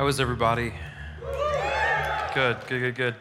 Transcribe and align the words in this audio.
How 0.00 0.06
was 0.06 0.18
everybody? 0.18 0.72
Good, 2.32 2.56
good, 2.66 2.80
good, 2.80 2.94
good. 2.94 3.14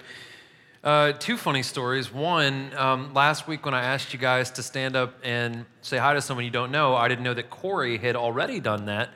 Uh, 0.82 1.12
two 1.12 1.36
funny 1.36 1.62
stories. 1.62 2.10
One, 2.10 2.74
um, 2.78 3.14
last 3.14 3.50
week 3.50 3.66
when 3.66 3.74
I 3.74 3.84
asked 3.84 4.14
you 4.14 4.18
guys 4.18 4.50
to 4.52 4.64
stand 4.64 4.96
up 4.96 5.14
and 5.22 5.66
say 5.82 5.98
hi 5.98 6.14
to 6.14 6.22
someone 6.22 6.46
you 6.46 6.52
don't 6.52 6.72
know, 6.72 6.96
I 6.96 7.10
didn't 7.10 7.26
know 7.26 7.34
that 7.34 7.50
Corey 7.50 7.98
had 7.98 8.16
already 8.16 8.62
done 8.62 8.86
that 8.86 9.10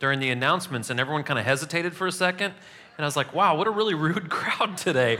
during 0.00 0.18
the 0.18 0.30
announcements, 0.30 0.90
and 0.90 0.98
everyone 0.98 1.22
kind 1.22 1.38
of 1.38 1.44
hesitated 1.44 1.94
for 1.94 2.08
a 2.08 2.10
second. 2.10 2.52
And 2.96 3.04
I 3.04 3.04
was 3.04 3.14
like, 3.14 3.32
wow, 3.32 3.56
what 3.56 3.68
a 3.68 3.70
really 3.70 3.94
rude 3.94 4.28
crowd 4.28 4.76
today, 4.76 5.18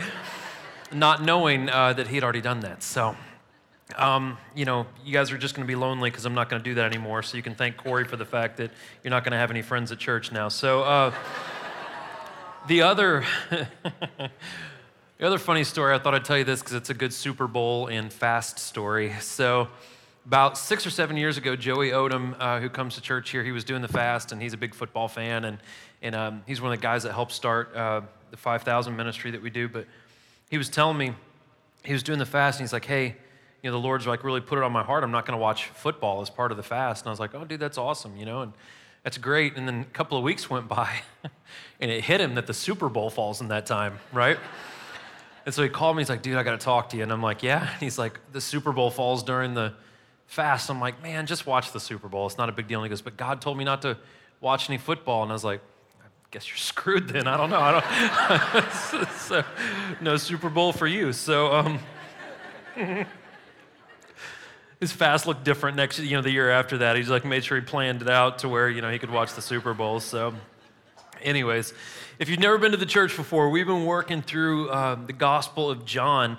not 0.93 1.23
knowing 1.23 1.71
uh, 1.71 1.93
that 1.93 2.09
he 2.09 2.17
had 2.17 2.25
already 2.25 2.41
done 2.41 2.59
that. 2.59 2.83
So, 2.83 3.15
um, 3.95 4.37
you 4.57 4.65
know, 4.65 4.89
you 5.05 5.13
guys 5.13 5.31
are 5.31 5.39
just 5.39 5.55
going 5.55 5.65
to 5.65 5.71
be 5.71 5.77
lonely 5.77 6.11
because 6.11 6.25
I'm 6.25 6.35
not 6.35 6.49
going 6.49 6.61
to 6.61 6.69
do 6.69 6.75
that 6.75 6.87
anymore. 6.87 7.23
So 7.23 7.37
you 7.37 7.45
can 7.45 7.55
thank 7.55 7.77
Corey 7.77 8.05
for 8.05 8.17
the 8.17 8.27
fact 8.27 8.57
that 8.57 8.73
you're 9.05 9.13
not 9.13 9.23
going 9.23 9.31
to 9.31 9.39
have 9.39 9.53
any 9.53 9.63
friends 9.63 9.93
at 9.93 9.99
church 10.01 10.33
now. 10.33 10.49
So, 10.49 10.83
uh, 10.83 11.15
the 12.67 12.83
other. 12.83 13.25
The 15.17 15.29
other 15.29 15.39
funny 15.39 15.63
story, 15.63 15.95
I 15.95 15.99
thought 16.01 16.15
I'd 16.17 16.25
tell 16.25 16.37
you 16.37 16.43
this 16.43 16.59
because 16.61 16.75
it's 16.75 16.91
a 16.91 16.95
good 16.95 17.13
Super 17.13 17.47
Bowl 17.47 17.87
and 17.87 18.13
fast 18.13 18.59
story. 18.59 19.15
So, 19.21 19.69
about 20.27 20.59
six 20.59 20.85
or 20.85 20.91
seven 20.91 21.17
years 21.17 21.39
ago, 21.39 21.55
Joey 21.55 21.91
Odom, 21.91 22.35
uh, 22.41 22.59
who 22.59 22.69
comes 22.69 22.97
to 22.97 23.01
church 23.01 23.31
here, 23.31 23.45
he 23.45 23.53
was 23.53 23.63
doing 23.63 23.81
the 23.81 23.89
fast, 23.89 24.33
and 24.33 24.43
he's 24.43 24.55
a 24.55 24.57
big 24.57 24.75
football 24.75 25.07
fan, 25.07 25.45
and, 25.45 25.59
and 26.03 26.17
um, 26.17 26.43
he's 26.49 26.61
one 26.61 26.73
of 26.73 26.79
the 26.81 26.83
guys 26.83 27.05
that 27.05 27.13
helped 27.13 27.31
start 27.31 27.75
uh, 27.77 28.01
the 28.33 28.37
5,000 28.37 28.97
ministry 28.97 29.31
that 29.31 29.41
we 29.41 29.51
do. 29.51 29.69
But 29.69 29.87
he 30.51 30.59
was 30.59 30.69
telling 30.69 30.99
me, 30.99 31.15
he 31.85 31.93
was 31.93 32.03
doing 32.03 32.19
the 32.19 32.27
fast, 32.27 32.59
and 32.59 32.67
he's 32.67 32.73
like, 32.73 32.85
hey, 32.85 33.17
you 33.63 33.71
know, 33.71 33.73
the 33.73 33.79
Lord's 33.79 34.09
like 34.09 34.25
really 34.25 34.41
put 34.41 34.59
it 34.59 34.65
on 34.65 34.73
my 34.73 34.83
heart. 34.83 35.05
I'm 35.05 35.13
not 35.13 35.27
going 35.27 35.39
to 35.39 35.43
watch 35.43 35.67
football 35.69 36.23
as 36.23 36.29
part 36.29 36.51
of 36.51 36.57
the 36.57 36.65
fast. 36.65 37.05
And 37.05 37.09
I 37.09 37.13
was 37.13 37.21
like, 37.21 37.37
oh, 37.37 37.45
dude, 37.45 37.61
that's 37.61 37.79
awesome, 37.79 38.17
you 38.17 38.27
know, 38.27 38.43
and 38.43 38.53
that's 39.05 39.19
great. 39.19 39.57
And 39.57 39.69
then 39.69 39.83
a 39.83 39.93
couple 39.93 40.19
of 40.19 40.25
weeks 40.25 40.51
went 40.51 40.67
by, 40.67 40.91
and 41.81 41.91
it 41.91 42.03
hit 42.03 42.21
him 42.21 42.35
that 42.35 42.47
the 42.49 42.55
Super 42.55 42.89
Bowl 42.89 43.11
falls 43.11 43.41
in 43.41 43.49
that 43.49 43.67
time, 43.67 44.01
right? 44.13 44.39
And 45.47 45.55
so 45.55 45.63
he 45.63 45.69
called 45.69 45.97
me. 45.97 46.01
He's 46.01 46.09
like, 46.09 46.23
dude, 46.23 46.37
I 46.37 46.43
got 46.43 46.59
to 46.59 46.65
talk 46.65 46.89
to 46.89 46.97
you. 46.97 47.03
And 47.03 47.13
I'm 47.13 47.23
like, 47.23 47.43
yeah. 47.43 47.71
And 47.71 47.81
he's 47.81 47.99
like, 47.99 48.19
the 48.33 48.41
Super 48.41 48.73
Bowl 48.73 48.91
falls 48.91 49.23
during 49.23 49.53
the 49.53 49.75
fast. 50.27 50.71
I'm 50.71 50.81
like, 50.81 51.03
man, 51.03 51.27
just 51.27 51.47
watch 51.47 51.73
the 51.73 51.81
Super 51.81 52.09
Bowl. 52.09 52.27
It's 52.27 52.39
not 52.39 52.49
a 52.49 52.53
big 52.53 52.67
deal. 52.67 52.81
And 52.81 52.87
he 52.87 52.89
goes, 52.89 53.03
but 53.03 53.19
God 53.19 53.43
told 53.43 53.59
me 53.59 53.65
not 53.65 53.83
to 53.83 53.99
watch 54.41 54.71
any 54.71 54.79
football. 54.79 55.23
And 55.23 55.31
I 55.31 55.35
was 55.35 55.45
like, 55.45 55.61
I 56.03 56.07
guess 56.31 56.49
you're 56.49 56.57
screwed 56.57 57.09
then. 57.09 57.29
I 57.29 57.37
don't 57.37 57.51
know. 57.51 57.61
I 57.61 58.53
don't. 58.93 59.13
so, 59.19 59.45
no 60.01 60.17
Super 60.17 60.49
Bowl 60.49 60.73
for 60.73 60.87
you. 60.87 61.13
So, 61.13 61.53
um, 61.53 61.79
his 64.81 64.93
fast 64.93 65.27
looked 65.27 65.45
different 65.45 65.77
next, 65.77 65.99
you 65.99 66.17
know, 66.17 66.23
the 66.23 66.31
year 66.31 66.51
after 66.51 66.79
that. 66.79 66.97
He's 66.97 67.09
like 67.09 67.25
made 67.25 67.45
sure 67.45 67.59
he 67.59 67.65
planned 67.65 68.03
it 68.03 68.11
out 68.11 68.41
to 68.41 68.49
where 68.49 68.69
you 68.69 68.83
know 68.83 68.91
he 68.91 68.99
could 68.99 69.11
watch 69.11 69.35
the 69.35 69.43
Super 69.43 69.75
Bowl. 69.75 70.01
So, 70.01 70.35
anyways. 71.23 71.73
If 72.17 72.29
you've 72.29 72.39
never 72.39 72.59
been 72.59 72.71
to 72.71 72.77
the 72.77 72.87
church 72.87 73.17
before, 73.17 73.51
we've 73.51 73.67
been 73.67 73.87
working 73.87 74.23
through 74.23 74.69
uh, 74.69 74.95
the 74.95 75.13
Gospel 75.13 75.69
of 75.69 75.85
John. 75.85 76.39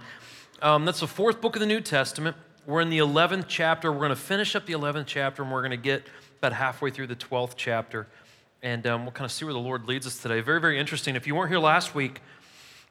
Um, 0.62 0.86
that's 0.86 1.02
the 1.02 1.08
fourth 1.08 1.42
book 1.42 1.58
of 1.58 1.60
the 1.60 1.66
New 1.66 1.82
Testament. 1.82 2.38
We're 2.66 2.80
in 2.80 2.90
the 2.90 3.00
11th 3.00 3.46
chapter. 3.50 3.92
We're 3.92 4.00
going 4.00 4.10
to 4.12 4.16
finish 4.16 4.56
up 4.56 4.66
the 4.66 4.72
11th 4.72 5.06
chapter, 5.06 5.44
and 5.44 5.52
we're 5.52 5.60
going 5.60 5.72
to 5.72 5.78
get 5.78 6.08
about 6.40 6.54
halfway 6.54 6.92
through 6.92 7.08
the 7.08 7.16
12th 7.18 7.56
chapter. 7.58 8.08
And 8.64 8.88
um, 8.88 9.04
we'll 9.04 9.12
kind 9.12 9.26
of 9.26 9.34
see 9.34 9.44
where 9.44 9.54
the 9.54 9.60
Lord 9.60 9.86
leads 9.86 10.08
us 10.08 10.18
today. 10.18 10.40
Very, 10.40 10.62
very 10.62 10.80
interesting. 10.80 11.18
If 11.18 11.28
you 11.28 11.36
weren't 11.36 11.50
here 11.50 11.60
last 11.60 11.94
week, 11.94 12.22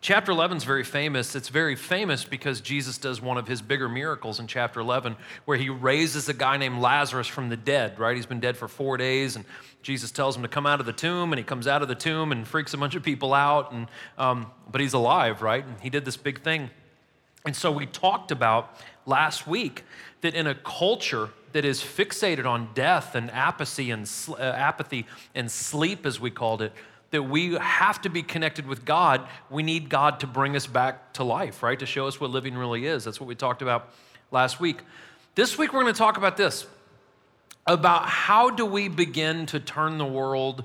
Chapter 0.04 0.32
11 0.32 0.58
is 0.58 0.64
very 0.64 0.84
famous. 0.84 1.34
It's 1.34 1.48
very 1.48 1.76
famous 1.76 2.26
because 2.26 2.60
Jesus 2.60 2.98
does 2.98 3.22
one 3.22 3.38
of 3.38 3.48
his 3.48 3.62
bigger 3.62 3.88
miracles 3.88 4.38
in 4.38 4.46
chapter 4.46 4.80
11, 4.80 5.16
where 5.46 5.56
he 5.56 5.70
raises 5.70 6.28
a 6.28 6.34
guy 6.34 6.58
named 6.58 6.82
Lazarus 6.82 7.26
from 7.26 7.48
the 7.48 7.56
dead, 7.56 7.98
right? 7.98 8.14
He's 8.14 8.26
been 8.26 8.38
dead 8.38 8.58
for 8.58 8.68
four 8.68 8.98
days, 8.98 9.34
and 9.34 9.46
Jesus 9.80 10.10
tells 10.10 10.36
him 10.36 10.42
to 10.42 10.48
come 10.48 10.66
out 10.66 10.78
of 10.78 10.84
the 10.84 10.92
tomb, 10.92 11.32
and 11.32 11.38
he 11.38 11.42
comes 11.42 11.66
out 11.66 11.80
of 11.80 11.88
the 11.88 11.94
tomb 11.94 12.32
and 12.32 12.46
freaks 12.46 12.74
a 12.74 12.76
bunch 12.76 12.94
of 12.94 13.02
people 13.02 13.32
out, 13.32 13.72
and, 13.72 13.88
um, 14.18 14.50
but 14.70 14.82
he's 14.82 14.92
alive, 14.92 15.40
right? 15.40 15.64
And 15.64 15.80
he 15.80 15.88
did 15.88 16.04
this 16.04 16.18
big 16.18 16.42
thing. 16.42 16.68
And 17.46 17.56
so 17.56 17.72
we 17.72 17.86
talked 17.86 18.30
about 18.30 18.76
last 19.06 19.46
week 19.46 19.84
that 20.20 20.34
in 20.34 20.46
a 20.46 20.54
culture 20.54 21.30
that 21.52 21.64
is 21.64 21.80
fixated 21.80 22.44
on 22.44 22.68
death 22.74 23.14
and 23.14 23.30
apathy 23.30 23.90
and, 23.90 24.10
uh, 24.28 24.34
apathy 24.42 25.06
and 25.34 25.50
sleep, 25.50 26.04
as 26.04 26.20
we 26.20 26.30
called 26.30 26.60
it, 26.60 26.74
that 27.14 27.22
we 27.22 27.54
have 27.54 28.02
to 28.02 28.08
be 28.08 28.24
connected 28.24 28.66
with 28.66 28.84
God. 28.84 29.26
We 29.48 29.62
need 29.62 29.88
God 29.88 30.18
to 30.20 30.26
bring 30.26 30.56
us 30.56 30.66
back 30.66 31.12
to 31.12 31.22
life, 31.22 31.62
right? 31.62 31.78
To 31.78 31.86
show 31.86 32.08
us 32.08 32.20
what 32.20 32.30
living 32.30 32.56
really 32.56 32.86
is. 32.86 33.04
That's 33.04 33.20
what 33.20 33.28
we 33.28 33.36
talked 33.36 33.62
about 33.62 33.88
last 34.32 34.58
week. 34.58 34.78
This 35.36 35.56
week, 35.56 35.72
we're 35.72 35.82
going 35.82 35.94
to 35.94 35.98
talk 35.98 36.16
about 36.16 36.36
this 36.36 36.66
about 37.68 38.06
how 38.06 38.50
do 38.50 38.66
we 38.66 38.88
begin 38.88 39.46
to 39.46 39.60
turn 39.60 39.96
the 39.96 40.04
world 40.04 40.64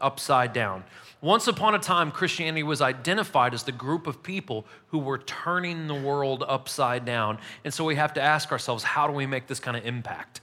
upside 0.00 0.52
down. 0.52 0.82
Once 1.20 1.46
upon 1.46 1.76
a 1.76 1.78
time, 1.78 2.10
Christianity 2.10 2.64
was 2.64 2.82
identified 2.82 3.54
as 3.54 3.62
the 3.62 3.72
group 3.72 4.08
of 4.08 4.20
people 4.20 4.66
who 4.88 4.98
were 4.98 5.18
turning 5.18 5.86
the 5.86 5.94
world 5.94 6.42
upside 6.46 7.04
down. 7.04 7.38
And 7.64 7.72
so 7.72 7.84
we 7.84 7.94
have 7.94 8.14
to 8.14 8.20
ask 8.20 8.50
ourselves, 8.50 8.82
how 8.82 9.06
do 9.06 9.12
we 9.12 9.26
make 9.26 9.46
this 9.46 9.60
kind 9.60 9.76
of 9.76 9.86
impact? 9.86 10.40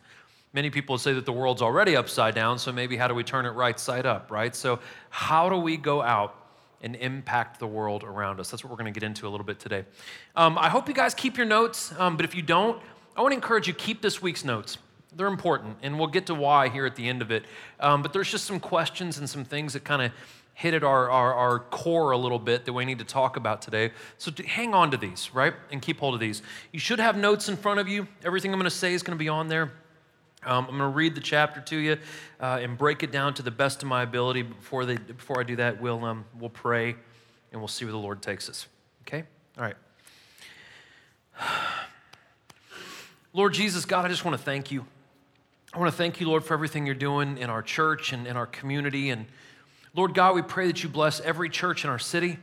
Many 0.54 0.70
people 0.70 0.98
say 0.98 1.14
that 1.14 1.26
the 1.26 1.32
world's 1.32 1.62
already 1.62 1.96
upside 1.96 2.36
down, 2.36 2.60
so 2.60 2.74
maybe 2.74 2.98
how 2.98 3.08
do 3.08 3.14
we 3.14 3.24
turn 3.24 3.46
it 3.46 3.52
right 3.52 3.80
side 3.80 4.06
up, 4.06 4.30
right? 4.30 4.54
So, 4.54 4.80
how 5.10 5.48
do 5.48 5.56
we 5.56 5.78
go 5.78 6.02
out 6.02 6.36
and 6.82 6.96
impact 6.98 7.60
the 7.60 7.68
world 7.68 8.04
around 8.04 8.40
us? 8.40 8.52
That's 8.52 8.64
what 8.64 8.70
we're 8.70 8.78
going 8.78 8.94
to 8.94 9.00
get 9.00 9.06
into 9.06 9.28
a 9.28 9.30
little 9.30 9.46
bit 9.46 9.60
today. 9.60 9.86
Um, 10.36 10.58
I 10.58 10.68
hope 10.68 10.90
you 10.90 10.94
guys 10.94 11.14
keep 11.14 11.38
your 11.38 11.46
notes, 11.46 11.94
um, 11.98 12.18
but 12.18 12.26
if 12.26 12.36
you 12.36 12.42
don't, 12.42 12.82
I 13.16 13.22
want 13.22 13.32
to 13.32 13.36
encourage 13.36 13.68
you 13.68 13.74
keep 13.74 14.02
this 14.02 14.22
week's 14.22 14.44
notes. 14.44 14.78
They're 15.16 15.28
important, 15.28 15.78
and 15.84 15.98
we'll 15.98 16.08
get 16.08 16.26
to 16.28 16.36
why 16.36 16.68
here 16.68 16.86
at 16.86 16.96
the 16.98 17.08
end 17.08 17.22
of 17.22 17.32
it. 17.32 17.46
Um, 17.80 18.02
but 18.02 18.12
there's 18.12 18.30
just 18.30 18.46
some 18.46 18.60
questions 18.60 19.18
and 19.20 19.30
some 19.30 19.46
things 19.46 19.74
that 19.74 19.86
kind 19.86 20.02
of 20.02 20.12
hit 20.54 20.74
at 20.74 20.84
our, 20.84 21.10
our, 21.10 21.34
our, 21.34 21.60
core 21.60 22.12
a 22.12 22.18
little 22.18 22.38
bit 22.38 22.66
that 22.66 22.74
we 22.74 22.86
need 22.86 23.00
to 23.00 23.06
talk 23.06 23.38
about 23.38 23.62
today. 23.62 23.92
So 24.18 24.32
to 24.32 24.44
hang 24.44 24.74
on 24.74 24.92
to 24.92 24.98
these, 24.98 25.34
right? 25.34 25.54
And 25.72 25.82
keep 25.82 26.00
hold 26.00 26.14
of 26.14 26.20
these. 26.20 26.42
You 26.72 26.80
should 26.80 27.00
have 27.00 27.18
notes 27.18 27.50
in 27.50 27.56
front 27.56 27.80
of 27.80 27.88
you. 27.88 28.08
Everything 28.24 28.52
I'm 28.52 28.60
going 28.60 28.70
to 28.70 28.76
say 28.76 28.94
is 28.94 29.02
going 29.02 29.18
to 29.18 29.20
be 29.20 29.30
on 29.30 29.48
there. 29.48 29.72
Um, 30.44 30.66
I'm 30.66 30.78
going 30.78 30.80
to 30.80 30.88
read 30.88 31.14
the 31.14 31.22
chapter 31.22 31.62
to 31.62 31.76
you 31.76 31.98
uh, 32.40 32.60
and 32.62 32.76
break 32.76 33.04
it 33.04 33.12
down 33.12 33.36
to 33.36 33.44
the 33.44 33.52
best 33.52 33.84
of 33.84 33.90
my 33.90 34.02
ability. 34.02 34.42
Before, 34.42 34.86
they, 34.86 34.98
before 34.98 35.40
I 35.40 35.44
do 35.44 35.56
that, 35.58 35.80
we'll, 35.80 36.04
um, 36.04 36.26
we'll 36.40 36.50
pray 36.50 36.96
and 37.52 37.62
we'll 37.62 37.68
see 37.68 37.86
where 37.86 37.92
the 37.92 38.00
Lord 38.00 38.24
takes 38.24 38.50
us. 38.50 38.68
Okay? 39.04 39.24
All 39.58 39.64
right. 39.64 39.76
Lord 43.34 43.54
Jesus, 43.54 43.86
God, 43.86 44.04
I 44.04 44.08
just 44.08 44.26
want 44.26 44.36
to 44.36 44.44
thank 44.44 44.72
you. 44.72 44.86
I 45.74 45.80
want 45.80 45.92
to 45.92 45.98
thank 45.98 46.20
you, 46.20 46.28
Lord, 46.28 46.44
for 46.44 46.56
everything 46.56 46.88
you're 46.88 46.96
doing 46.96 47.38
in 47.38 47.50
our 47.52 47.62
church 47.62 48.12
and 48.12 48.26
in 48.26 48.36
our 48.36 48.48
community. 48.48 49.12
And 49.12 49.28
Lord 49.94 50.16
God, 50.16 50.34
we 50.34 50.42
pray 50.42 50.68
that 50.68 50.82
you 50.82 50.90
bless 50.90 51.20
every 51.22 51.50
church 51.50 51.84
in 51.84 51.90
our 51.90 52.00
city. 52.00 52.40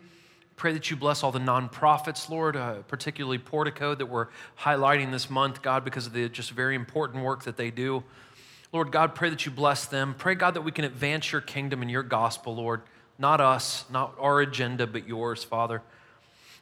Pray 0.58 0.72
that 0.72 0.91
you 0.91 0.96
bless 0.96 1.22
all 1.22 1.30
the 1.30 1.38
nonprofits, 1.38 2.28
Lord, 2.28 2.56
uh, 2.56 2.82
particularly 2.88 3.38
Portico 3.38 3.94
that 3.94 4.06
we're 4.06 4.26
highlighting 4.58 5.12
this 5.12 5.30
month, 5.30 5.62
God, 5.62 5.84
because 5.84 6.08
of 6.08 6.12
the 6.12 6.28
just 6.28 6.50
very 6.50 6.74
important 6.74 7.22
work 7.22 7.44
that 7.44 7.56
they 7.56 7.70
do. 7.70 8.02
Lord 8.72 8.91
God, 8.91 9.14
pray 9.14 9.30
that 9.30 9.46
you 9.46 9.52
bless 9.52 9.86
them. 9.86 10.16
Pray, 10.19 10.34
God, 10.34 10.54
that 10.54 10.62
we 10.62 10.72
can 10.72 10.84
advance 10.84 11.30
your 11.30 11.41
kingdom 11.41 11.80
and 11.80 11.88
your 11.88 12.02
gospel, 12.02 12.56
Lord. 12.56 12.82
Not 13.20 13.41
us, 13.41 13.84
not 13.88 14.16
our 14.19 14.41
agenda, 14.41 14.88
but 14.88 15.06
yours, 15.06 15.44
Father. 15.44 15.80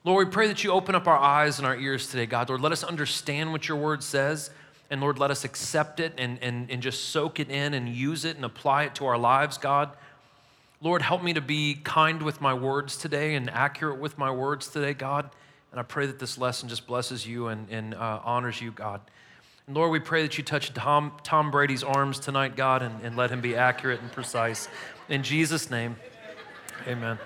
Lord, 0.04 0.28
we 0.28 0.30
pray 0.30 0.46
that 0.48 0.62
you 0.62 0.72
open 0.72 0.94
up 0.94 1.06
our 1.08 1.18
eyes 1.18 1.56
and 1.56 1.66
our 1.66 1.76
ears 1.76 2.08
today, 2.08 2.26
God. 2.26 2.50
Lord, 2.50 2.60
let 2.60 2.72
us 2.72 2.84
understand 2.84 3.50
what 3.50 3.66
your 3.66 3.78
word 3.78 4.02
says. 4.02 4.50
And 4.90 5.00
Lord, 5.00 5.18
let 5.18 5.30
us 5.30 5.42
accept 5.42 6.00
it 6.00 6.12
and, 6.18 6.38
and, 6.42 6.70
and 6.70 6.82
just 6.82 7.06
soak 7.06 7.40
it 7.40 7.48
in 7.48 7.72
and 7.72 7.88
use 7.88 8.26
it 8.26 8.36
and 8.36 8.44
apply 8.44 8.84
it 8.84 8.94
to 8.96 9.06
our 9.06 9.16
lives, 9.16 9.56
God. 9.56 9.96
Lord, 10.82 11.00
help 11.00 11.22
me 11.22 11.32
to 11.32 11.40
be 11.40 11.78
kind 11.84 12.20
with 12.20 12.40
my 12.40 12.52
words 12.52 12.98
today 12.98 13.34
and 13.34 13.48
accurate 13.48 13.98
with 13.98 14.18
my 14.18 14.30
words 14.30 14.68
today, 14.68 14.92
God. 14.92 15.30
And 15.70 15.80
I 15.80 15.82
pray 15.82 16.06
that 16.06 16.18
this 16.18 16.36
lesson 16.36 16.68
just 16.68 16.86
blesses 16.86 17.26
you 17.26 17.48
and, 17.48 17.68
and 17.70 17.94
uh, 17.94 18.20
honors 18.22 18.60
you, 18.60 18.72
God. 18.72 19.00
And 19.66 19.74
Lord, 19.74 19.90
we 19.90 20.00
pray 20.00 20.22
that 20.22 20.36
you 20.36 20.44
touch 20.44 20.72
Tom, 20.74 21.12
Tom 21.22 21.50
Brady's 21.50 21.82
arms 21.82 22.18
tonight, 22.18 22.56
God, 22.56 22.82
and, 22.82 22.94
and 23.02 23.16
let 23.16 23.30
him 23.30 23.40
be 23.40 23.56
accurate 23.56 24.00
and 24.00 24.12
precise. 24.12 24.68
In 25.08 25.22
Jesus' 25.22 25.70
name, 25.70 25.96
amen. 26.86 27.18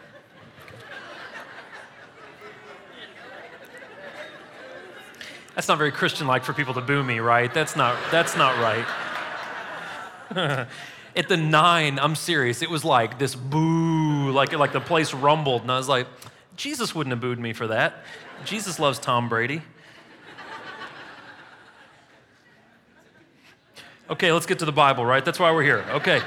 That's 5.56 5.66
not 5.66 5.76
very 5.76 5.90
Christian 5.90 6.28
like 6.28 6.44
for 6.44 6.52
people 6.52 6.74
to 6.74 6.80
boo 6.80 7.02
me, 7.02 7.18
right? 7.18 7.52
That's 7.52 7.74
not, 7.74 7.98
that's 8.12 8.36
not 8.36 8.56
right. 10.30 10.68
at 11.16 11.28
the 11.28 11.36
nine, 11.36 11.98
I'm 11.98 12.14
serious, 12.14 12.62
it 12.62 12.70
was 12.70 12.84
like 12.84 13.18
this 13.18 13.34
boo, 13.34 14.30
like, 14.30 14.52
like 14.52 14.72
the 14.72 14.80
place 14.80 15.12
rumbled. 15.12 15.62
And 15.62 15.72
I 15.72 15.76
was 15.76 15.88
like, 15.88 16.06
Jesus 16.56 16.94
wouldn't 16.94 17.12
have 17.12 17.20
booed 17.20 17.38
me 17.38 17.52
for 17.52 17.68
that. 17.68 18.04
Jesus 18.44 18.78
loves 18.78 18.98
Tom 18.98 19.28
Brady. 19.28 19.62
Okay, 24.10 24.32
let's 24.32 24.46
get 24.46 24.58
to 24.58 24.64
the 24.64 24.72
Bible, 24.72 25.06
right? 25.06 25.24
That's 25.24 25.38
why 25.38 25.52
we're 25.52 25.62
here. 25.62 25.84
Okay. 25.90 26.20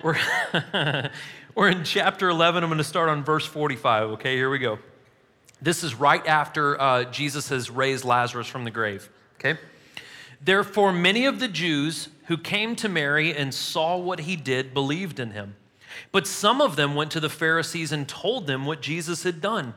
We're, 0.00 0.16
we're 1.56 1.68
in 1.70 1.82
chapter 1.82 2.28
11. 2.28 2.62
I'm 2.62 2.70
going 2.70 2.78
to 2.78 2.84
start 2.84 3.08
on 3.08 3.24
verse 3.24 3.44
45. 3.44 4.10
Okay, 4.10 4.36
here 4.36 4.48
we 4.48 4.60
go. 4.60 4.78
This 5.60 5.82
is 5.82 5.96
right 5.96 6.24
after 6.24 6.80
uh, 6.80 7.04
Jesus 7.04 7.48
has 7.48 7.68
raised 7.68 8.04
Lazarus 8.04 8.46
from 8.46 8.62
the 8.62 8.70
grave. 8.70 9.10
Okay? 9.40 9.58
Therefore, 10.40 10.92
many 10.92 11.26
of 11.26 11.40
the 11.40 11.48
Jews 11.48 12.08
who 12.24 12.36
came 12.38 12.76
to 12.76 12.88
Mary 12.88 13.34
and 13.34 13.52
saw 13.52 13.96
what 13.96 14.20
he 14.20 14.36
did 14.36 14.74
believed 14.74 15.18
in 15.18 15.32
him. 15.32 15.56
But 16.10 16.26
some 16.26 16.60
of 16.60 16.76
them 16.76 16.94
went 16.94 17.10
to 17.12 17.20
the 17.20 17.28
Pharisees 17.28 17.92
and 17.92 18.08
told 18.08 18.46
them 18.46 18.64
what 18.64 18.80
Jesus 18.80 19.22
had 19.24 19.40
done. 19.40 19.74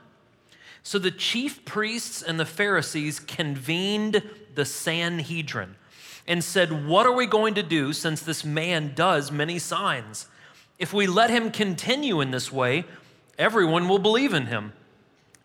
So 0.83 0.99
the 0.99 1.11
chief 1.11 1.65
priests 1.65 2.21
and 2.21 2.39
the 2.39 2.45
Pharisees 2.45 3.19
convened 3.19 4.21
the 4.53 4.65
Sanhedrin 4.65 5.75
and 6.27 6.43
said, 6.43 6.87
What 6.87 7.05
are 7.05 7.11
we 7.11 7.25
going 7.25 7.55
to 7.55 7.63
do 7.63 7.91
since 7.91 8.21
this 8.21 8.45
man 8.45 8.93
does 8.95 9.31
many 9.31 9.59
signs? 9.59 10.27
If 10.77 10.93
we 10.93 11.07
let 11.07 11.29
him 11.29 11.51
continue 11.51 12.21
in 12.21 12.31
this 12.31 12.51
way, 12.51 12.85
everyone 13.37 13.87
will 13.87 13.99
believe 13.99 14.33
in 14.33 14.47
him. 14.47 14.73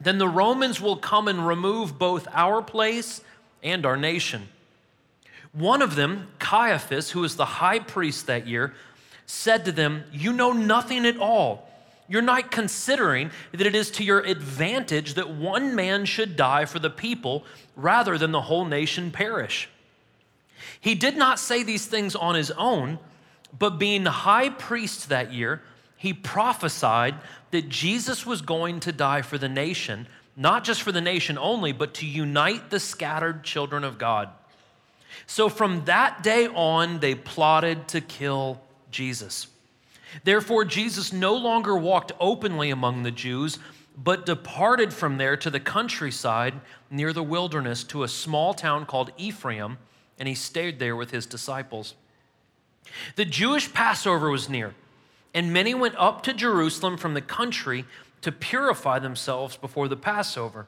Then 0.01 0.19
the 0.19 0.29
Romans 0.29 0.81
will 0.81 0.97
come 0.97 1.29
and 1.29 1.47
remove 1.47 1.99
both 1.99 2.27
our 2.33 2.63
place 2.63 3.23
and 3.63 3.85
our 3.85 3.97
nation. 3.97 4.49
One 5.53 5.83
of 5.83 5.97
them, 5.97 6.29
Caiaphas, 6.39 7.11
who 7.11 7.21
was 7.21 7.37
the 7.37 7.45
high 7.45 7.81
priest 7.81 8.27
that 8.27 8.47
year, 8.47 8.73
said 9.27 9.65
to 9.65 9.73
them, 9.73 10.05
You 10.13 10.33
know 10.33 10.53
nothing 10.53 11.07
at 11.07 11.19
all. 11.19 11.69
You're 12.09 12.23
not 12.23 12.51
considering 12.51 13.31
that 13.53 13.67
it 13.67 13.75
is 13.77 13.91
to 13.93 14.05
your 14.05 14.21
advantage 14.21 15.15
that 15.15 15.31
one 15.31 15.77
man 15.77 16.05
should 16.05 16.35
die 16.35 16.65
for 16.65 16.81
the 16.81 16.91
people 16.91 17.45
rather 17.77 18.19
than 18.19 18.33
the 18.33 18.41
whole 18.41 18.65
nation 18.65 19.13
perish. 19.13 19.69
He 20.81 20.95
did 20.95 21.17
not 21.17 21.39
say 21.39 21.63
these 21.63 21.87
things 21.87 22.17
on 22.17 22.35
his 22.35 22.51
own, 22.53 22.99
but 23.57 23.79
being 23.79 24.07
high 24.07 24.51
priest 24.51 25.09
that 25.09 25.33
year, 25.33 25.63
he 25.97 26.13
prophesied 26.13 27.15
that 27.51 27.69
Jesus 27.69 28.27
was 28.27 28.43
going 28.43 28.81
to 28.81 28.93
die 28.93 29.23
for 29.23 29.39
the 29.39 29.49
nation, 29.49 30.09
not 30.37 30.65
just 30.65 30.83
for 30.83 30.93
the 30.93 31.01
nation 31.01 31.39
only, 31.39 31.73
but 31.73 31.95
to 31.95 32.07
unite 32.07 32.71
the 32.71 32.81
scattered 32.81 33.45
children 33.45 33.85
of 33.85 33.99
God. 33.99 34.31
So 35.27 35.49
from 35.49 35.85
that 35.85 36.23
day 36.23 36.47
on, 36.49 37.01
they 37.01 37.15
plotted 37.15 37.89
to 37.89 38.01
kill 38.01 38.61
Jesus. 38.91 39.49
Therefore, 40.25 40.65
Jesus 40.65 41.13
no 41.13 41.35
longer 41.35 41.77
walked 41.77 42.13
openly 42.19 42.71
among 42.71 43.03
the 43.03 43.11
Jews, 43.11 43.59
but 43.97 44.27
departed 44.27 44.93
from 44.93 45.19
there 45.19 45.37
to 45.37 45.51
the 45.51 45.61
countryside 45.61 46.55
near 46.91 47.13
the 47.13 47.23
wilderness 47.23 47.85
to 47.85 48.03
a 48.03 48.09
small 48.09 48.55
town 48.55 48.87
called 48.87 49.13
Ephraim, 49.17 49.79
and 50.19 50.29
he 50.29 50.35
stayed 50.35 50.79
there 50.79 50.97
with 50.97 51.11
his 51.11 51.27
disciples. 51.27 51.95
The 53.17 53.25
Jewish 53.25 53.73
Passover 53.73 54.31
was 54.31 54.49
near, 54.49 54.75
and 55.33 55.53
many 55.53 55.75
went 55.75 55.95
up 55.97 56.23
to 56.25 56.33
Jerusalem 56.33 56.97
from 56.97 57.15
the 57.15 57.21
country 57.21 57.85
to 58.23 58.33
purify 58.33 58.99
themselves 58.99 59.57
before 59.57 59.89
the 59.89 59.97
Passover. 59.97 60.67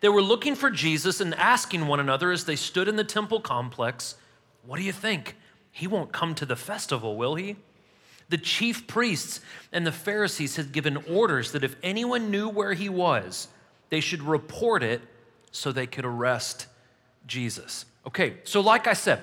They 0.00 0.08
were 0.08 0.22
looking 0.22 0.54
for 0.54 0.70
Jesus 0.70 1.20
and 1.20 1.34
asking 1.34 1.86
one 1.86 2.00
another 2.00 2.30
as 2.30 2.44
they 2.44 2.56
stood 2.56 2.88
in 2.88 2.96
the 2.96 3.04
temple 3.04 3.40
complex, 3.40 4.14
What 4.64 4.78
do 4.78 4.82
you 4.82 4.92
think? 4.92 5.36
He 5.72 5.86
won't 5.86 6.12
come 6.12 6.34
to 6.36 6.46
the 6.46 6.56
festival, 6.56 7.16
will 7.16 7.34
he? 7.34 7.56
The 8.28 8.38
chief 8.38 8.86
priests 8.86 9.40
and 9.72 9.86
the 9.86 9.92
Pharisees 9.92 10.56
had 10.56 10.72
given 10.72 10.96
orders 11.08 11.52
that 11.52 11.64
if 11.64 11.76
anyone 11.82 12.30
knew 12.30 12.48
where 12.48 12.74
he 12.74 12.88
was, 12.88 13.48
they 13.88 14.00
should 14.00 14.22
report 14.22 14.82
it 14.82 15.02
so 15.50 15.72
they 15.72 15.86
could 15.86 16.04
arrest 16.04 16.66
Jesus. 17.26 17.86
Okay, 18.06 18.36
so 18.44 18.60
like 18.60 18.86
I 18.86 18.92
said, 18.92 19.20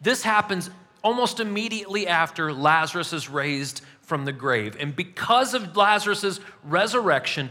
this 0.00 0.22
happens 0.22 0.70
almost 1.02 1.40
immediately 1.40 2.06
after 2.06 2.52
Lazarus 2.52 3.12
is 3.12 3.28
raised 3.28 3.82
from 4.02 4.24
the 4.24 4.32
grave. 4.32 4.76
And 4.78 4.94
because 4.94 5.52
of 5.52 5.76
Lazarus' 5.76 6.40
resurrection, 6.64 7.50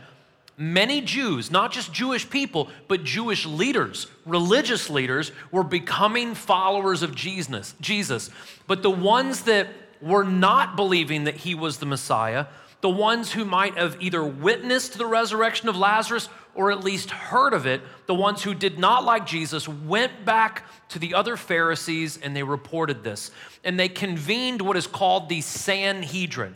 many 0.58 1.02
Jews, 1.02 1.52
not 1.52 1.72
just 1.72 1.92
Jewish 1.92 2.30
people, 2.30 2.70
but 2.88 3.04
Jewish 3.04 3.46
leaders, 3.46 4.08
religious 4.26 4.90
leaders, 4.90 5.32
were 5.52 5.64
becoming 5.64 6.36
followers 6.36 7.04
of 7.04 7.16
Jesus. 7.16 7.76
Jesus. 7.82 8.30
But 8.68 8.82
the 8.82 8.90
ones 8.90 9.44
that 9.44 9.68
were 10.02 10.24
not 10.24 10.76
believing 10.76 11.26
that 11.26 11.36
he 11.36 11.56
was 11.56 11.78
the 11.78 11.86
Messiah, 11.86 12.48
the 12.82 12.90
ones 12.90 13.32
who 13.32 13.46
might 13.46 13.78
have 13.78 13.98
either 14.02 14.24
witnessed 14.24 14.98
the 14.98 15.06
resurrection 15.06 15.70
of 15.70 15.78
Lazarus 15.78 16.30
or 16.54 16.72
at 16.72 16.84
least 16.84 17.10
heard 17.10 17.54
of 17.54 17.66
it, 17.66 17.82
the 18.06 18.16
ones 18.16 18.42
who 18.44 18.54
did 18.54 18.80
not 18.80 19.04
like 19.04 19.26
Jesus, 19.26 19.68
went 19.68 20.24
back 20.24 20.64
to 20.90 21.00
the 21.00 21.14
other 21.14 21.36
Pharisees 21.36 22.18
and 22.18 22.36
they 22.36 22.44
reported 22.44 23.04
this. 23.04 23.32
And 23.64 23.78
they 23.80 23.90
convened 23.90 24.62
what 24.62 24.78
is 24.78 24.88
called 24.88 25.28
the 25.28 25.42
Sanhedrin. 25.42 26.56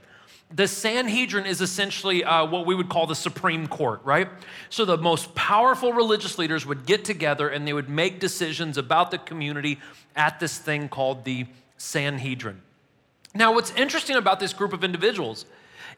The 0.51 0.67
Sanhedrin 0.67 1.45
is 1.45 1.61
essentially 1.61 2.23
uh, 2.23 2.45
what 2.45 2.65
we 2.65 2.73
would 2.73 2.89
call 2.89 3.05
the 3.05 3.15
Supreme 3.15 3.67
Court, 3.67 4.01
right? 4.03 4.27
So 4.69 4.83
the 4.83 4.97
most 4.97 5.35
powerful 5.35 5.93
religious 5.93 6.39
leaders 6.39 6.65
would 6.65 6.87
get 6.87 7.05
together 7.05 7.49
and 7.49 7.67
they 7.67 7.73
would 7.73 7.89
make 7.89 8.19
decisions 8.19 8.77
about 8.77 9.11
the 9.11 9.19
community 9.19 9.79
at 10.15 10.39
this 10.39 10.57
thing 10.57 10.89
called 10.89 11.23
the 11.23 11.45
Sanhedrin. 11.77 12.61
Now, 13.35 13.53
what's 13.53 13.71
interesting 13.75 14.15
about 14.15 14.39
this 14.39 14.53
group 14.53 14.73
of 14.73 14.83
individuals 14.83 15.45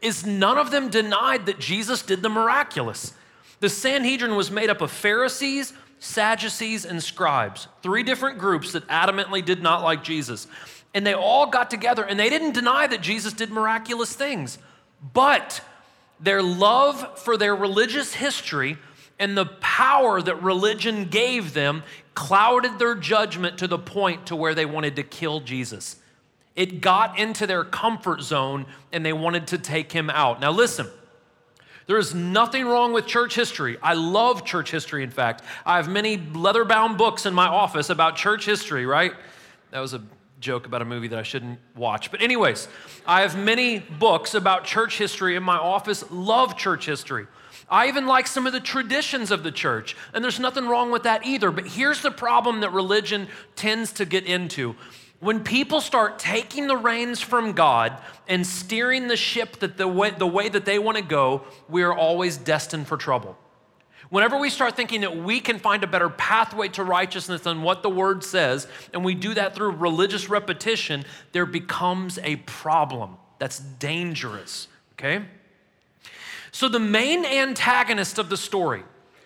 is 0.02 0.26
none 0.26 0.58
of 0.58 0.70
them 0.70 0.90
denied 0.90 1.46
that 1.46 1.60
Jesus 1.60 2.02
did 2.02 2.22
the 2.22 2.30
miraculous. 2.30 3.14
The 3.62 3.70
Sanhedrin 3.70 4.36
was 4.36 4.52
made 4.52 4.70
up 4.70 4.82
of 4.82 4.92
Pharisees, 4.92 5.74
Sadducees, 6.00 6.84
and 6.84 7.02
scribes, 7.02 7.68
three 7.84 8.04
different 8.04 8.40
groups 8.40 8.74
that 8.74 8.88
adamantly 8.88 9.46
did 9.46 9.62
not 9.62 9.84
like 9.84 10.04
Jesus. 10.04 10.48
And 10.94 11.06
they 11.06 11.14
all 11.14 11.48
got 11.48 11.70
together 11.70 12.04
and 12.04 12.20
they 12.20 12.30
didn't 12.30 12.52
deny 12.52 12.88
that 12.88 13.02
Jesus 13.02 13.34
did 13.34 13.50
miraculous 13.50 14.14
things. 14.14 14.58
But 15.14 15.62
their 16.20 16.42
love 16.42 17.20
for 17.20 17.38
their 17.38 17.56
religious 17.56 18.14
history 18.14 18.78
and 19.18 19.38
the 19.38 19.46
power 19.46 20.22
that 20.22 20.42
religion 20.42 21.06
gave 21.06 21.54
them 21.54 21.84
clouded 22.14 22.78
their 22.80 22.96
judgment 22.96 23.58
to 23.60 23.68
the 23.68 23.80
point 23.80 24.28
to 24.28 24.36
where 24.36 24.54
they 24.54 24.66
wanted 24.66 24.96
to 24.98 25.04
kill 25.04 25.40
Jesus. 25.40 25.98
It 26.56 26.82
got 26.82 27.18
into 27.18 27.48
their 27.48 27.64
comfort 27.64 28.22
zone 28.22 28.66
and 28.92 29.06
they 29.06 29.14
wanted 29.14 29.48
to 29.48 29.58
take 29.58 29.92
him 29.92 30.10
out. 30.10 30.42
Now, 30.42 30.52
listen, 30.52 30.88
there 31.88 31.98
is 31.98 32.14
nothing 32.14 32.66
wrong 32.66 32.94
with 32.94 33.08
church 33.08 33.36
history. 33.36 33.78
I 33.82 33.94
love 33.94 34.46
church 34.46 34.72
history, 34.72 35.04
in 35.04 35.10
fact. 35.10 35.44
I 35.66 35.78
have 35.78 35.90
many 35.90 36.18
leather 36.18 36.66
bound 36.66 36.98
books 36.98 37.26
in 37.26 37.34
my 37.34 37.48
office 37.48 37.90
about 37.90 38.16
church 38.16 38.46
history, 38.46 38.86
right? 38.86 39.14
That 39.72 39.80
was 39.80 39.94
a 39.94 40.02
joke 40.42 40.66
about 40.66 40.82
a 40.82 40.86
movie 40.86 41.08
that 41.08 41.20
I 41.20 41.24
shouldn't 41.24 41.60
watch. 41.76 42.12
But, 42.12 42.22
anyways, 42.22 42.68
I 43.06 43.22
have 43.22 43.38
many 43.38 43.80
books 43.80 44.34
about 44.34 44.66
church 44.66 44.98
history 44.98 45.36
in 45.36 45.44
my 45.44 45.58
office, 45.58 46.04
love 46.12 46.58
church 46.58 46.86
history. 46.86 47.28
I 47.70 47.88
even 47.88 48.06
like 48.06 48.28
some 48.28 48.46
of 48.46 48.52
the 48.52 48.60
traditions 48.60 49.32
of 49.32 49.44
the 49.44 49.52
church, 49.52 49.96
and 50.14 50.24
there's 50.24 50.40
nothing 50.40 50.68
wrong 50.68 50.92
with 50.92 51.04
that 51.04 51.26
either. 51.26 51.52
But 51.52 51.68
here's 51.68 52.02
the 52.02 52.12
problem 52.12 52.60
that 52.60 52.74
religion 52.74 53.30
tends 53.56 53.94
to 53.94 54.06
get 54.06 54.26
into 54.26 54.76
when 55.22 55.44
people 55.44 55.82
start 55.82 56.18
taking 56.18 56.66
the 56.66 56.76
reins 56.76 57.22
from 57.22 57.54
God 57.54 57.96
and 58.28 58.46
steering 58.46 59.08
the 59.08 59.16
ship 59.16 59.60
that 59.60 59.78
the 59.78 59.88
way, 59.88 60.10
the 60.10 60.28
way 60.28 60.50
that 60.50 60.66
they 60.66 60.80
want 60.80 60.98
to 60.98 61.04
go, 61.04 61.44
we 61.70 61.84
are 61.84 61.94
always 61.94 62.38
destined 62.38 62.88
for 62.88 62.98
trouble. 62.98 63.38
Whenever 64.12 64.38
we 64.38 64.50
start 64.50 64.76
thinking 64.76 65.02
that 65.02 65.16
we 65.16 65.40
can 65.40 65.58
find 65.58 65.86
a 65.86 65.88
better 65.88 66.10
pathway 66.10 66.68
to 66.68 66.84
righteousness 66.84 67.42
than 67.42 67.64
what 67.64 67.82
the 67.82 67.90
word 67.90 68.26
says, 68.26 68.68
and 68.94 69.06
we 69.06 69.16
do 69.16 69.34
that 69.34 69.56
through 69.56 69.72
religious 69.72 70.30
repetition, 70.30 71.06
there 71.32 71.46
becomes 71.46 72.20
a 72.20 72.36
problem 72.36 73.16
that's 73.40 73.60
dangerous, 73.60 74.68
okay? 74.94 75.24
So, 76.52 76.68
the 76.68 76.78
main 76.78 77.24
antagonist 77.26 78.20
of 78.20 78.28
the 78.28 78.36
story, 78.36 78.84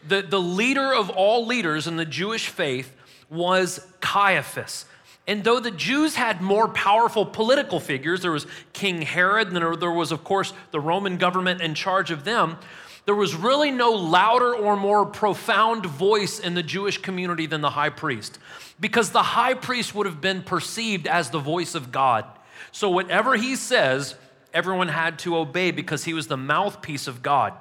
the, 0.08 0.22
the 0.22 0.40
leader 0.40 0.94
of 0.94 1.10
all 1.10 1.48
leaders 1.48 1.88
in 1.88 1.98
the 1.98 2.06
Jewish 2.06 2.48
faith, 2.48 2.96
was 3.28 3.84
Caiaphas. 4.02 4.86
And 5.28 5.44
though 5.44 5.60
the 5.60 5.72
Jews 5.72 6.14
had 6.14 6.42
more 6.42 6.68
powerful 6.68 7.26
political 7.26 7.80
figures, 7.80 8.22
there 8.22 8.32
was 8.32 8.46
King 8.74 9.02
Herod, 9.02 9.48
and 9.48 9.58
there 9.58 9.92
was, 9.92 10.12
of 10.12 10.24
course, 10.24 10.54
the 10.70 10.80
Roman 10.80 11.18
government 11.18 11.62
in 11.62 11.74
charge 11.74 12.12
of 12.12 12.24
them, 12.24 12.58
there 13.06 13.16
was 13.16 13.36
really 13.36 13.72
no 13.72 13.92
louder 13.92 14.54
or 14.54 14.76
more 14.76 15.06
profound 15.06 15.86
voice 15.86 16.40
in 16.40 16.56
the 16.56 16.64
Jewish 16.64 16.98
community 16.98 17.46
than 17.46 17.62
the 17.62 17.70
high 17.70 17.90
priest, 17.90 18.40
because 18.80 19.12
the 19.12 19.22
high 19.22 19.54
priest 19.54 19.94
would 19.94 20.06
have 20.08 20.22
been 20.22 20.42
perceived 20.42 21.08
as 21.08 21.30
the 21.30 21.40
voice 21.40 21.76
of 21.76 21.92
God. 21.92 22.26
So 22.72 22.90
whatever 22.90 23.36
he 23.36 23.56
says, 23.56 24.16
everyone 24.54 24.88
had 24.88 25.20
to 25.20 25.38
obey 25.38 25.72
because 25.72 26.04
he 26.04 26.14
was 26.14 26.28
the 26.28 26.38
mouthpiece 26.38 27.08
of 27.08 27.22
God. 27.22 27.54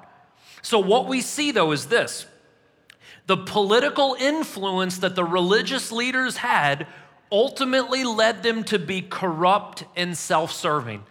So 0.61 0.79
what 0.79 1.07
we 1.07 1.21
see, 1.21 1.51
though, 1.51 1.71
is 1.71 1.87
this 1.87 2.25
the 3.27 3.37
political 3.37 4.15
influence 4.19 4.99
that 4.99 5.15
the 5.15 5.23
religious 5.23 5.91
leaders 5.91 6.37
had 6.37 6.87
ultimately 7.31 8.03
led 8.03 8.43
them 8.43 8.63
to 8.63 8.79
be 8.79 9.01
corrupt 9.01 9.83
and 9.95 10.17
self 10.17 10.51
serving. 10.51 11.03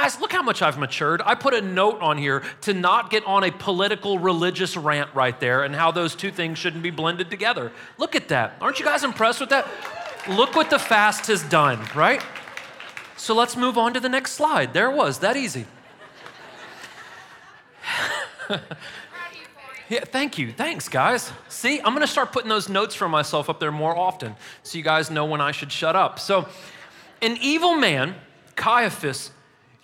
Guys, 0.00 0.20
look 0.20 0.30
how 0.30 0.42
much 0.42 0.62
I've 0.62 0.78
matured. 0.78 1.22
I 1.26 1.34
put 1.34 1.54
a 1.54 1.60
note 1.60 2.00
on 2.00 2.18
here 2.18 2.44
to 2.60 2.72
not 2.72 3.10
get 3.10 3.24
on 3.24 3.42
a 3.42 3.50
political 3.50 4.20
religious 4.20 4.76
rant 4.76 5.12
right 5.12 5.38
there 5.40 5.64
and 5.64 5.74
how 5.74 5.90
those 5.90 6.14
two 6.14 6.30
things 6.30 6.56
shouldn't 6.56 6.84
be 6.84 6.90
blended 6.90 7.30
together. 7.30 7.72
Look 7.98 8.14
at 8.14 8.28
that. 8.28 8.54
Aren't 8.60 8.78
you 8.78 8.84
guys 8.84 9.02
impressed 9.02 9.40
with 9.40 9.48
that? 9.48 9.66
Look 10.28 10.54
what 10.54 10.70
the 10.70 10.78
fast 10.78 11.26
has 11.26 11.42
done, 11.42 11.84
right? 11.96 12.22
So 13.16 13.34
let's 13.34 13.56
move 13.56 13.76
on 13.76 13.92
to 13.92 13.98
the 13.98 14.08
next 14.08 14.34
slide. 14.34 14.72
There 14.72 14.88
was, 14.88 15.18
that 15.18 15.36
easy. 15.36 15.66
Yeah, 19.90 20.04
thank 20.04 20.36
you. 20.36 20.52
Thanks, 20.52 20.86
guys. 20.86 21.32
See, 21.48 21.78
I'm 21.78 21.94
going 21.94 22.02
to 22.02 22.06
start 22.06 22.30
putting 22.30 22.50
those 22.50 22.68
notes 22.68 22.94
for 22.94 23.08
myself 23.08 23.48
up 23.48 23.58
there 23.58 23.72
more 23.72 23.96
often 23.96 24.36
so 24.62 24.76
you 24.76 24.84
guys 24.84 25.10
know 25.10 25.24
when 25.24 25.40
I 25.40 25.50
should 25.50 25.72
shut 25.72 25.96
up. 25.96 26.18
So, 26.18 26.46
an 27.22 27.38
evil 27.40 27.74
man, 27.74 28.14
Caiaphas, 28.54 29.30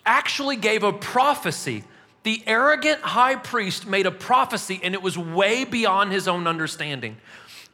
actually 0.07 0.57
gave 0.57 0.83
a 0.83 0.93
prophecy. 0.93 1.85
The 2.23 2.43
arrogant 2.47 3.01
high 3.01 3.37
priest 3.37 3.87
made 3.87 4.07
a 4.07 4.11
prophecy, 4.11 4.81
and 4.83 4.95
it 4.95 5.03
was 5.03 5.19
way 5.19 5.65
beyond 5.65 6.13
his 6.13 6.27
own 6.27 6.47
understanding. 6.47 7.17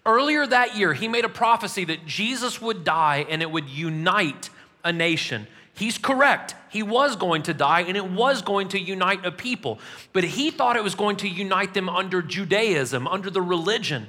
Earlier 0.04 0.46
that 0.46 0.76
year, 0.76 0.94
he 0.94 1.08
made 1.08 1.24
a 1.24 1.28
prophecy 1.28 1.84
that 1.84 2.06
Jesus 2.06 2.60
would 2.60 2.84
die 2.84 3.26
and 3.28 3.42
it 3.42 3.50
would 3.50 3.68
unite 3.68 4.48
a 4.82 4.92
nation. 4.92 5.46
He's 5.74 5.98
correct. 5.98 6.54
He 6.70 6.82
was 6.82 7.16
going 7.16 7.42
to 7.44 7.54
die 7.54 7.80
and 7.82 7.96
it 7.96 8.10
was 8.10 8.42
going 8.42 8.68
to 8.68 8.78
unite 8.78 9.24
a 9.24 9.30
people. 9.30 9.78
But 10.12 10.24
he 10.24 10.50
thought 10.50 10.76
it 10.76 10.82
was 10.82 10.94
going 10.94 11.16
to 11.18 11.28
unite 11.28 11.74
them 11.74 11.88
under 11.88 12.22
Judaism, 12.22 13.06
under 13.06 13.30
the 13.30 13.42
religion. 13.42 14.08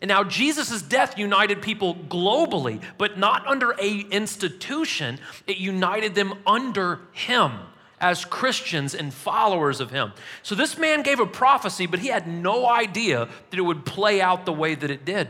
And 0.00 0.08
now 0.08 0.24
Jesus' 0.24 0.82
death 0.82 1.18
united 1.18 1.62
people 1.62 1.94
globally, 1.94 2.82
but 2.98 3.18
not 3.18 3.46
under 3.46 3.72
a 3.80 4.00
institution. 4.10 5.18
It 5.46 5.58
united 5.58 6.14
them 6.14 6.34
under 6.46 7.00
him 7.12 7.52
as 8.00 8.24
Christians 8.24 8.94
and 8.94 9.12
followers 9.12 9.80
of 9.80 9.90
him. 9.90 10.12
So 10.42 10.54
this 10.54 10.78
man 10.78 11.02
gave 11.02 11.20
a 11.20 11.26
prophecy, 11.26 11.86
but 11.86 11.98
he 11.98 12.08
had 12.08 12.28
no 12.28 12.68
idea 12.68 13.28
that 13.50 13.58
it 13.58 13.62
would 13.62 13.84
play 13.84 14.20
out 14.20 14.46
the 14.46 14.52
way 14.52 14.74
that 14.74 14.90
it 14.90 15.04
did. 15.04 15.28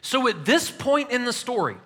So 0.00 0.28
at 0.28 0.44
this 0.44 0.70
point 0.70 1.10
in 1.10 1.24
the 1.24 1.32
story, 1.32 1.76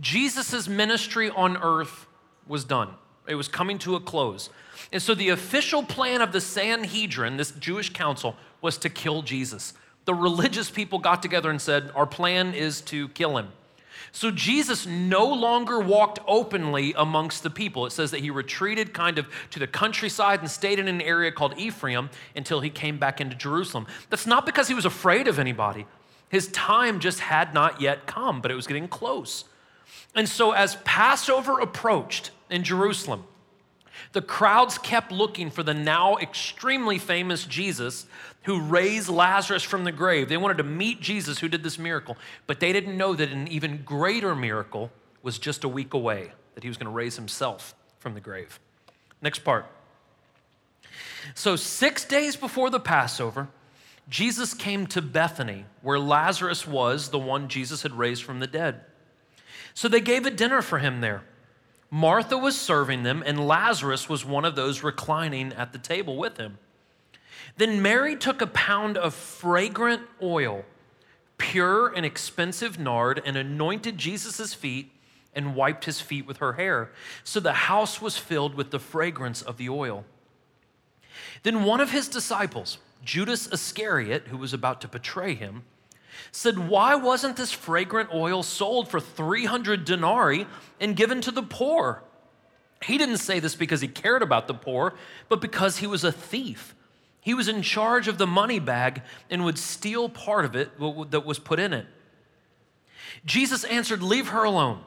Jesus' 0.00 0.68
ministry 0.68 1.30
on 1.30 1.56
earth 1.56 2.06
was 2.46 2.64
done. 2.64 2.90
It 3.26 3.34
was 3.34 3.48
coming 3.48 3.78
to 3.78 3.96
a 3.96 4.00
close. 4.00 4.50
And 4.92 5.02
so 5.02 5.14
the 5.14 5.28
official 5.30 5.82
plan 5.82 6.22
of 6.22 6.32
the 6.32 6.40
Sanhedrin, 6.40 7.36
this 7.36 7.50
Jewish 7.52 7.92
council, 7.92 8.36
was 8.60 8.78
to 8.78 8.88
kill 8.88 9.22
Jesus. 9.22 9.74
The 10.08 10.14
religious 10.14 10.70
people 10.70 11.00
got 11.00 11.20
together 11.20 11.50
and 11.50 11.60
said, 11.60 11.90
Our 11.94 12.06
plan 12.06 12.54
is 12.54 12.80
to 12.80 13.08
kill 13.08 13.36
him. 13.36 13.48
So 14.10 14.30
Jesus 14.30 14.86
no 14.86 15.26
longer 15.26 15.80
walked 15.80 16.18
openly 16.26 16.94
amongst 16.96 17.42
the 17.42 17.50
people. 17.50 17.84
It 17.84 17.90
says 17.90 18.10
that 18.12 18.20
he 18.20 18.30
retreated 18.30 18.94
kind 18.94 19.18
of 19.18 19.26
to 19.50 19.58
the 19.58 19.66
countryside 19.66 20.40
and 20.40 20.50
stayed 20.50 20.78
in 20.78 20.88
an 20.88 21.02
area 21.02 21.30
called 21.30 21.58
Ephraim 21.58 22.08
until 22.34 22.60
he 22.60 22.70
came 22.70 22.96
back 22.96 23.20
into 23.20 23.36
Jerusalem. 23.36 23.86
That's 24.08 24.26
not 24.26 24.46
because 24.46 24.66
he 24.66 24.72
was 24.72 24.86
afraid 24.86 25.28
of 25.28 25.38
anybody. 25.38 25.84
His 26.30 26.48
time 26.52 27.00
just 27.00 27.20
had 27.20 27.52
not 27.52 27.82
yet 27.82 28.06
come, 28.06 28.40
but 28.40 28.50
it 28.50 28.54
was 28.54 28.66
getting 28.66 28.88
close. 28.88 29.44
And 30.14 30.26
so, 30.26 30.52
as 30.52 30.76
Passover 30.86 31.60
approached 31.60 32.30
in 32.48 32.64
Jerusalem, 32.64 33.24
the 34.12 34.22
crowds 34.22 34.78
kept 34.78 35.12
looking 35.12 35.50
for 35.50 35.62
the 35.62 35.74
now 35.74 36.16
extremely 36.16 36.98
famous 36.98 37.44
Jesus 37.44 38.06
who 38.48 38.62
raised 38.62 39.10
Lazarus 39.10 39.62
from 39.62 39.84
the 39.84 39.92
grave. 39.92 40.30
They 40.30 40.38
wanted 40.38 40.56
to 40.56 40.64
meet 40.64 41.02
Jesus 41.02 41.38
who 41.38 41.48
did 41.48 41.62
this 41.62 41.78
miracle, 41.78 42.16
but 42.46 42.60
they 42.60 42.72
didn't 42.72 42.96
know 42.96 43.14
that 43.14 43.28
an 43.30 43.46
even 43.48 43.82
greater 43.84 44.34
miracle 44.34 44.90
was 45.22 45.38
just 45.38 45.64
a 45.64 45.68
week 45.68 45.92
away, 45.92 46.32
that 46.54 46.62
he 46.62 46.68
was 46.70 46.78
going 46.78 46.86
to 46.86 46.90
raise 46.90 47.14
himself 47.14 47.74
from 47.98 48.14
the 48.14 48.20
grave. 48.20 48.58
Next 49.20 49.40
part. 49.40 49.66
So, 51.34 51.56
six 51.56 52.06
days 52.06 52.36
before 52.36 52.70
the 52.70 52.80
Passover, 52.80 53.48
Jesus 54.08 54.54
came 54.54 54.86
to 54.86 55.02
Bethany, 55.02 55.66
where 55.82 55.98
Lazarus 55.98 56.66
was, 56.66 57.10
the 57.10 57.18
one 57.18 57.48
Jesus 57.48 57.82
had 57.82 57.92
raised 57.92 58.22
from 58.22 58.40
the 58.40 58.46
dead. 58.46 58.80
So 59.74 59.88
they 59.88 60.00
gave 60.00 60.24
a 60.24 60.30
dinner 60.30 60.62
for 60.62 60.78
him 60.78 61.02
there. 61.02 61.22
Martha 61.90 62.38
was 62.38 62.58
serving 62.58 63.02
them, 63.02 63.22
and 63.26 63.46
Lazarus 63.46 64.08
was 64.08 64.24
one 64.24 64.46
of 64.46 64.56
those 64.56 64.82
reclining 64.82 65.52
at 65.52 65.74
the 65.74 65.78
table 65.78 66.16
with 66.16 66.38
him. 66.38 66.56
Then 67.56 67.82
Mary 67.82 68.16
took 68.16 68.40
a 68.40 68.46
pound 68.46 68.96
of 68.96 69.14
fragrant 69.14 70.02
oil, 70.22 70.64
pure 71.38 71.88
and 71.88 72.04
expensive 72.04 72.78
nard, 72.78 73.20
and 73.24 73.36
anointed 73.36 73.98
Jesus' 73.98 74.54
feet 74.54 74.92
and 75.34 75.54
wiped 75.54 75.84
his 75.84 76.00
feet 76.00 76.26
with 76.26 76.38
her 76.38 76.54
hair. 76.54 76.90
So 77.24 77.40
the 77.40 77.52
house 77.52 78.00
was 78.00 78.16
filled 78.16 78.54
with 78.54 78.70
the 78.70 78.78
fragrance 78.78 79.42
of 79.42 79.56
the 79.56 79.68
oil. 79.68 80.04
Then 81.42 81.64
one 81.64 81.80
of 81.80 81.90
his 81.90 82.08
disciples, 82.08 82.78
Judas 83.04 83.46
Iscariot, 83.46 84.28
who 84.28 84.36
was 84.36 84.52
about 84.52 84.80
to 84.80 84.88
betray 84.88 85.34
him, 85.34 85.64
said, 86.32 86.68
Why 86.68 86.94
wasn't 86.94 87.36
this 87.36 87.52
fragrant 87.52 88.10
oil 88.12 88.42
sold 88.42 88.88
for 88.88 89.00
300 89.00 89.84
denarii 89.84 90.46
and 90.80 90.96
given 90.96 91.20
to 91.22 91.30
the 91.30 91.42
poor? 91.42 92.02
He 92.84 92.98
didn't 92.98 93.18
say 93.18 93.40
this 93.40 93.54
because 93.54 93.80
he 93.80 93.88
cared 93.88 94.22
about 94.22 94.46
the 94.46 94.54
poor, 94.54 94.94
but 95.28 95.40
because 95.40 95.78
he 95.78 95.86
was 95.86 96.04
a 96.04 96.12
thief. 96.12 96.74
He 97.28 97.34
was 97.34 97.46
in 97.46 97.60
charge 97.60 98.08
of 98.08 98.16
the 98.16 98.26
money 98.26 98.58
bag 98.58 99.02
and 99.28 99.44
would 99.44 99.58
steal 99.58 100.08
part 100.08 100.46
of 100.46 100.56
it 100.56 100.70
that 101.10 101.26
was 101.26 101.38
put 101.38 101.58
in 101.58 101.74
it. 101.74 101.84
Jesus 103.26 103.64
answered, 103.64 104.02
Leave 104.02 104.28
her 104.28 104.44
alone. 104.44 104.82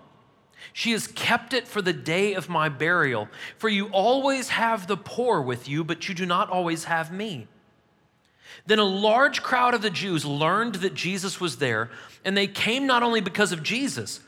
She 0.74 0.92
has 0.94 1.06
kept 1.06 1.54
it 1.54 1.68
for 1.68 1.84
the 1.84 1.94
day 1.94 2.34
of 2.34 2.50
my 2.50 2.68
burial. 2.68 3.28
For 3.60 3.70
you 3.70 3.90
always 3.90 4.50
have 4.50 4.88
the 4.88 4.98
poor 4.98 5.40
with 5.40 5.70
you, 5.70 5.84
but 5.84 6.10
you 6.10 6.16
do 6.16 6.26
not 6.26 6.50
always 6.50 6.86
have 6.86 7.12
me. 7.12 7.48
Then 8.66 8.80
a 8.80 8.86
large 8.86 9.44
crowd 9.44 9.76
of 9.76 9.84
the 9.84 9.92
Jews 9.92 10.26
learned 10.26 10.74
that 10.78 10.96
Jesus 10.96 11.40
was 11.40 11.58
there, 11.58 11.92
and 12.26 12.36
they 12.36 12.48
came 12.48 12.88
not 12.88 13.04
only 13.04 13.22
because 13.22 13.52
of 13.52 13.62
Jesus, 13.62 14.20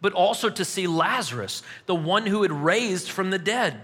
but 0.00 0.14
also 0.14 0.48
to 0.48 0.64
see 0.64 0.86
Lazarus, 0.86 1.62
the 1.84 1.94
one 1.94 2.24
who 2.24 2.40
had 2.40 2.50
raised 2.50 3.10
from 3.10 3.28
the 3.28 3.38
dead. 3.38 3.78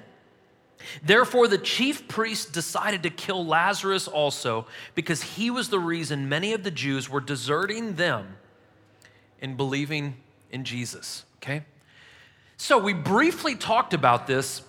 Therefore, 1.02 1.48
the 1.48 1.58
chief 1.58 2.08
priests 2.08 2.46
decided 2.46 3.02
to 3.02 3.10
kill 3.10 3.44
Lazarus 3.44 4.08
also, 4.08 4.66
because 4.94 5.22
he 5.22 5.50
was 5.50 5.68
the 5.68 5.78
reason 5.78 6.28
many 6.28 6.52
of 6.52 6.62
the 6.62 6.70
Jews 6.70 7.08
were 7.08 7.20
deserting 7.20 7.94
them 7.94 8.36
and 9.40 9.56
believing 9.56 10.16
in 10.50 10.64
Jesus. 10.64 11.24
Okay? 11.36 11.64
So, 12.56 12.78
we 12.78 12.92
briefly 12.92 13.54
talked 13.54 13.94
about 13.94 14.26
this 14.26 14.62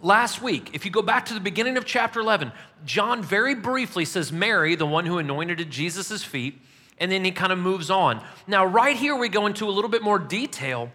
last 0.00 0.42
week. 0.42 0.70
If 0.72 0.84
you 0.84 0.90
go 0.90 1.02
back 1.02 1.26
to 1.26 1.34
the 1.34 1.40
beginning 1.40 1.76
of 1.76 1.84
chapter 1.84 2.20
11, 2.20 2.52
John 2.84 3.22
very 3.22 3.54
briefly 3.54 4.04
says 4.04 4.32
Mary, 4.32 4.74
the 4.74 4.86
one 4.86 5.06
who 5.06 5.18
anointed 5.18 5.70
Jesus' 5.70 6.24
feet, 6.24 6.60
and 6.98 7.10
then 7.10 7.24
he 7.24 7.30
kind 7.30 7.52
of 7.52 7.58
moves 7.58 7.90
on. 7.90 8.22
Now, 8.46 8.64
right 8.64 8.96
here, 8.96 9.16
we 9.16 9.28
go 9.28 9.46
into 9.46 9.66
a 9.68 9.70
little 9.70 9.90
bit 9.90 10.02
more 10.02 10.18
detail 10.18 10.90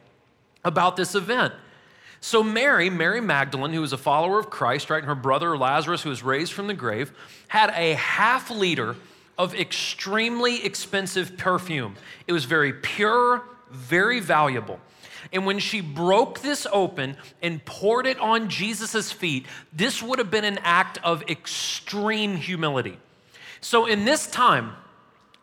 about 0.63 0.95
this 0.95 1.15
event. 1.15 1.53
So, 2.19 2.43
Mary, 2.43 2.89
Mary 2.89 3.21
Magdalene, 3.21 3.73
who 3.73 3.81
was 3.81 3.93
a 3.93 3.97
follower 3.97 4.39
of 4.39 4.49
Christ, 4.49 4.89
right, 4.89 4.97
and 4.97 5.07
her 5.07 5.15
brother 5.15 5.57
Lazarus, 5.57 6.01
who 6.01 6.09
was 6.09 6.23
raised 6.23 6.53
from 6.53 6.67
the 6.67 6.73
grave, 6.73 7.11
had 7.47 7.69
a 7.75 7.93
half 7.93 8.49
liter 8.49 8.95
of 9.37 9.53
extremely 9.53 10.65
expensive 10.65 11.37
perfume. 11.37 11.95
It 12.25 12.33
was 12.33 12.45
very 12.45 12.73
pure, 12.73 13.43
very 13.69 14.19
valuable. 14.19 14.79
And 15.31 15.45
when 15.45 15.59
she 15.59 15.81
broke 15.81 16.39
this 16.39 16.65
open 16.71 17.17
and 17.41 17.63
poured 17.65 18.07
it 18.07 18.19
on 18.19 18.49
Jesus' 18.49 19.11
feet, 19.11 19.45
this 19.73 20.01
would 20.01 20.19
have 20.19 20.31
been 20.31 20.45
an 20.45 20.59
act 20.63 20.99
of 21.03 21.21
extreme 21.23 22.35
humility. 22.35 22.97
So, 23.61 23.85
in 23.85 24.05
this 24.05 24.27
time, 24.27 24.73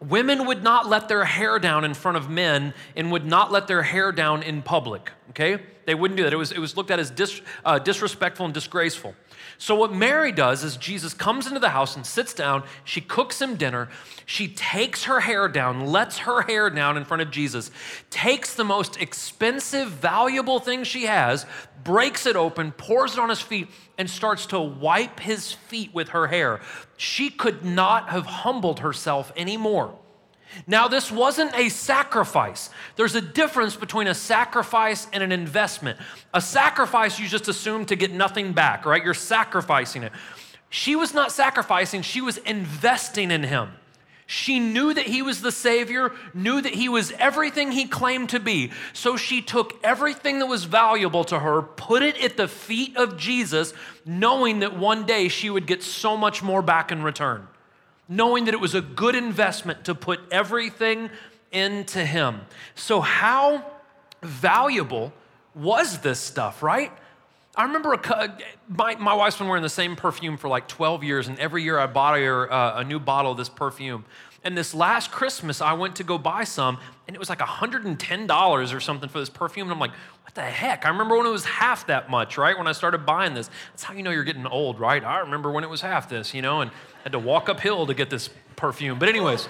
women 0.08 0.46
would 0.46 0.62
not 0.62 0.88
let 0.88 1.08
their 1.08 1.24
hair 1.24 1.58
down 1.58 1.84
in 1.84 1.94
front 1.94 2.16
of 2.16 2.28
men 2.28 2.74
and 2.96 3.10
would 3.12 3.26
not 3.26 3.52
let 3.52 3.66
their 3.66 3.82
hair 3.82 4.12
down 4.12 4.42
in 4.42 4.62
public, 4.62 5.10
okay? 5.30 5.62
They 5.86 5.94
wouldn't 5.94 6.16
do 6.16 6.24
that. 6.24 6.32
It 6.32 6.36
was, 6.36 6.52
it 6.52 6.58
was 6.58 6.76
looked 6.76 6.90
at 6.90 6.98
as 6.98 7.10
dis, 7.10 7.40
uh, 7.64 7.78
disrespectful 7.78 8.44
and 8.46 8.54
disgraceful. 8.54 9.14
So, 9.64 9.74
what 9.74 9.94
Mary 9.94 10.30
does 10.30 10.62
is 10.62 10.76
Jesus 10.76 11.14
comes 11.14 11.46
into 11.46 11.58
the 11.58 11.70
house 11.70 11.96
and 11.96 12.04
sits 12.04 12.34
down. 12.34 12.64
She 12.84 13.00
cooks 13.00 13.40
him 13.40 13.56
dinner. 13.56 13.88
She 14.26 14.46
takes 14.46 15.04
her 15.04 15.20
hair 15.20 15.48
down, 15.48 15.86
lets 15.86 16.18
her 16.18 16.42
hair 16.42 16.68
down 16.68 16.98
in 16.98 17.06
front 17.06 17.22
of 17.22 17.30
Jesus, 17.30 17.70
takes 18.10 18.52
the 18.52 18.64
most 18.64 19.00
expensive, 19.00 19.88
valuable 19.88 20.58
thing 20.60 20.84
she 20.84 21.04
has, 21.04 21.46
breaks 21.82 22.26
it 22.26 22.36
open, 22.36 22.72
pours 22.72 23.14
it 23.14 23.18
on 23.18 23.30
his 23.30 23.40
feet, 23.40 23.68
and 23.96 24.10
starts 24.10 24.44
to 24.48 24.60
wipe 24.60 25.18
his 25.18 25.52
feet 25.52 25.94
with 25.94 26.10
her 26.10 26.26
hair. 26.26 26.60
She 26.98 27.30
could 27.30 27.64
not 27.64 28.10
have 28.10 28.26
humbled 28.26 28.80
herself 28.80 29.32
anymore. 29.34 29.98
Now, 30.66 30.88
this 30.88 31.10
wasn't 31.10 31.54
a 31.54 31.68
sacrifice. 31.68 32.70
There's 32.96 33.14
a 33.14 33.20
difference 33.20 33.76
between 33.76 34.06
a 34.06 34.14
sacrifice 34.14 35.06
and 35.12 35.22
an 35.22 35.32
investment. 35.32 35.98
A 36.32 36.40
sacrifice, 36.40 37.18
you 37.18 37.28
just 37.28 37.48
assume 37.48 37.86
to 37.86 37.96
get 37.96 38.12
nothing 38.12 38.52
back, 38.52 38.86
right? 38.86 39.02
You're 39.02 39.14
sacrificing 39.14 40.02
it. 40.02 40.12
She 40.70 40.96
was 40.96 41.14
not 41.14 41.32
sacrificing, 41.32 42.02
she 42.02 42.20
was 42.20 42.38
investing 42.38 43.30
in 43.30 43.44
him. 43.44 43.70
She 44.26 44.58
knew 44.58 44.94
that 44.94 45.06
he 45.06 45.20
was 45.20 45.42
the 45.42 45.52
Savior, 45.52 46.12
knew 46.32 46.60
that 46.62 46.74
he 46.74 46.88
was 46.88 47.12
everything 47.12 47.70
he 47.70 47.84
claimed 47.84 48.30
to 48.30 48.40
be. 48.40 48.72
So 48.94 49.16
she 49.16 49.42
took 49.42 49.78
everything 49.84 50.38
that 50.38 50.46
was 50.46 50.64
valuable 50.64 51.24
to 51.24 51.38
her, 51.38 51.60
put 51.60 52.02
it 52.02 52.22
at 52.24 52.38
the 52.38 52.48
feet 52.48 52.96
of 52.96 53.18
Jesus, 53.18 53.74
knowing 54.06 54.60
that 54.60 54.76
one 54.76 55.04
day 55.04 55.28
she 55.28 55.50
would 55.50 55.66
get 55.66 55.82
so 55.82 56.16
much 56.16 56.42
more 56.42 56.62
back 56.62 56.90
in 56.90 57.02
return 57.02 57.46
knowing 58.08 58.44
that 58.46 58.54
it 58.54 58.60
was 58.60 58.74
a 58.74 58.80
good 58.80 59.14
investment 59.14 59.84
to 59.84 59.94
put 59.94 60.20
everything 60.30 61.10
into 61.52 62.04
Him. 62.04 62.40
So, 62.74 63.00
how 63.00 63.64
valuable 64.22 65.12
was 65.54 65.98
this 65.98 66.18
stuff, 66.18 66.62
right? 66.62 66.92
I 67.56 67.64
remember 67.64 67.92
a, 67.92 68.36
my, 68.68 68.96
my 68.96 69.14
wife's 69.14 69.38
been 69.38 69.46
wearing 69.46 69.62
the 69.62 69.68
same 69.68 69.94
perfume 69.94 70.36
for 70.36 70.48
like 70.48 70.66
12 70.66 71.04
years, 71.04 71.28
and 71.28 71.38
every 71.38 71.62
year 71.62 71.78
I 71.78 71.86
bought 71.86 72.18
her 72.18 72.52
uh, 72.52 72.80
a 72.80 72.84
new 72.84 72.98
bottle 72.98 73.32
of 73.32 73.38
this 73.38 73.48
perfume. 73.48 74.04
And 74.44 74.56
this 74.56 74.74
last 74.74 75.10
Christmas, 75.10 75.62
I 75.62 75.72
went 75.72 75.96
to 75.96 76.04
go 76.04 76.18
buy 76.18 76.44
some, 76.44 76.78
and 77.08 77.16
it 77.16 77.18
was 77.18 77.30
like 77.30 77.38
$110 77.38 78.74
or 78.74 78.80
something 78.80 79.08
for 79.08 79.18
this 79.18 79.30
perfume. 79.30 79.68
And 79.68 79.72
I'm 79.72 79.78
like, 79.78 79.92
what 80.22 80.34
the 80.34 80.42
heck? 80.42 80.84
I 80.84 80.90
remember 80.90 81.16
when 81.16 81.26
it 81.26 81.30
was 81.30 81.46
half 81.46 81.86
that 81.86 82.10
much, 82.10 82.36
right? 82.36 82.56
When 82.56 82.66
I 82.66 82.72
started 82.72 83.06
buying 83.06 83.32
this. 83.32 83.48
That's 83.72 83.84
how 83.84 83.94
you 83.94 84.02
know 84.02 84.10
you're 84.10 84.22
getting 84.22 84.46
old, 84.46 84.78
right? 84.78 85.02
I 85.02 85.20
remember 85.20 85.50
when 85.50 85.64
it 85.64 85.70
was 85.70 85.80
half 85.80 86.10
this, 86.10 86.34
you 86.34 86.42
know, 86.42 86.60
and 86.60 86.70
had 87.04 87.12
to 87.12 87.18
walk 87.18 87.48
uphill 87.48 87.86
to 87.86 87.94
get 87.94 88.10
this 88.10 88.28
perfume. 88.54 88.98
But, 88.98 89.08
anyways, 89.08 89.48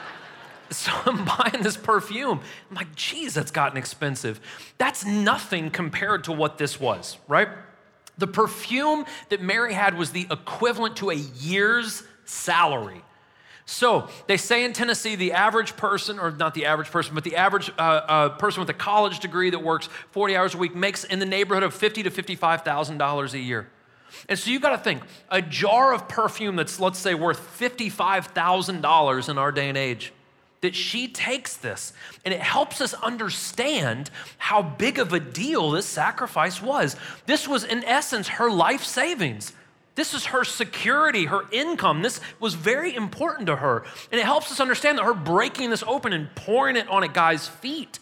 so 0.70 0.92
I'm 1.04 1.24
buying 1.24 1.62
this 1.62 1.76
perfume. 1.76 2.40
I'm 2.70 2.76
like, 2.76 2.94
geez, 2.94 3.34
that's 3.34 3.50
gotten 3.50 3.76
expensive. 3.76 4.40
That's 4.78 5.04
nothing 5.04 5.70
compared 5.70 6.24
to 6.24 6.32
what 6.32 6.58
this 6.58 6.78
was, 6.78 7.18
right? 7.26 7.48
The 8.18 8.28
perfume 8.28 9.04
that 9.30 9.42
Mary 9.42 9.74
had 9.74 9.98
was 9.98 10.10
the 10.10 10.28
equivalent 10.30 10.96
to 10.98 11.10
a 11.10 11.14
year's 11.14 12.04
salary. 12.24 13.02
So 13.72 14.08
they 14.26 14.36
say 14.36 14.64
in 14.64 14.74
Tennessee, 14.74 15.16
the 15.16 15.32
average 15.32 15.76
person, 15.76 16.18
or 16.18 16.30
not 16.30 16.52
the 16.52 16.66
average 16.66 16.90
person, 16.90 17.14
but 17.14 17.24
the 17.24 17.36
average 17.36 17.70
uh, 17.78 17.80
uh, 17.80 18.28
person 18.30 18.60
with 18.60 18.68
a 18.68 18.74
college 18.74 19.20
degree 19.20 19.48
that 19.48 19.62
works 19.62 19.88
40 20.10 20.36
hours 20.36 20.54
a 20.54 20.58
week 20.58 20.74
makes 20.74 21.04
in 21.04 21.18
the 21.18 21.26
neighborhood 21.26 21.62
of 21.62 21.72
fifty 21.72 22.02
to 22.02 22.10
fifty-five 22.10 22.62
thousand 22.62 22.98
dollars 22.98 23.32
a 23.32 23.38
year. 23.38 23.68
And 24.28 24.38
so 24.38 24.50
you 24.50 24.60
got 24.60 24.70
to 24.70 24.78
think, 24.78 25.02
a 25.30 25.40
jar 25.40 25.94
of 25.94 26.06
perfume 26.06 26.54
that's 26.54 26.78
let's 26.78 26.98
say 26.98 27.14
worth 27.14 27.38
fifty-five 27.38 28.26
thousand 28.26 28.82
dollars 28.82 29.30
in 29.30 29.38
our 29.38 29.50
day 29.50 29.70
and 29.70 29.78
age. 29.78 30.12
That 30.60 30.76
she 30.76 31.08
takes 31.08 31.56
this 31.56 31.92
and 32.24 32.32
it 32.32 32.40
helps 32.40 32.80
us 32.82 32.92
understand 32.94 34.10
how 34.36 34.62
big 34.62 34.98
of 34.98 35.14
a 35.14 35.18
deal 35.18 35.70
this 35.70 35.86
sacrifice 35.86 36.62
was. 36.62 36.94
This 37.26 37.48
was, 37.48 37.64
in 37.64 37.82
essence, 37.84 38.28
her 38.28 38.50
life 38.50 38.84
savings. 38.84 39.52
This 39.94 40.14
is 40.14 40.26
her 40.26 40.44
security, 40.44 41.26
her 41.26 41.42
income. 41.52 42.02
This 42.02 42.20
was 42.40 42.54
very 42.54 42.94
important 42.94 43.46
to 43.48 43.56
her. 43.56 43.84
And 44.10 44.18
it 44.18 44.24
helps 44.24 44.50
us 44.50 44.60
understand 44.60 44.98
that 44.98 45.04
her 45.04 45.14
breaking 45.14 45.70
this 45.70 45.82
open 45.86 46.12
and 46.12 46.34
pouring 46.34 46.76
it 46.76 46.88
on 46.88 47.02
a 47.02 47.08
guy's 47.08 47.46
feet 47.46 47.98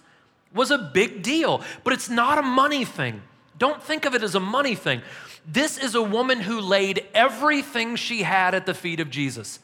was 0.55 0.71
a 0.71 0.79
big 0.79 1.23
deal. 1.23 1.63
But 1.83 1.93
it's 1.93 2.09
not 2.09 2.39
a 2.39 2.43
money 2.43 2.85
thing. 2.85 3.23
Don't 3.59 3.83
think 3.83 4.05
of 4.05 4.15
it 4.15 4.23
as 4.23 4.35
a 4.35 4.41
money 4.41 4.75
thing. 4.75 5.03
This 5.47 5.79
is 5.79 5.95
a 5.95 6.03
woman 6.03 6.41
who 6.41 6.61
laid 6.61 7.07
everything 7.13 7.97
she 7.97 8.23
had 8.23 8.55
at 8.55 8.67
the 8.67 8.75
feet 8.75 9.01
of 9.01 9.11
Jesus 9.11 9.59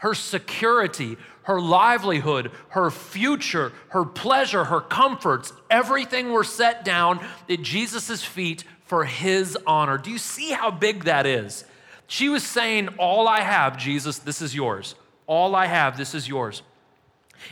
her 0.00 0.14
security, 0.14 1.16
her 1.44 1.58
livelihood, 1.58 2.50
her 2.68 2.90
future, 2.90 3.72
her 3.88 4.04
pleasure, 4.04 4.64
her 4.64 4.80
comforts, 4.80 5.54
everything 5.70 6.32
were 6.32 6.44
set 6.44 6.84
down 6.84 7.18
at 7.48 7.62
Jesus' 7.62 8.22
feet 8.22 8.62
for 8.86 9.04
his 9.04 9.58
honor. 9.66 9.98
Do 9.98 10.10
you 10.10 10.18
see 10.18 10.52
how 10.52 10.70
big 10.70 11.04
that 11.04 11.26
is? 11.26 11.64
She 12.06 12.28
was 12.28 12.44
saying, 12.44 12.88
All 12.98 13.28
I 13.28 13.40
have, 13.40 13.76
Jesus, 13.76 14.18
this 14.18 14.40
is 14.40 14.54
yours. 14.54 14.94
All 15.26 15.54
I 15.54 15.66
have, 15.66 15.96
this 15.96 16.14
is 16.14 16.28
yours. 16.28 16.62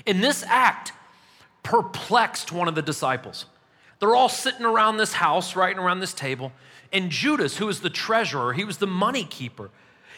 In 0.07 0.21
this 0.21 0.45
act, 0.47 0.93
perplexed 1.63 2.53
one 2.53 2.69
of 2.69 2.75
the 2.75 2.83
disciples. 2.83 3.47
They're 3.99 4.15
all 4.15 4.29
sitting 4.29 4.65
around 4.65 4.97
this 4.97 5.15
house, 5.15 5.57
right 5.57 5.77
around 5.77 6.01
this 6.01 6.15
table. 6.15 6.53
And 6.93 7.11
Judas, 7.11 7.57
who 7.57 7.67
was 7.67 7.81
the 7.81 7.91
treasurer, 7.91 8.53
he 8.53 8.65
was 8.65 8.79
the 8.79 8.87
money 8.87 9.25
keeper, 9.25 9.71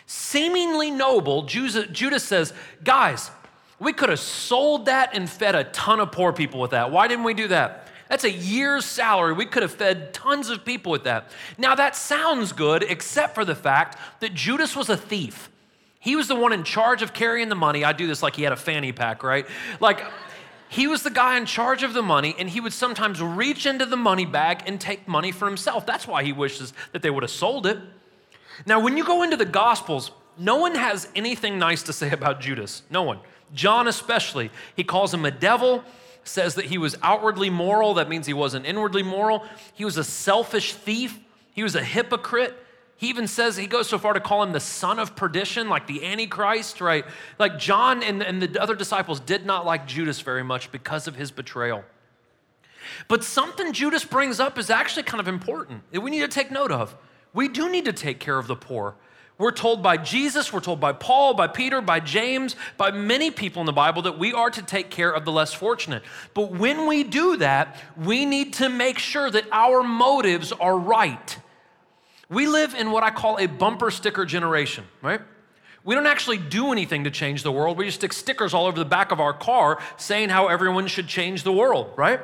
seemingly 0.04 0.90
noble, 0.90 1.44
Judas 1.44 2.24
says, 2.24 2.52
Guys, 2.84 3.30
we 3.78 3.92
could 3.92 4.08
have 4.08 4.20
sold 4.20 4.86
that 4.86 5.14
and 5.14 5.28
fed 5.28 5.54
a 5.54 5.64
ton 5.64 6.00
of 6.00 6.12
poor 6.12 6.32
people 6.32 6.60
with 6.60 6.70
that. 6.72 6.90
Why 6.90 7.08
didn't 7.08 7.24
we 7.24 7.34
do 7.34 7.48
that? 7.48 7.85
That's 8.08 8.24
a 8.24 8.30
year's 8.30 8.84
salary. 8.84 9.32
We 9.32 9.46
could 9.46 9.62
have 9.62 9.72
fed 9.72 10.14
tons 10.14 10.48
of 10.48 10.64
people 10.64 10.92
with 10.92 11.04
that. 11.04 11.30
Now, 11.58 11.74
that 11.74 11.96
sounds 11.96 12.52
good, 12.52 12.82
except 12.84 13.34
for 13.34 13.44
the 13.44 13.54
fact 13.54 13.98
that 14.20 14.34
Judas 14.34 14.76
was 14.76 14.88
a 14.88 14.96
thief. 14.96 15.50
He 15.98 16.14
was 16.14 16.28
the 16.28 16.36
one 16.36 16.52
in 16.52 16.62
charge 16.62 17.02
of 17.02 17.12
carrying 17.12 17.48
the 17.48 17.56
money. 17.56 17.84
I 17.84 17.92
do 17.92 18.06
this 18.06 18.22
like 18.22 18.36
he 18.36 18.44
had 18.44 18.52
a 18.52 18.56
fanny 18.56 18.92
pack, 18.92 19.24
right? 19.24 19.46
Like, 19.80 20.04
he 20.68 20.86
was 20.86 21.02
the 21.02 21.10
guy 21.10 21.36
in 21.36 21.46
charge 21.46 21.82
of 21.82 21.94
the 21.94 22.02
money, 22.02 22.34
and 22.38 22.48
he 22.48 22.60
would 22.60 22.72
sometimes 22.72 23.20
reach 23.20 23.66
into 23.66 23.86
the 23.86 23.96
money 23.96 24.24
bag 24.24 24.62
and 24.66 24.80
take 24.80 25.08
money 25.08 25.32
for 25.32 25.46
himself. 25.46 25.84
That's 25.86 26.06
why 26.06 26.22
he 26.22 26.32
wishes 26.32 26.72
that 26.92 27.02
they 27.02 27.10
would 27.10 27.22
have 27.22 27.30
sold 27.30 27.66
it. 27.66 27.78
Now, 28.66 28.80
when 28.80 28.96
you 28.96 29.04
go 29.04 29.22
into 29.22 29.36
the 29.36 29.44
Gospels, 29.44 30.12
no 30.38 30.56
one 30.56 30.74
has 30.74 31.08
anything 31.14 31.58
nice 31.58 31.82
to 31.84 31.92
say 31.92 32.10
about 32.12 32.40
Judas. 32.40 32.82
No 32.90 33.02
one. 33.02 33.18
John, 33.54 33.88
especially. 33.88 34.50
He 34.76 34.84
calls 34.84 35.12
him 35.12 35.24
a 35.24 35.30
devil 35.30 35.84
says 36.26 36.54
that 36.56 36.66
he 36.66 36.78
was 36.78 36.96
outwardly 37.02 37.50
moral. 37.50 37.94
That 37.94 38.08
means 38.08 38.26
he 38.26 38.34
wasn't 38.34 38.66
inwardly 38.66 39.02
moral. 39.02 39.44
He 39.74 39.84
was 39.84 39.96
a 39.96 40.04
selfish 40.04 40.74
thief. 40.74 41.18
He 41.52 41.62
was 41.62 41.74
a 41.74 41.82
hypocrite. 41.82 42.54
He 42.96 43.08
even 43.08 43.26
says, 43.26 43.56
he 43.56 43.66
goes 43.66 43.88
so 43.88 43.98
far 43.98 44.14
to 44.14 44.20
call 44.20 44.42
him 44.42 44.52
the 44.52 44.60
son 44.60 44.98
of 44.98 45.14
perdition, 45.14 45.68
like 45.68 45.86
the 45.86 46.04
Antichrist, 46.04 46.80
right? 46.80 47.04
Like 47.38 47.58
John 47.58 48.02
and, 48.02 48.22
and 48.22 48.40
the 48.40 48.60
other 48.60 48.74
disciples 48.74 49.20
did 49.20 49.44
not 49.44 49.66
like 49.66 49.86
Judas 49.86 50.20
very 50.20 50.42
much 50.42 50.72
because 50.72 51.06
of 51.06 51.14
his 51.14 51.30
betrayal. 51.30 51.84
But 53.08 53.22
something 53.22 53.72
Judas 53.72 54.04
brings 54.04 54.40
up 54.40 54.58
is 54.58 54.70
actually 54.70 55.02
kind 55.02 55.20
of 55.20 55.28
important 55.28 55.82
that 55.92 56.00
we 56.00 56.10
need 56.10 56.20
to 56.20 56.28
take 56.28 56.50
note 56.50 56.72
of. 56.72 56.96
We 57.34 57.48
do 57.48 57.70
need 57.70 57.84
to 57.84 57.92
take 57.92 58.18
care 58.18 58.38
of 58.38 58.46
the 58.46 58.56
poor. 58.56 58.94
We're 59.38 59.52
told 59.52 59.82
by 59.82 59.98
Jesus, 59.98 60.50
we're 60.50 60.60
told 60.60 60.80
by 60.80 60.92
Paul, 60.92 61.34
by 61.34 61.46
Peter, 61.46 61.82
by 61.82 62.00
James, 62.00 62.56
by 62.78 62.90
many 62.90 63.30
people 63.30 63.60
in 63.60 63.66
the 63.66 63.72
Bible 63.72 64.02
that 64.02 64.18
we 64.18 64.32
are 64.32 64.48
to 64.48 64.62
take 64.62 64.90
care 64.90 65.10
of 65.10 65.26
the 65.26 65.32
less 65.32 65.52
fortunate. 65.52 66.02
But 66.32 66.52
when 66.52 66.86
we 66.86 67.04
do 67.04 67.36
that, 67.36 67.76
we 67.96 68.24
need 68.24 68.54
to 68.54 68.70
make 68.70 68.98
sure 68.98 69.30
that 69.30 69.44
our 69.52 69.82
motives 69.82 70.52
are 70.52 70.78
right. 70.78 71.38
We 72.30 72.46
live 72.46 72.74
in 72.74 72.90
what 72.90 73.02
I 73.02 73.10
call 73.10 73.38
a 73.38 73.46
bumper 73.46 73.90
sticker 73.90 74.24
generation, 74.24 74.84
right? 75.02 75.20
We 75.84 75.94
don't 75.94 76.06
actually 76.06 76.38
do 76.38 76.72
anything 76.72 77.04
to 77.04 77.10
change 77.10 77.42
the 77.42 77.52
world. 77.52 77.76
We 77.76 77.84
just 77.84 77.98
stick 77.98 78.14
stickers 78.14 78.54
all 78.54 78.66
over 78.66 78.78
the 78.78 78.86
back 78.86 79.12
of 79.12 79.20
our 79.20 79.34
car 79.34 79.80
saying 79.98 80.30
how 80.30 80.48
everyone 80.48 80.86
should 80.86 81.08
change 81.08 81.42
the 81.42 81.52
world, 81.52 81.92
right? 81.96 82.20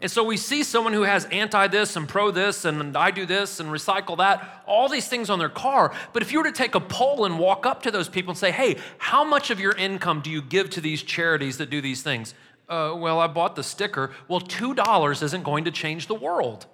And 0.00 0.10
so 0.10 0.22
we 0.22 0.36
see 0.36 0.62
someone 0.62 0.92
who 0.92 1.02
has 1.02 1.24
anti 1.26 1.66
this 1.68 1.96
and 1.96 2.08
pro 2.08 2.30
this 2.30 2.64
and 2.64 2.96
I 2.96 3.10
do 3.10 3.26
this 3.26 3.60
and 3.60 3.68
recycle 3.70 4.16
that, 4.18 4.62
all 4.66 4.88
these 4.88 5.08
things 5.08 5.28
on 5.30 5.38
their 5.38 5.48
car. 5.48 5.92
But 6.12 6.22
if 6.22 6.32
you 6.32 6.38
were 6.38 6.44
to 6.44 6.52
take 6.52 6.74
a 6.74 6.80
poll 6.80 7.24
and 7.24 7.38
walk 7.38 7.66
up 7.66 7.82
to 7.82 7.90
those 7.90 8.08
people 8.08 8.30
and 8.30 8.38
say, 8.38 8.50
hey, 8.50 8.76
how 8.98 9.24
much 9.24 9.50
of 9.50 9.58
your 9.58 9.72
income 9.72 10.20
do 10.20 10.30
you 10.30 10.40
give 10.40 10.70
to 10.70 10.80
these 10.80 11.02
charities 11.02 11.58
that 11.58 11.70
do 11.70 11.80
these 11.80 12.02
things? 12.02 12.34
Uh, 12.68 12.94
well, 12.96 13.18
I 13.18 13.26
bought 13.26 13.56
the 13.56 13.62
sticker. 13.62 14.12
Well, 14.28 14.40
$2 14.40 15.22
isn't 15.22 15.42
going 15.42 15.64
to 15.64 15.70
change 15.70 16.06
the 16.06 16.14
world. 16.14 16.66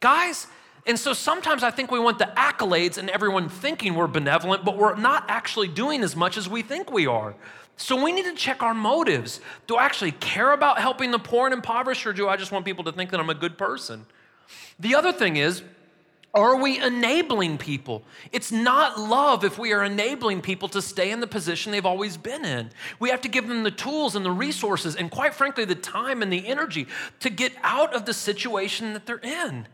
Guys, 0.00 0.46
and 0.86 0.98
so 0.98 1.12
sometimes 1.12 1.62
I 1.62 1.70
think 1.70 1.90
we 1.90 2.00
want 2.00 2.18
the 2.18 2.30
accolades 2.36 2.98
and 2.98 3.08
everyone 3.08 3.48
thinking 3.48 3.94
we're 3.94 4.08
benevolent, 4.08 4.64
but 4.64 4.76
we're 4.76 4.96
not 4.96 5.24
actually 5.28 5.68
doing 5.68 6.02
as 6.02 6.16
much 6.16 6.36
as 6.36 6.48
we 6.48 6.62
think 6.62 6.90
we 6.90 7.06
are. 7.06 7.34
So 7.76 8.02
we 8.02 8.12
need 8.12 8.26
to 8.26 8.34
check 8.34 8.62
our 8.62 8.74
motives. 8.74 9.40
Do 9.66 9.76
I 9.76 9.84
actually 9.84 10.12
care 10.12 10.52
about 10.52 10.78
helping 10.78 11.10
the 11.10 11.18
poor 11.18 11.46
and 11.46 11.54
impoverished, 11.54 12.06
or 12.06 12.12
do 12.12 12.28
I 12.28 12.36
just 12.36 12.52
want 12.52 12.64
people 12.64 12.84
to 12.84 12.92
think 12.92 13.10
that 13.10 13.20
I'm 13.20 13.30
a 13.30 13.34
good 13.34 13.58
person? 13.58 14.06
The 14.78 14.94
other 14.94 15.12
thing 15.12 15.36
is, 15.36 15.62
are 16.34 16.56
we 16.56 16.80
enabling 16.80 17.58
people? 17.58 18.02
It's 18.30 18.50
not 18.50 18.98
love 18.98 19.44
if 19.44 19.58
we 19.58 19.72
are 19.72 19.84
enabling 19.84 20.40
people 20.40 20.68
to 20.70 20.80
stay 20.80 21.10
in 21.10 21.20
the 21.20 21.26
position 21.26 21.72
they've 21.72 21.84
always 21.84 22.16
been 22.16 22.44
in. 22.44 22.70
We 22.98 23.10
have 23.10 23.20
to 23.22 23.28
give 23.28 23.46
them 23.48 23.64
the 23.64 23.70
tools 23.70 24.16
and 24.16 24.24
the 24.24 24.30
resources, 24.30 24.96
and 24.96 25.10
quite 25.10 25.34
frankly, 25.34 25.66
the 25.66 25.74
time 25.74 26.22
and 26.22 26.32
the 26.32 26.46
energy 26.46 26.86
to 27.20 27.28
get 27.28 27.52
out 27.62 27.94
of 27.94 28.06
the 28.06 28.14
situation 28.14 28.94
that 28.94 29.04
they're 29.04 29.18
in. 29.18 29.66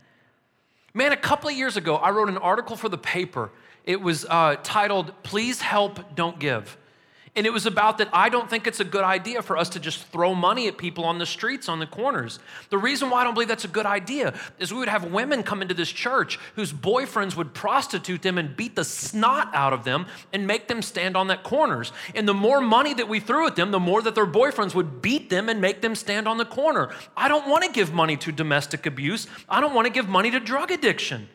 Man, 0.93 1.13
a 1.13 1.17
couple 1.17 1.49
of 1.49 1.55
years 1.55 1.77
ago, 1.77 1.95
I 1.95 2.09
wrote 2.09 2.27
an 2.27 2.37
article 2.37 2.75
for 2.75 2.89
the 2.89 2.97
paper. 2.97 3.51
It 3.85 4.01
was 4.01 4.25
uh, 4.25 4.57
titled, 4.61 5.13
Please 5.23 5.61
Help, 5.61 6.15
Don't 6.15 6.39
Give. 6.39 6.75
And 7.39 7.45
it 7.45 7.53
was 7.53 7.65
about 7.65 7.99
that 7.99 8.09
I 8.11 8.27
don't 8.27 8.49
think 8.49 8.67
it's 8.67 8.81
a 8.81 8.83
good 8.83 9.05
idea 9.05 9.41
for 9.41 9.55
us 9.55 9.69
to 9.69 9.79
just 9.79 10.05
throw 10.07 10.35
money 10.35 10.67
at 10.67 10.77
people 10.77 11.05
on 11.05 11.19
the 11.19 11.25
streets, 11.25 11.69
on 11.69 11.79
the 11.79 11.85
corners. 11.85 12.37
The 12.69 12.77
reason 12.77 13.09
why 13.09 13.21
I 13.21 13.23
don't 13.23 13.33
believe 13.33 13.47
that's 13.47 13.63
a 13.63 13.69
good 13.69 13.85
idea 13.85 14.37
is 14.57 14.73
we 14.73 14.79
would 14.79 14.89
have 14.89 15.05
women 15.05 15.41
come 15.43 15.61
into 15.61 15.73
this 15.73 15.89
church 15.89 16.37
whose 16.55 16.73
boyfriends 16.73 17.37
would 17.37 17.53
prostitute 17.53 18.23
them 18.23 18.37
and 18.37 18.57
beat 18.57 18.75
the 18.75 18.83
snot 18.83 19.55
out 19.55 19.71
of 19.71 19.85
them 19.85 20.07
and 20.33 20.47
make 20.47 20.67
them 20.67 20.81
stand 20.81 21.15
on 21.15 21.27
that 21.27 21.43
corners. 21.43 21.93
And 22.13 22.27
the 22.27 22.33
more 22.33 22.59
money 22.59 22.93
that 22.95 23.07
we 23.07 23.21
threw 23.21 23.47
at 23.47 23.55
them, 23.55 23.71
the 23.71 23.79
more 23.79 24.01
that 24.01 24.15
their 24.15 24.27
boyfriends 24.27 24.75
would 24.75 25.01
beat 25.01 25.29
them 25.29 25.47
and 25.47 25.61
make 25.61 25.79
them 25.79 25.95
stand 25.95 26.27
on 26.27 26.37
the 26.37 26.45
corner. 26.45 26.93
I 27.15 27.29
don't 27.29 27.47
want 27.47 27.63
to 27.63 27.71
give 27.71 27.93
money 27.93 28.17
to 28.17 28.33
domestic 28.33 28.85
abuse. 28.85 29.27
I 29.47 29.61
don't 29.61 29.73
want 29.73 29.85
to 29.85 29.93
give 29.93 30.09
money 30.09 30.29
to 30.31 30.41
drug 30.41 30.71
addiction. 30.71 31.29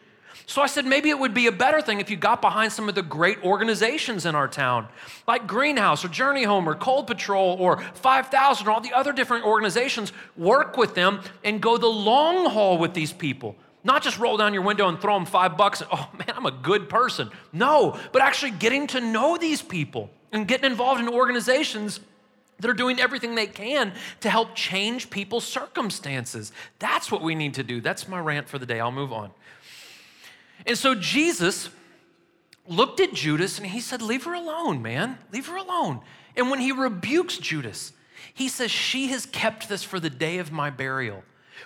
So 0.47 0.63
I 0.63 0.67
said, 0.67 0.85
maybe 0.85 1.11
it 1.11 1.19
would 1.19 1.35
be 1.35 1.47
a 1.47 1.53
better 1.53 1.81
thing 1.81 2.01
if 2.01 2.11
you 2.11 2.17
got 2.17 2.41
behind 2.41 2.73
some 2.73 2.89
of 2.89 2.95
the 2.95 3.03
great 3.03 3.43
organizations 3.45 4.27
in 4.27 4.35
our 4.35 4.49
town, 4.49 4.89
like 5.27 5.47
Greenhouse 5.47 6.05
or 6.05 6.09
Journey 6.09 6.45
Home 6.45 6.69
or 6.69 6.75
Cold 6.75 7.07
Patrol 7.07 7.57
or 7.59 7.81
5000 7.95 8.67
or 8.67 8.71
all 8.71 8.81
the 8.81 8.93
other 8.93 9.13
different 9.13 9.45
organizations. 9.45 10.13
Work 10.37 10.77
with 10.77 10.95
them 10.95 11.21
and 11.43 11.61
go 11.61 11.79
the 11.79 11.87
long 11.87 12.51
haul 12.51 12.79
with 12.79 12.95
these 12.95 13.13
people. 13.13 13.57
Not 13.85 14.03
just 14.03 14.19
roll 14.19 14.37
down 14.37 14.55
your 14.55 14.63
window 14.63 14.89
and 14.89 14.99
throw 15.01 15.15
them 15.15 15.27
five 15.27 15.57
bucks. 15.57 15.83
And, 15.83 15.91
oh 15.93 16.09
man, 16.19 16.33
I'm 16.35 16.47
a 16.47 16.51
good 16.51 16.89
person. 16.89 17.31
No, 17.53 17.99
but 18.13 18.23
actually 18.23 18.53
getting 18.53 18.87
to 18.89 19.01
know 19.01 19.37
these 19.37 19.61
people 19.61 20.11
and 20.33 20.49
getting 20.49 20.71
involved 20.71 21.01
in 21.01 21.09
organizations 21.09 22.01
that 22.61 22.71
are 22.71 22.75
doing 22.75 23.01
everything 23.01 23.35
they 23.35 23.47
can 23.47 23.93
to 24.21 24.31
help 24.31 24.55
change 24.55 25.11
people's 25.11 25.45
circumstances. 25.45 26.53
That's 26.79 27.11
what 27.11 27.21
we 27.21 27.35
need 27.35 27.55
to 27.55 27.63
do. 27.63 27.81
That's 27.81 28.09
my 28.09 28.19
rant 28.19 28.49
for 28.49 28.59
the 28.59 28.67
day. 28.67 28.81
I'll 28.81 28.93
move 28.93 29.13
on. 29.13 29.33
And 30.67 30.79
so 30.79 30.95
Jesus 30.95 31.69
looked 32.67 33.01
at 33.01 33.13
Judas 33.13 33.59
and 33.59 33.67
he 33.67 33.81
said, 33.81 34.01
Leave 34.01 34.25
her 34.25 34.35
alone, 34.35 34.83
man. 34.83 35.19
Leave 35.33 35.47
her 35.47 35.57
alone. 35.57 36.01
And 36.37 36.51
when 36.51 36.61
he 36.61 36.73
rebukes 36.73 37.39
Judas, 37.39 37.93
he 38.33 38.49
says, 38.49 38.71
She 38.71 39.09
has 39.09 39.27
kept 39.27 39.69
this 39.69 39.83
for 39.83 40.01
the 40.01 40.11
day 40.11 40.39
of 40.39 40.53
my 40.53 40.71
burial. 40.71 41.23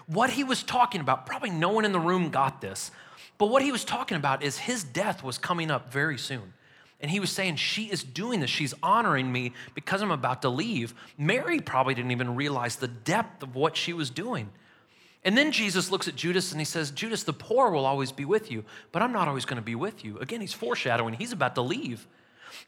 What 0.06 0.30
he 0.30 0.44
was 0.44 0.62
talking 0.62 1.00
about, 1.00 1.26
probably 1.26 1.50
no 1.50 1.70
one 1.70 1.84
in 1.84 1.92
the 1.92 2.00
room 2.00 2.30
got 2.30 2.60
this, 2.60 2.90
but 3.38 3.46
what 3.46 3.62
he 3.62 3.72
was 3.72 3.84
talking 3.84 4.16
about 4.16 4.42
is 4.42 4.58
his 4.58 4.84
death 4.84 5.22
was 5.22 5.38
coming 5.38 5.70
up 5.70 5.92
very 5.92 6.18
soon. 6.18 6.52
And 7.00 7.10
he 7.10 7.20
was 7.20 7.30
saying, 7.30 7.56
She 7.56 7.84
is 7.84 8.02
doing 8.02 8.40
this. 8.40 8.50
She's 8.50 8.74
honoring 8.82 9.30
me 9.30 9.52
because 9.74 10.02
I'm 10.02 10.10
about 10.10 10.42
to 10.42 10.48
leave. 10.48 10.94
Mary 11.16 11.60
probably 11.60 11.94
didn't 11.94 12.10
even 12.10 12.34
realize 12.34 12.76
the 12.76 12.88
depth 12.88 13.42
of 13.42 13.54
what 13.54 13.76
she 13.76 13.92
was 13.92 14.10
doing. 14.10 14.50
And 15.24 15.36
then 15.36 15.52
Jesus 15.52 15.90
looks 15.90 16.08
at 16.08 16.16
Judas 16.16 16.52
and 16.52 16.60
he 16.60 16.64
says, 16.64 16.90
Judas, 16.90 17.24
the 17.24 17.32
poor 17.32 17.70
will 17.70 17.84
always 17.84 18.12
be 18.12 18.24
with 18.24 18.50
you, 18.50 18.64
but 18.92 19.02
I'm 19.02 19.12
not 19.12 19.28
always 19.28 19.44
going 19.44 19.56
to 19.56 19.62
be 19.62 19.74
with 19.74 20.04
you. 20.04 20.18
Again, 20.18 20.40
he's 20.40 20.52
foreshadowing, 20.52 21.14
he's 21.14 21.32
about 21.32 21.54
to 21.56 21.62
leave. 21.62 22.06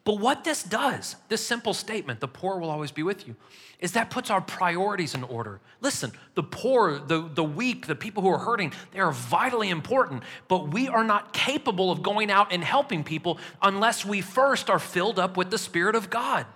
But 0.04 0.18
what 0.18 0.44
this 0.44 0.62
does, 0.62 1.16
this 1.28 1.44
simple 1.44 1.74
statement, 1.74 2.20
the 2.20 2.28
poor 2.28 2.58
will 2.58 2.70
always 2.70 2.90
be 2.90 3.02
with 3.02 3.26
you, 3.26 3.36
is 3.78 3.92
that 3.92 4.10
puts 4.10 4.30
our 4.30 4.40
priorities 4.40 5.14
in 5.14 5.24
order. 5.24 5.60
Listen, 5.80 6.12
the 6.34 6.42
poor, 6.42 6.98
the, 6.98 7.28
the 7.34 7.44
weak, 7.44 7.86
the 7.86 7.94
people 7.94 8.22
who 8.22 8.30
are 8.30 8.38
hurting, 8.38 8.72
they 8.92 9.00
are 9.00 9.12
vitally 9.12 9.70
important, 9.70 10.22
but 10.48 10.68
we 10.68 10.88
are 10.88 11.04
not 11.04 11.32
capable 11.32 11.90
of 11.90 12.02
going 12.02 12.30
out 12.30 12.52
and 12.52 12.62
helping 12.62 13.04
people 13.04 13.38
unless 13.62 14.04
we 14.04 14.20
first 14.20 14.70
are 14.70 14.78
filled 14.78 15.18
up 15.18 15.36
with 15.36 15.50
the 15.50 15.58
Spirit 15.58 15.94
of 15.94 16.10
God. 16.10 16.46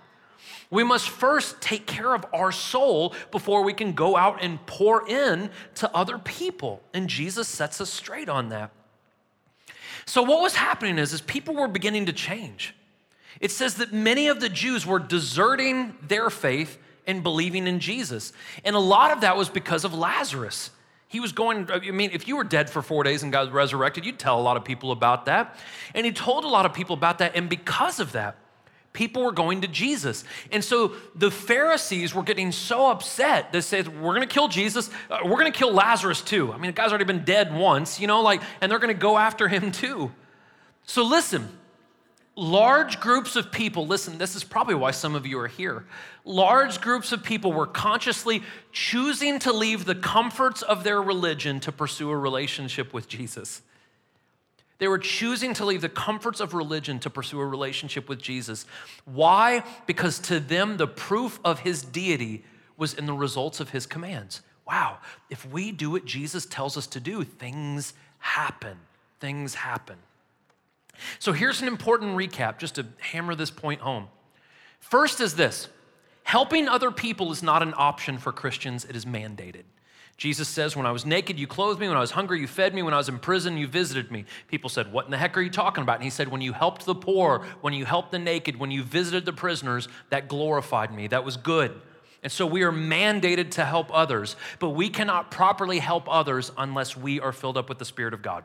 We 0.75 0.83
must 0.83 1.07
first 1.07 1.61
take 1.61 1.87
care 1.87 2.13
of 2.13 2.25
our 2.33 2.51
soul 2.51 3.13
before 3.31 3.63
we 3.63 3.71
can 3.71 3.93
go 3.93 4.17
out 4.17 4.43
and 4.43 4.63
pour 4.65 5.07
in 5.07 5.49
to 5.75 5.95
other 5.95 6.17
people. 6.17 6.83
And 6.93 7.07
Jesus 7.07 7.47
sets 7.47 7.79
us 7.79 7.89
straight 7.89 8.27
on 8.27 8.49
that. 8.49 8.71
So 10.05 10.21
what 10.21 10.41
was 10.41 10.55
happening 10.55 10.97
is, 10.97 11.13
is 11.13 11.21
people 11.21 11.55
were 11.55 11.69
beginning 11.69 12.07
to 12.07 12.13
change. 12.13 12.75
It 13.39 13.51
says 13.51 13.75
that 13.75 13.93
many 13.93 14.27
of 14.27 14.41
the 14.41 14.49
Jews 14.49 14.85
were 14.85 14.99
deserting 14.99 15.95
their 16.01 16.29
faith 16.29 16.77
and 17.07 17.23
believing 17.23 17.67
in 17.67 17.79
Jesus. 17.79 18.33
And 18.65 18.75
a 18.75 18.79
lot 18.79 19.11
of 19.11 19.21
that 19.21 19.37
was 19.37 19.47
because 19.47 19.85
of 19.85 19.93
Lazarus. 19.93 20.71
He 21.07 21.21
was 21.21 21.31
going, 21.31 21.71
I 21.71 21.79
mean, 21.91 22.09
if 22.11 22.27
you 22.27 22.35
were 22.35 22.43
dead 22.43 22.69
for 22.69 22.81
four 22.81 23.05
days 23.05 23.23
and 23.23 23.31
got 23.31 23.53
resurrected, 23.53 24.05
you'd 24.05 24.19
tell 24.19 24.37
a 24.37 24.43
lot 24.43 24.57
of 24.57 24.65
people 24.65 24.91
about 24.91 25.27
that. 25.27 25.55
And 25.93 26.05
he 26.05 26.11
told 26.11 26.43
a 26.43 26.49
lot 26.49 26.65
of 26.65 26.73
people 26.73 26.95
about 26.95 27.19
that. 27.19 27.33
And 27.33 27.47
because 27.47 28.01
of 28.01 28.11
that, 28.11 28.35
people 28.95 29.23
were 29.23 29.31
going 29.31 29.61
to 29.61 29.67
Jesus. 29.67 30.23
And 30.51 30.63
so 30.63 30.93
the 31.13 31.29
Pharisees 31.29 32.15
were 32.15 32.23
getting 32.23 32.51
so 32.51 32.89
upset. 32.89 33.51
They 33.51 33.61
said, 33.61 34.01
We're 34.01 34.15
going 34.15 34.27
to 34.27 34.33
kill 34.33 34.47
Jesus. 34.47 34.89
Uh, 35.11 35.19
we're 35.23 35.37
going 35.37 35.51
to 35.51 35.57
kill 35.57 35.71
Lazarus 35.71 36.21
too. 36.21 36.51
I 36.51 36.57
mean, 36.57 36.69
the 36.69 36.71
guy's 36.71 36.89
already 36.89 37.05
been 37.05 37.23
dead 37.23 37.53
once, 37.53 37.99
you 37.99 38.07
know, 38.07 38.21
like, 38.21 38.41
and 38.61 38.71
they're 38.71 38.79
going 38.79 38.93
to 38.93 38.99
go 38.99 39.17
after 39.17 39.47
him 39.47 39.71
too. 39.71 40.11
So 40.85 41.03
listen, 41.03 41.47
large 42.35 42.99
groups 42.99 43.35
of 43.35 43.51
people, 43.51 43.85
listen, 43.85 44.17
this 44.17 44.35
is 44.35 44.43
probably 44.43 44.75
why 44.75 44.91
some 44.91 45.13
of 45.13 45.25
you 45.25 45.39
are 45.39 45.47
here. 45.47 45.85
Large 46.23 46.81
groups 46.81 47.11
of 47.11 47.23
people 47.23 47.53
were 47.53 47.67
consciously 47.67 48.43
choosing 48.71 49.39
to 49.39 49.53
leave 49.53 49.85
the 49.85 49.95
comforts 49.95 50.61
of 50.61 50.83
their 50.83 51.01
religion 51.01 51.59
to 51.61 51.71
pursue 51.71 52.09
a 52.09 52.17
relationship 52.17 52.93
with 52.93 53.07
Jesus. 53.07 53.61
They 54.77 54.87
were 54.87 54.97
choosing 54.97 55.53
to 55.55 55.65
leave 55.65 55.81
the 55.81 55.89
comforts 55.89 56.39
of 56.39 56.53
religion 56.53 56.99
to 56.99 57.09
pursue 57.09 57.39
a 57.39 57.45
relationship 57.45 58.09
with 58.09 58.21
Jesus. 58.21 58.65
Why? 59.05 59.63
Because 59.85 60.19
to 60.19 60.39
them, 60.39 60.77
the 60.77 60.87
proof 60.87 61.39
of 61.45 61.59
his 61.59 61.81
deity 61.81 62.43
was 62.77 62.93
in 62.93 63.05
the 63.05 63.13
results 63.13 63.59
of 63.59 63.69
his 63.69 63.85
commands. 63.85 64.41
Wow, 64.67 64.97
if 65.29 65.45
we 65.49 65.71
do 65.71 65.91
what 65.91 66.05
Jesus 66.05 66.45
tells 66.45 66.75
us 66.75 66.87
to 66.87 66.99
do, 66.99 67.23
things 67.23 67.93
happen. 68.17 68.77
Things 69.19 69.55
happen. 69.55 69.97
So 71.19 71.31
here's 71.31 71.61
an 71.61 71.67
important 71.67 72.17
recap 72.17 72.57
just 72.57 72.75
to 72.75 72.85
hammer 72.99 73.35
this 73.35 73.51
point 73.51 73.81
home. 73.81 74.07
First 74.79 75.21
is 75.21 75.35
this 75.35 75.69
helping 76.23 76.67
other 76.67 76.91
people 76.91 77.31
is 77.31 77.43
not 77.43 77.61
an 77.61 77.73
option 77.77 78.17
for 78.17 78.31
Christians, 78.31 78.85
it 78.85 78.95
is 78.95 79.05
mandated. 79.05 79.63
Jesus 80.17 80.47
says, 80.47 80.75
When 80.75 80.85
I 80.85 80.91
was 80.91 81.05
naked, 81.05 81.37
you 81.37 81.47
clothed 81.47 81.79
me. 81.79 81.87
When 81.87 81.97
I 81.97 82.01
was 82.01 82.11
hungry, 82.11 82.39
you 82.39 82.47
fed 82.47 82.73
me. 82.73 82.81
When 82.81 82.93
I 82.93 82.97
was 82.97 83.09
in 83.09 83.19
prison, 83.19 83.57
you 83.57 83.67
visited 83.67 84.11
me. 84.11 84.25
People 84.47 84.69
said, 84.69 84.91
What 84.91 85.05
in 85.05 85.11
the 85.11 85.17
heck 85.17 85.37
are 85.37 85.41
you 85.41 85.49
talking 85.49 85.81
about? 85.81 85.95
And 85.95 86.03
he 86.03 86.09
said, 86.09 86.29
When 86.29 86.41
you 86.41 86.53
helped 86.53 86.85
the 86.85 86.95
poor, 86.95 87.45
when 87.61 87.73
you 87.73 87.83
helped 87.83 88.11
the 88.11 88.19
naked, 88.19 88.57
when 88.57 88.71
you 88.71 88.83
visited 88.83 89.25
the 89.25 89.33
prisoners, 89.33 89.89
that 90.09 90.27
glorified 90.27 90.93
me. 90.93 91.07
That 91.07 91.25
was 91.25 91.35
good. 91.35 91.79
And 92.23 92.31
so 92.31 92.47
we 92.47 92.63
are 92.63 92.71
mandated 92.71 93.51
to 93.51 93.65
help 93.65 93.93
others, 93.93 94.35
but 94.59 94.69
we 94.69 94.89
cannot 94.89 95.29
properly 95.29 95.77
help 95.77 96.07
others 96.09 96.51
unless 96.57 96.97
we 96.97 97.19
are 97.19 97.31
filled 97.31 97.57
up 97.57 97.69
with 97.69 97.77
the 97.77 97.85
Spirit 97.85 98.15
of 98.15 98.23
God. 98.23 98.43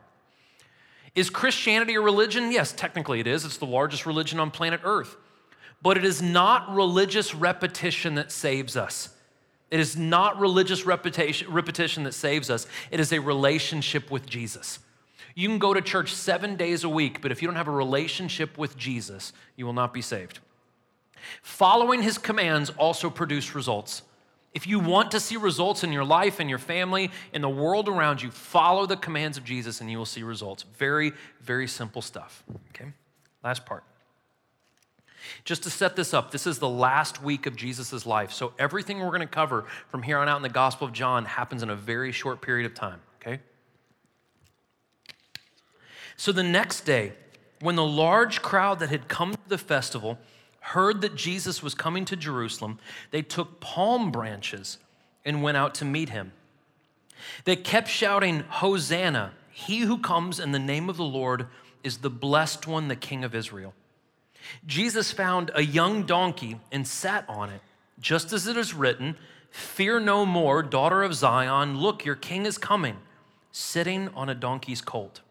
Is 1.15 1.29
Christianity 1.29 1.95
a 1.95 2.01
religion? 2.01 2.51
Yes, 2.51 2.73
technically 2.73 3.19
it 3.19 3.27
is. 3.27 3.43
It's 3.43 3.57
the 3.57 3.65
largest 3.65 4.05
religion 4.05 4.39
on 4.39 4.51
planet 4.51 4.81
Earth. 4.83 5.15
But 5.81 5.97
it 5.97 6.05
is 6.05 6.21
not 6.21 6.73
religious 6.73 7.33
repetition 7.33 8.15
that 8.15 8.31
saves 8.31 8.77
us. 8.77 9.09
It 9.71 9.79
is 9.79 9.95
not 9.95 10.37
religious 10.37 10.85
repetition, 10.85 12.03
that 12.03 12.13
saves 12.13 12.49
us, 12.49 12.67
it 12.91 12.99
is 12.99 13.13
a 13.13 13.19
relationship 13.19 14.11
with 14.11 14.25
Jesus. 14.25 14.79
You 15.33 15.47
can 15.47 15.59
go 15.59 15.73
to 15.73 15.81
church 15.81 16.13
seven 16.13 16.57
days 16.57 16.83
a 16.83 16.89
week, 16.89 17.21
but 17.21 17.31
if 17.31 17.41
you 17.41 17.47
don't 17.47 17.55
have 17.55 17.69
a 17.69 17.71
relationship 17.71 18.57
with 18.57 18.77
Jesus, 18.77 19.31
you 19.55 19.65
will 19.65 19.73
not 19.73 19.93
be 19.93 20.01
saved. 20.01 20.39
Following 21.41 22.01
his 22.01 22.17
commands 22.17 22.69
also 22.71 23.09
produce 23.09 23.55
results. 23.55 24.01
If 24.53 24.67
you 24.67 24.79
want 24.79 25.11
to 25.11 25.19
see 25.21 25.37
results 25.37 25.85
in 25.85 25.93
your 25.93 26.03
life 26.03 26.41
in 26.41 26.49
your 26.49 26.59
family, 26.59 27.09
in 27.31 27.41
the 27.41 27.49
world 27.49 27.87
around 27.87 28.21
you, 28.21 28.31
follow 28.31 28.85
the 28.85 28.97
commands 28.97 29.37
of 29.37 29.45
Jesus 29.45 29.79
and 29.79 29.89
you 29.89 29.97
will 29.97 30.05
see 30.05 30.23
results. 30.23 30.63
Very, 30.77 31.13
very 31.39 31.67
simple 31.67 32.01
stuff. 32.01 32.43
Okay? 32.69 32.91
Last 33.43 33.65
part. 33.65 33.85
Just 35.43 35.63
to 35.63 35.69
set 35.69 35.95
this 35.95 36.13
up, 36.13 36.31
this 36.31 36.47
is 36.47 36.59
the 36.59 36.69
last 36.69 37.21
week 37.21 37.45
of 37.45 37.55
Jesus' 37.55 38.05
life. 38.05 38.31
So 38.31 38.53
everything 38.57 38.99
we're 38.99 39.07
going 39.07 39.21
to 39.21 39.27
cover 39.27 39.65
from 39.87 40.03
here 40.03 40.17
on 40.17 40.27
out 40.27 40.37
in 40.37 40.43
the 40.43 40.49
Gospel 40.49 40.87
of 40.87 40.93
John 40.93 41.25
happens 41.25 41.63
in 41.63 41.69
a 41.69 41.75
very 41.75 42.11
short 42.11 42.41
period 42.41 42.65
of 42.65 42.73
time. 42.75 42.99
Okay? 43.21 43.39
So 46.17 46.31
the 46.31 46.43
next 46.43 46.81
day, 46.81 47.13
when 47.59 47.75
the 47.75 47.85
large 47.85 48.41
crowd 48.41 48.79
that 48.79 48.89
had 48.89 49.07
come 49.07 49.33
to 49.33 49.49
the 49.49 49.57
festival, 49.57 50.17
heard 50.59 51.01
that 51.01 51.15
Jesus 51.15 51.63
was 51.63 51.73
coming 51.73 52.05
to 52.05 52.15
Jerusalem, 52.15 52.79
they 53.11 53.21
took 53.21 53.59
palm 53.59 54.11
branches 54.11 54.77
and 55.25 55.43
went 55.43 55.57
out 55.57 55.75
to 55.75 55.85
meet 55.85 56.09
him. 56.09 56.31
They 57.45 57.55
kept 57.55 57.87
shouting, 57.87 58.41
Hosanna! 58.41 59.33
He 59.51 59.79
who 59.79 59.97
comes 59.97 60.39
in 60.39 60.51
the 60.51 60.59
name 60.59 60.89
of 60.89 60.97
the 60.97 61.03
Lord 61.03 61.47
is 61.83 61.97
the 61.97 62.09
blessed 62.09 62.67
one, 62.67 62.87
the 62.87 62.95
King 62.95 63.23
of 63.23 63.35
Israel. 63.35 63.73
Jesus 64.65 65.11
found 65.11 65.51
a 65.53 65.63
young 65.63 66.03
donkey 66.03 66.59
and 66.71 66.87
sat 66.87 67.25
on 67.27 67.49
it, 67.49 67.61
just 67.99 68.33
as 68.33 68.47
it 68.47 68.57
is 68.57 68.73
written, 68.73 69.15
Fear 69.49 69.99
no 69.99 70.25
more, 70.25 70.63
daughter 70.63 71.03
of 71.03 71.13
Zion. 71.13 71.77
Look, 71.77 72.05
your 72.05 72.15
king 72.15 72.45
is 72.45 72.57
coming, 72.57 72.97
sitting 73.51 74.07
on 74.09 74.29
a 74.29 74.35
donkey's 74.35 74.81
colt. 74.81 75.21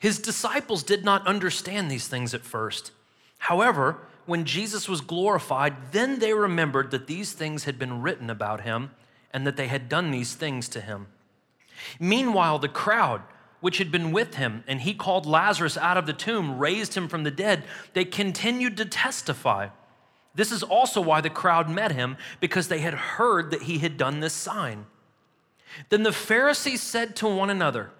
His 0.00 0.18
disciples 0.18 0.82
did 0.82 1.04
not 1.04 1.26
understand 1.26 1.90
these 1.90 2.08
things 2.08 2.34
at 2.34 2.44
first. 2.44 2.90
However, 3.38 3.98
when 4.26 4.44
Jesus 4.44 4.88
was 4.88 5.00
glorified, 5.00 5.92
then 5.92 6.18
they 6.18 6.34
remembered 6.34 6.90
that 6.90 7.06
these 7.06 7.32
things 7.32 7.64
had 7.64 7.78
been 7.78 8.02
written 8.02 8.28
about 8.28 8.62
him 8.62 8.90
and 9.32 9.46
that 9.46 9.56
they 9.56 9.68
had 9.68 9.88
done 9.88 10.10
these 10.10 10.34
things 10.34 10.68
to 10.68 10.80
him. 10.80 11.06
Meanwhile, 11.98 12.58
the 12.58 12.68
crowd, 12.68 13.22
which 13.60 13.78
had 13.78 13.90
been 13.90 14.12
with 14.12 14.34
him, 14.34 14.64
and 14.66 14.80
he 14.80 14.94
called 14.94 15.26
Lazarus 15.26 15.76
out 15.76 15.96
of 15.96 16.06
the 16.06 16.12
tomb, 16.12 16.58
raised 16.58 16.94
him 16.94 17.08
from 17.08 17.24
the 17.24 17.30
dead, 17.30 17.64
they 17.92 18.04
continued 18.04 18.76
to 18.78 18.84
testify. 18.84 19.68
This 20.34 20.52
is 20.52 20.62
also 20.62 21.00
why 21.00 21.20
the 21.20 21.30
crowd 21.30 21.68
met 21.68 21.92
him, 21.92 22.16
because 22.40 22.68
they 22.68 22.78
had 22.80 22.94
heard 22.94 23.50
that 23.50 23.62
he 23.62 23.78
had 23.78 23.96
done 23.96 24.20
this 24.20 24.32
sign. 24.32 24.86
Then 25.88 26.02
the 26.02 26.12
Pharisees 26.12 26.82
said 26.82 27.16
to 27.16 27.28
one 27.28 27.50
another, 27.50 27.90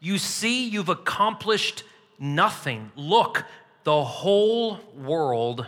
You 0.00 0.18
see, 0.18 0.68
you've 0.68 0.88
accomplished 0.88 1.84
nothing. 2.18 2.92
Look, 2.96 3.44
the 3.84 4.04
whole 4.04 4.80
world 4.94 5.66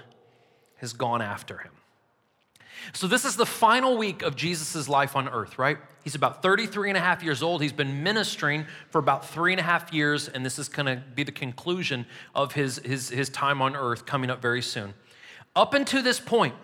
has 0.76 0.92
gone 0.92 1.22
after 1.22 1.58
him. 1.58 1.72
So, 2.92 3.06
this 3.06 3.24
is 3.24 3.36
the 3.36 3.46
final 3.46 3.96
week 3.96 4.22
of 4.22 4.36
Jesus' 4.36 4.88
life 4.88 5.16
on 5.16 5.28
earth, 5.28 5.58
right? 5.58 5.78
He's 6.02 6.14
about 6.14 6.42
33 6.42 6.90
and 6.90 6.96
a 6.96 7.00
half 7.00 7.22
years 7.22 7.42
old. 7.42 7.62
He's 7.62 7.72
been 7.72 8.02
ministering 8.02 8.66
for 8.90 8.98
about 8.98 9.28
three 9.28 9.52
and 9.52 9.60
a 9.60 9.62
half 9.62 9.92
years, 9.92 10.28
and 10.28 10.44
this 10.44 10.58
is 10.58 10.68
going 10.68 10.86
to 10.86 11.02
be 11.14 11.22
the 11.22 11.32
conclusion 11.32 12.06
of 12.34 12.52
his, 12.52 12.78
his, 12.78 13.10
his 13.10 13.28
time 13.28 13.60
on 13.60 13.76
earth 13.76 14.06
coming 14.06 14.30
up 14.30 14.40
very 14.40 14.62
soon. 14.62 14.94
Up 15.54 15.74
until 15.74 16.02
this 16.02 16.18
point, 16.18 16.54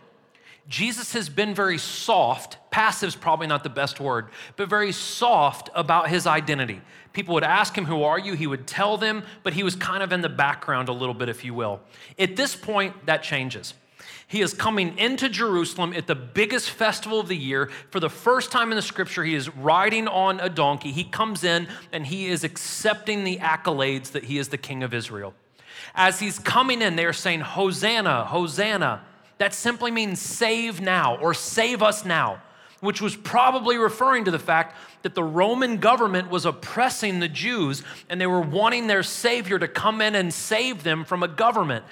Jesus 0.68 1.12
has 1.12 1.28
been 1.28 1.54
very 1.54 1.78
soft, 1.78 2.58
passive 2.70 3.08
is 3.08 3.16
probably 3.16 3.46
not 3.46 3.62
the 3.62 3.70
best 3.70 4.00
word, 4.00 4.28
but 4.56 4.68
very 4.68 4.90
soft 4.90 5.70
about 5.74 6.08
his 6.08 6.26
identity. 6.26 6.80
People 7.12 7.34
would 7.34 7.44
ask 7.44 7.76
him, 7.76 7.84
Who 7.84 8.02
are 8.02 8.18
you? 8.18 8.34
He 8.34 8.46
would 8.46 8.66
tell 8.66 8.96
them, 8.96 9.22
but 9.42 9.52
he 9.52 9.62
was 9.62 9.76
kind 9.76 10.02
of 10.02 10.12
in 10.12 10.22
the 10.22 10.28
background 10.28 10.88
a 10.88 10.92
little 10.92 11.14
bit, 11.14 11.28
if 11.28 11.44
you 11.44 11.54
will. 11.54 11.80
At 12.18 12.36
this 12.36 12.56
point, 12.56 13.06
that 13.06 13.22
changes. 13.22 13.74
He 14.28 14.40
is 14.40 14.52
coming 14.52 14.98
into 14.98 15.28
Jerusalem 15.28 15.92
at 15.92 16.08
the 16.08 16.16
biggest 16.16 16.70
festival 16.70 17.20
of 17.20 17.28
the 17.28 17.36
year. 17.36 17.70
For 17.90 18.00
the 18.00 18.10
first 18.10 18.50
time 18.50 18.72
in 18.72 18.76
the 18.76 18.82
scripture, 18.82 19.22
he 19.22 19.36
is 19.36 19.48
riding 19.54 20.08
on 20.08 20.40
a 20.40 20.48
donkey. 20.48 20.90
He 20.90 21.04
comes 21.04 21.44
in 21.44 21.68
and 21.92 22.04
he 22.04 22.26
is 22.26 22.42
accepting 22.42 23.22
the 23.22 23.38
accolades 23.38 24.10
that 24.12 24.24
he 24.24 24.38
is 24.38 24.48
the 24.48 24.58
king 24.58 24.82
of 24.82 24.92
Israel. 24.92 25.32
As 25.94 26.18
he's 26.18 26.40
coming 26.40 26.82
in, 26.82 26.96
they 26.96 27.04
are 27.04 27.12
saying, 27.12 27.40
Hosanna, 27.40 28.24
Hosanna. 28.24 29.02
That 29.38 29.54
simply 29.54 29.90
means 29.90 30.20
save 30.20 30.80
now 30.80 31.16
or 31.18 31.32
save 31.32 31.82
us 31.82 32.04
now, 32.04 32.42
which 32.80 33.00
was 33.00 33.14
probably 33.14 33.76
referring 33.76 34.24
to 34.24 34.30
the 34.30 34.38
fact 34.38 34.76
that 35.02 35.14
the 35.14 35.22
Roman 35.22 35.76
government 35.76 36.30
was 36.30 36.46
oppressing 36.46 37.20
the 37.20 37.28
Jews 37.28 37.84
and 38.08 38.20
they 38.20 38.26
were 38.26 38.40
wanting 38.40 38.88
their 38.88 39.04
Savior 39.04 39.58
to 39.58 39.68
come 39.68 40.00
in 40.00 40.16
and 40.16 40.34
save 40.34 40.82
them 40.82 41.04
from 41.04 41.22
a 41.22 41.28
government. 41.28 41.84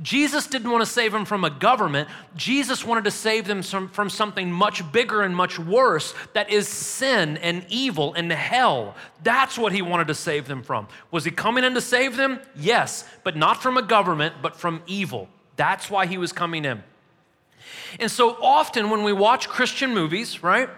Jesus 0.00 0.46
didn't 0.46 0.70
want 0.70 0.82
to 0.82 0.90
save 0.90 1.12
them 1.12 1.26
from 1.26 1.44
a 1.44 1.50
government. 1.50 2.08
Jesus 2.34 2.84
wanted 2.84 3.04
to 3.04 3.10
save 3.10 3.46
them 3.46 3.62
from, 3.62 3.88
from 3.88 4.08
something 4.08 4.50
much 4.50 4.90
bigger 4.90 5.22
and 5.22 5.36
much 5.36 5.58
worse 5.58 6.14
that 6.32 6.50
is 6.50 6.66
sin 6.66 7.36
and 7.38 7.66
evil 7.68 8.14
and 8.14 8.32
hell. 8.32 8.96
That's 9.22 9.58
what 9.58 9.72
he 9.72 9.82
wanted 9.82 10.08
to 10.08 10.14
save 10.14 10.48
them 10.48 10.62
from. 10.62 10.88
Was 11.10 11.24
he 11.24 11.30
coming 11.30 11.62
in 11.62 11.74
to 11.74 11.80
save 11.80 12.16
them? 12.16 12.40
Yes, 12.56 13.06
but 13.22 13.36
not 13.36 13.62
from 13.62 13.76
a 13.76 13.82
government, 13.82 14.36
but 14.40 14.56
from 14.56 14.82
evil. 14.86 15.28
That's 15.56 15.90
why 15.90 16.06
he 16.06 16.16
was 16.16 16.32
coming 16.32 16.64
in. 16.64 16.82
And 18.00 18.10
so 18.10 18.42
often 18.42 18.88
when 18.88 19.02
we 19.02 19.12
watch 19.12 19.48
Christian 19.48 19.92
movies, 19.92 20.42
right? 20.42 20.70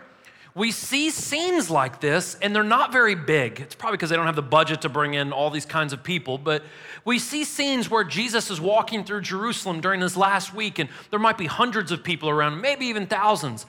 We 0.56 0.70
see 0.70 1.10
scenes 1.10 1.68
like 1.68 2.00
this, 2.00 2.36
and 2.40 2.54
they're 2.54 2.62
not 2.62 2.92
very 2.92 3.16
big. 3.16 3.58
It's 3.60 3.74
probably 3.74 3.96
because 3.96 4.10
they 4.10 4.16
don't 4.16 4.26
have 4.26 4.36
the 4.36 4.42
budget 4.42 4.82
to 4.82 4.88
bring 4.88 5.14
in 5.14 5.32
all 5.32 5.50
these 5.50 5.66
kinds 5.66 5.92
of 5.92 6.04
people, 6.04 6.38
but 6.38 6.62
we 7.04 7.18
see 7.18 7.42
scenes 7.42 7.90
where 7.90 8.04
Jesus 8.04 8.50
is 8.50 8.60
walking 8.60 9.04
through 9.04 9.22
Jerusalem 9.22 9.80
during 9.80 10.00
his 10.00 10.16
last 10.16 10.54
week, 10.54 10.78
and 10.78 10.88
there 11.10 11.18
might 11.18 11.38
be 11.38 11.46
hundreds 11.46 11.90
of 11.90 12.04
people 12.04 12.30
around, 12.30 12.60
maybe 12.60 12.86
even 12.86 13.08
thousands. 13.08 13.66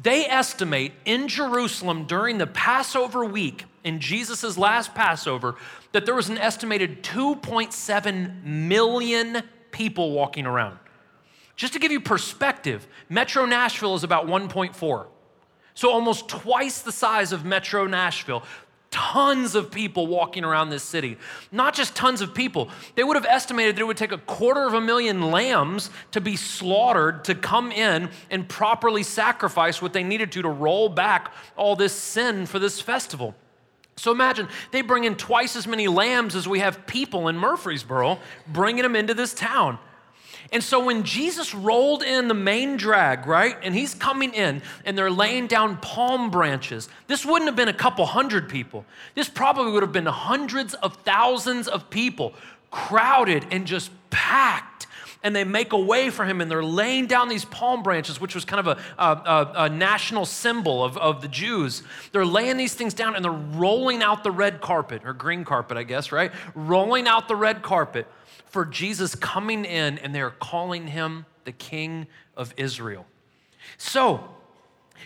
They 0.00 0.24
estimate 0.26 0.92
in 1.04 1.26
Jerusalem 1.26 2.04
during 2.04 2.38
the 2.38 2.46
Passover 2.46 3.24
week, 3.24 3.64
in 3.82 3.98
Jesus' 3.98 4.56
last 4.56 4.94
Passover, 4.94 5.56
that 5.90 6.06
there 6.06 6.14
was 6.14 6.28
an 6.28 6.38
estimated 6.38 7.02
2.7 7.02 8.44
million 8.44 9.42
people 9.72 10.12
walking 10.12 10.46
around. 10.46 10.78
Just 11.56 11.72
to 11.72 11.80
give 11.80 11.90
you 11.90 12.00
perspective, 12.00 12.86
Metro 13.08 13.44
Nashville 13.46 13.96
is 13.96 14.04
about 14.04 14.26
1.4. 14.26 15.06
So, 15.74 15.90
almost 15.90 16.28
twice 16.28 16.82
the 16.82 16.92
size 16.92 17.32
of 17.32 17.44
Metro 17.44 17.86
Nashville. 17.86 18.42
Tons 18.90 19.54
of 19.54 19.70
people 19.70 20.08
walking 20.08 20.42
around 20.42 20.70
this 20.70 20.82
city. 20.82 21.16
Not 21.52 21.74
just 21.74 21.94
tons 21.94 22.20
of 22.20 22.34
people. 22.34 22.70
They 22.96 23.04
would 23.04 23.14
have 23.14 23.24
estimated 23.24 23.76
that 23.76 23.82
it 23.82 23.84
would 23.84 23.96
take 23.96 24.10
a 24.10 24.18
quarter 24.18 24.66
of 24.66 24.74
a 24.74 24.80
million 24.80 25.30
lambs 25.30 25.90
to 26.10 26.20
be 26.20 26.34
slaughtered 26.34 27.22
to 27.24 27.36
come 27.36 27.70
in 27.70 28.10
and 28.30 28.48
properly 28.48 29.04
sacrifice 29.04 29.80
what 29.80 29.92
they 29.92 30.02
needed 30.02 30.32
to 30.32 30.42
to 30.42 30.48
roll 30.48 30.88
back 30.88 31.32
all 31.56 31.76
this 31.76 31.92
sin 31.92 32.46
for 32.46 32.58
this 32.58 32.80
festival. 32.80 33.36
So 33.94 34.10
imagine 34.10 34.48
they 34.72 34.80
bring 34.80 35.04
in 35.04 35.14
twice 35.14 35.54
as 35.54 35.68
many 35.68 35.86
lambs 35.86 36.34
as 36.34 36.48
we 36.48 36.58
have 36.58 36.86
people 36.86 37.28
in 37.28 37.36
Murfreesboro, 37.36 38.18
bringing 38.48 38.82
them 38.82 38.96
into 38.96 39.14
this 39.14 39.34
town. 39.34 39.78
And 40.52 40.62
so 40.62 40.84
when 40.84 41.04
Jesus 41.04 41.54
rolled 41.54 42.02
in 42.02 42.28
the 42.28 42.34
main 42.34 42.76
drag, 42.76 43.26
right, 43.26 43.56
and 43.62 43.74
he's 43.74 43.94
coming 43.94 44.32
in 44.34 44.62
and 44.84 44.96
they're 44.96 45.10
laying 45.10 45.46
down 45.46 45.76
palm 45.78 46.30
branches, 46.30 46.88
this 47.06 47.24
wouldn't 47.24 47.48
have 47.48 47.56
been 47.56 47.68
a 47.68 47.72
couple 47.72 48.06
hundred 48.06 48.48
people. 48.48 48.84
This 49.14 49.28
probably 49.28 49.72
would 49.72 49.82
have 49.82 49.92
been 49.92 50.06
hundreds 50.06 50.74
of 50.74 50.96
thousands 50.96 51.68
of 51.68 51.90
people 51.90 52.34
crowded 52.70 53.46
and 53.50 53.66
just 53.66 53.90
packed. 54.10 54.69
And 55.22 55.36
they 55.36 55.44
make 55.44 55.72
a 55.74 55.78
way 55.78 56.08
for 56.08 56.24
him 56.24 56.40
and 56.40 56.50
they're 56.50 56.64
laying 56.64 57.06
down 57.06 57.28
these 57.28 57.44
palm 57.44 57.82
branches, 57.82 58.20
which 58.20 58.34
was 58.34 58.46
kind 58.46 58.66
of 58.66 58.78
a, 58.78 59.02
a, 59.02 59.52
a 59.64 59.68
national 59.68 60.24
symbol 60.24 60.82
of, 60.82 60.96
of 60.96 61.20
the 61.20 61.28
Jews. 61.28 61.82
They're 62.12 62.24
laying 62.24 62.56
these 62.56 62.72
things 62.72 62.94
down 62.94 63.14
and 63.14 63.24
they're 63.24 63.30
rolling 63.30 64.02
out 64.02 64.24
the 64.24 64.30
red 64.30 64.62
carpet, 64.62 65.02
or 65.04 65.12
green 65.12 65.44
carpet, 65.44 65.76
I 65.76 65.82
guess, 65.82 66.10
right? 66.10 66.32
Rolling 66.54 67.06
out 67.06 67.28
the 67.28 67.36
red 67.36 67.60
carpet 67.62 68.06
for 68.46 68.64
Jesus 68.64 69.14
coming 69.14 69.64
in 69.66 69.98
and 69.98 70.14
they're 70.14 70.30
calling 70.30 70.86
him 70.86 71.26
the 71.44 71.52
King 71.52 72.06
of 72.36 72.54
Israel. 72.56 73.04
So, 73.76 74.28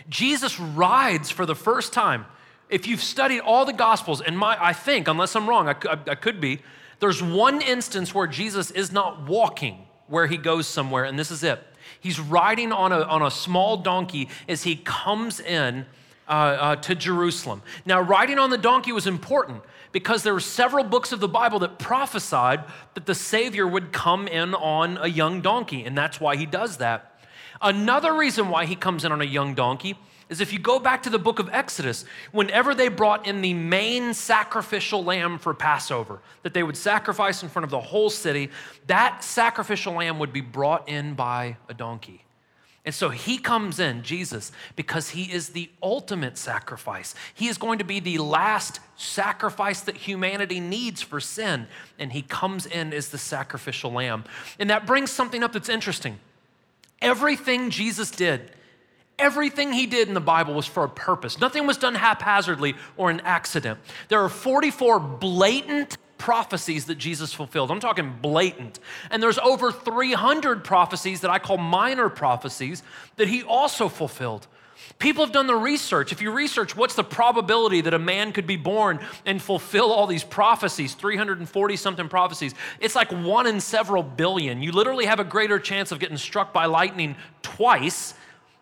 Jesus 0.09 0.59
rides 0.59 1.29
for 1.29 1.45
the 1.45 1.55
first 1.55 1.93
time. 1.93 2.25
If 2.69 2.87
you've 2.87 3.03
studied 3.03 3.41
all 3.41 3.65
the 3.65 3.73
Gospels, 3.73 4.21
and 4.21 4.37
my, 4.37 4.57
I 4.59 4.73
think, 4.73 5.07
unless 5.07 5.35
I'm 5.35 5.47
wrong, 5.47 5.67
I, 5.67 5.75
I, 5.89 5.99
I 6.07 6.15
could 6.15 6.41
be, 6.41 6.61
there's 6.99 7.21
one 7.21 7.61
instance 7.61 8.13
where 8.13 8.27
Jesus 8.27 8.71
is 8.71 8.91
not 8.91 9.27
walking 9.27 9.85
where 10.07 10.27
he 10.27 10.37
goes 10.37 10.67
somewhere, 10.67 11.03
and 11.03 11.17
this 11.17 11.31
is 11.31 11.43
it. 11.43 11.61
He's 11.99 12.19
riding 12.19 12.71
on 12.71 12.91
a, 12.91 13.01
on 13.01 13.21
a 13.21 13.31
small 13.31 13.77
donkey 13.77 14.29
as 14.47 14.63
he 14.63 14.75
comes 14.75 15.39
in 15.39 15.85
uh, 16.27 16.31
uh, 16.31 16.75
to 16.77 16.95
Jerusalem. 16.95 17.61
Now, 17.85 18.01
riding 18.01 18.39
on 18.39 18.49
the 18.49 18.57
donkey 18.57 18.91
was 18.91 19.07
important 19.07 19.61
because 19.91 20.23
there 20.23 20.33
were 20.33 20.39
several 20.39 20.83
books 20.83 21.11
of 21.11 21.19
the 21.19 21.27
Bible 21.27 21.59
that 21.59 21.79
prophesied 21.79 22.63
that 22.95 23.05
the 23.05 23.15
Savior 23.15 23.65
would 23.65 23.91
come 23.91 24.27
in 24.27 24.53
on 24.53 24.97
a 24.97 25.07
young 25.07 25.41
donkey, 25.41 25.83
and 25.83 25.97
that's 25.97 26.19
why 26.19 26.35
he 26.35 26.45
does 26.45 26.77
that. 26.77 27.19
Another 27.61 28.13
reason 28.13 28.49
why 28.49 28.65
he 28.65 28.75
comes 28.75 29.05
in 29.05 29.11
on 29.11 29.21
a 29.21 29.25
young 29.25 29.55
donkey 29.55 29.97
is 30.29 30.41
if 30.41 30.51
you 30.51 30.59
go 30.59 30.79
back 30.79 31.03
to 31.03 31.09
the 31.09 31.19
book 31.19 31.39
of 31.39 31.49
Exodus, 31.51 32.05
whenever 32.31 32.73
they 32.73 32.87
brought 32.87 33.27
in 33.27 33.41
the 33.41 33.53
main 33.53 34.13
sacrificial 34.13 35.03
lamb 35.03 35.37
for 35.37 35.53
Passover 35.53 36.19
that 36.43 36.53
they 36.53 36.63
would 36.63 36.77
sacrifice 36.77 37.43
in 37.43 37.49
front 37.49 37.63
of 37.63 37.69
the 37.69 37.79
whole 37.79 38.09
city, 38.09 38.49
that 38.87 39.23
sacrificial 39.23 39.93
lamb 39.93 40.19
would 40.19 40.33
be 40.33 40.41
brought 40.41 40.89
in 40.89 41.13
by 41.13 41.57
a 41.69 41.73
donkey. 41.73 42.25
And 42.85 42.93
so 42.93 43.09
he 43.09 43.39
comes 43.39 43.79
in, 43.79 44.03
Jesus, 44.03 44.51
because 44.75 45.09
he 45.09 45.23
is 45.23 45.49
the 45.49 45.71
ultimate 45.81 46.37
sacrifice. 46.37 47.15
He 47.33 47.47
is 47.47 47.57
going 47.57 47.79
to 47.79 47.83
be 47.83 47.99
the 47.99 48.19
last 48.19 48.79
sacrifice 48.95 49.81
that 49.81 49.97
humanity 49.97 50.59
needs 50.59 51.01
for 51.01 51.19
sin. 51.19 51.65
And 51.97 52.11
he 52.11 52.21
comes 52.21 52.67
in 52.67 52.93
as 52.93 53.09
the 53.09 53.17
sacrificial 53.17 53.91
lamb. 53.91 54.23
And 54.59 54.69
that 54.69 54.85
brings 54.85 55.09
something 55.09 55.43
up 55.43 55.53
that's 55.53 55.67
interesting. 55.67 56.19
Everything 57.01 57.71
Jesus 57.71 58.11
did, 58.11 58.51
everything 59.17 59.73
he 59.73 59.85
did 59.85 60.07
in 60.07 60.13
the 60.13 60.19
Bible 60.19 60.53
was 60.53 60.65
for 60.65 60.83
a 60.83 60.89
purpose. 60.89 61.39
Nothing 61.39 61.67
was 61.67 61.77
done 61.77 61.95
haphazardly 61.95 62.75
or 62.97 63.09
an 63.09 63.21
accident. 63.21 63.79
There 64.09 64.21
are 64.21 64.29
44 64.29 64.99
blatant 64.99 65.97
prophecies 66.17 66.85
that 66.85 66.95
Jesus 66.95 67.33
fulfilled. 67.33 67.71
I'm 67.71 67.79
talking 67.79 68.15
blatant. 68.21 68.79
And 69.11 69.21
there's 69.21 69.37
over 69.39 69.71
300 69.71 70.63
prophecies 70.63 71.21
that 71.21 71.31
I 71.31 71.39
call 71.39 71.57
minor 71.57 72.09
prophecies 72.09 72.83
that 73.17 73.27
he 73.27 73.43
also 73.43 73.89
fulfilled. 73.89 74.47
People 74.99 75.25
have 75.25 75.33
done 75.33 75.47
the 75.47 75.55
research. 75.55 76.11
If 76.11 76.21
you 76.21 76.31
research 76.31 76.75
what's 76.75 76.95
the 76.95 77.03
probability 77.03 77.81
that 77.81 77.93
a 77.93 77.99
man 77.99 78.31
could 78.31 78.47
be 78.47 78.55
born 78.55 78.99
and 79.25 79.41
fulfill 79.41 79.91
all 79.91 80.07
these 80.07 80.23
prophecies, 80.23 80.93
340 80.93 81.75
something 81.75 82.07
prophecies, 82.07 82.53
it's 82.79 82.95
like 82.95 83.11
one 83.11 83.47
in 83.47 83.59
several 83.59 84.03
billion. 84.03 84.61
You 84.61 84.71
literally 84.71 85.05
have 85.05 85.19
a 85.19 85.23
greater 85.23 85.59
chance 85.59 85.91
of 85.91 85.99
getting 85.99 86.17
struck 86.17 86.53
by 86.53 86.65
lightning 86.65 87.15
twice 87.41 88.13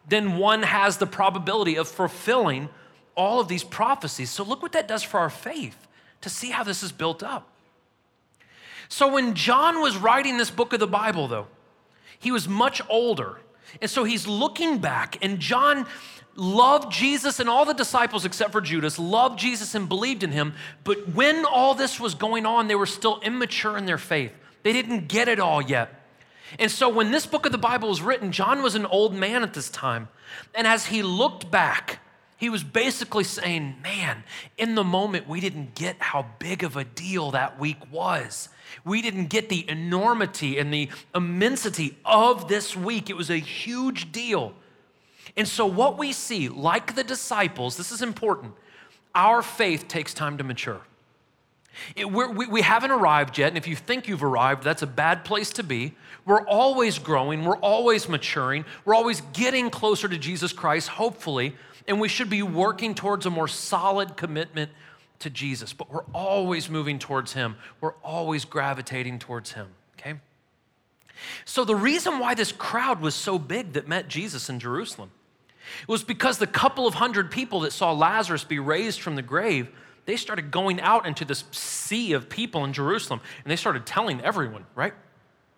than 0.07 0.37
one 0.37 0.63
has 0.63 0.97
the 0.97 1.07
probability 1.07 1.75
of 1.75 1.87
fulfilling 1.87 2.69
all 3.15 3.39
of 3.39 3.47
these 3.47 3.63
prophecies. 3.63 4.29
So 4.29 4.43
look 4.43 4.61
what 4.61 4.73
that 4.73 4.87
does 4.87 5.03
for 5.03 5.19
our 5.19 5.29
faith 5.29 5.87
to 6.21 6.29
see 6.29 6.49
how 6.49 6.63
this 6.63 6.83
is 6.83 6.91
built 6.91 7.23
up. 7.23 7.49
So 8.89 9.11
when 9.11 9.33
John 9.33 9.81
was 9.81 9.97
writing 9.97 10.37
this 10.37 10.51
book 10.51 10.73
of 10.73 10.79
the 10.79 10.87
Bible, 10.87 11.27
though, 11.27 11.47
he 12.19 12.31
was 12.31 12.47
much 12.47 12.81
older. 12.89 13.39
And 13.81 13.89
so 13.89 14.03
he's 14.03 14.27
looking 14.27 14.77
back, 14.77 15.17
and 15.21 15.39
John 15.39 15.87
loved 16.35 16.91
Jesus 16.91 17.39
and 17.39 17.49
all 17.49 17.65
the 17.65 17.73
disciples 17.73 18.25
except 18.25 18.51
for 18.51 18.61
Judas, 18.61 18.97
loved 18.97 19.39
Jesus 19.39 19.75
and 19.75 19.87
believed 19.87 20.23
in 20.23 20.31
him. 20.31 20.53
But 20.83 21.09
when 21.09 21.45
all 21.45 21.75
this 21.75 21.99
was 21.99 22.15
going 22.15 22.45
on, 22.45 22.67
they 22.67 22.75
were 22.75 22.85
still 22.85 23.19
immature 23.21 23.77
in 23.77 23.85
their 23.85 23.97
faith. 23.97 24.31
They 24.63 24.73
didn't 24.73 25.07
get 25.07 25.27
it 25.27 25.39
all 25.39 25.61
yet. 25.61 26.02
And 26.59 26.69
so 26.69 26.89
when 26.89 27.11
this 27.11 27.25
book 27.25 27.45
of 27.45 27.51
the 27.51 27.57
Bible 27.57 27.89
was 27.89 28.01
written, 28.01 28.31
John 28.31 28.61
was 28.61 28.75
an 28.75 28.85
old 28.85 29.13
man 29.13 29.43
at 29.43 29.53
this 29.53 29.69
time. 29.69 30.09
And 30.53 30.67
as 30.67 30.87
he 30.87 31.01
looked 31.01 31.49
back, 31.49 31.99
he 32.37 32.49
was 32.49 32.63
basically 32.63 33.23
saying, 33.23 33.77
Man, 33.81 34.23
in 34.57 34.75
the 34.75 34.83
moment, 34.83 35.27
we 35.27 35.39
didn't 35.39 35.75
get 35.75 35.95
how 35.99 36.25
big 36.39 36.63
of 36.63 36.75
a 36.75 36.83
deal 36.83 37.31
that 37.31 37.59
week 37.59 37.77
was. 37.91 38.49
We 38.83 39.01
didn't 39.01 39.27
get 39.27 39.49
the 39.49 39.69
enormity 39.69 40.57
and 40.57 40.73
the 40.73 40.89
immensity 41.15 41.97
of 42.03 42.47
this 42.47 42.75
week. 42.75 43.09
It 43.09 43.15
was 43.15 43.29
a 43.29 43.37
huge 43.37 44.11
deal. 44.11 44.53
And 45.37 45.47
so, 45.47 45.65
what 45.65 45.97
we 45.97 46.11
see, 46.11 46.49
like 46.49 46.95
the 46.95 47.03
disciples, 47.03 47.77
this 47.77 47.91
is 47.91 48.01
important, 48.01 48.53
our 49.15 49.41
faith 49.41 49.87
takes 49.87 50.13
time 50.13 50.37
to 50.37 50.43
mature. 50.43 50.81
It, 51.95 52.11
we, 52.11 52.47
we 52.47 52.61
haven't 52.61 52.91
arrived 52.91 53.37
yet, 53.37 53.49
and 53.49 53.57
if 53.57 53.67
you 53.67 53.75
think 53.75 54.07
you've 54.07 54.23
arrived, 54.23 54.63
that's 54.63 54.81
a 54.81 54.87
bad 54.87 55.25
place 55.25 55.49
to 55.51 55.63
be. 55.63 55.93
We're 56.25 56.45
always 56.45 56.99
growing, 56.99 57.43
we're 57.43 57.57
always 57.57 58.07
maturing, 58.07 58.65
we're 58.85 58.95
always 58.95 59.21
getting 59.33 59.69
closer 59.69 60.07
to 60.07 60.17
Jesus 60.17 60.53
Christ, 60.53 60.87
hopefully, 60.89 61.55
and 61.87 61.99
we 61.99 62.07
should 62.07 62.29
be 62.29 62.43
working 62.43 62.95
towards 62.95 63.25
a 63.25 63.29
more 63.29 63.47
solid 63.47 64.15
commitment 64.15 64.71
to 65.19 65.29
Jesus. 65.29 65.73
But 65.73 65.91
we're 65.91 66.05
always 66.13 66.69
moving 66.69 66.99
towards 66.99 67.33
Him, 67.33 67.55
we're 67.81 67.95
always 68.03 68.45
gravitating 68.45 69.19
towards 69.19 69.51
Him, 69.51 69.67
okay? 69.99 70.19
So, 71.45 71.65
the 71.65 71.75
reason 71.75 72.19
why 72.19 72.35
this 72.35 72.51
crowd 72.51 73.01
was 73.01 73.15
so 73.15 73.37
big 73.37 73.73
that 73.73 73.87
met 73.87 74.07
Jesus 74.07 74.49
in 74.49 74.59
Jerusalem 74.59 75.11
it 75.81 75.87
was 75.87 76.03
because 76.03 76.37
the 76.37 76.47
couple 76.47 76.87
of 76.87 76.95
hundred 76.95 77.31
people 77.31 77.61
that 77.61 77.71
saw 77.71 77.91
Lazarus 77.91 78.43
be 78.43 78.59
raised 78.59 79.01
from 79.01 79.15
the 79.15 79.21
grave 79.21 79.69
they 80.05 80.17
started 80.17 80.51
going 80.51 80.81
out 80.81 81.05
into 81.05 81.25
this 81.25 81.43
sea 81.51 82.13
of 82.13 82.29
people 82.29 82.65
in 82.65 82.73
Jerusalem 82.73 83.21
and 83.43 83.51
they 83.51 83.55
started 83.55 83.85
telling 83.85 84.21
everyone, 84.21 84.65
right? 84.75 84.93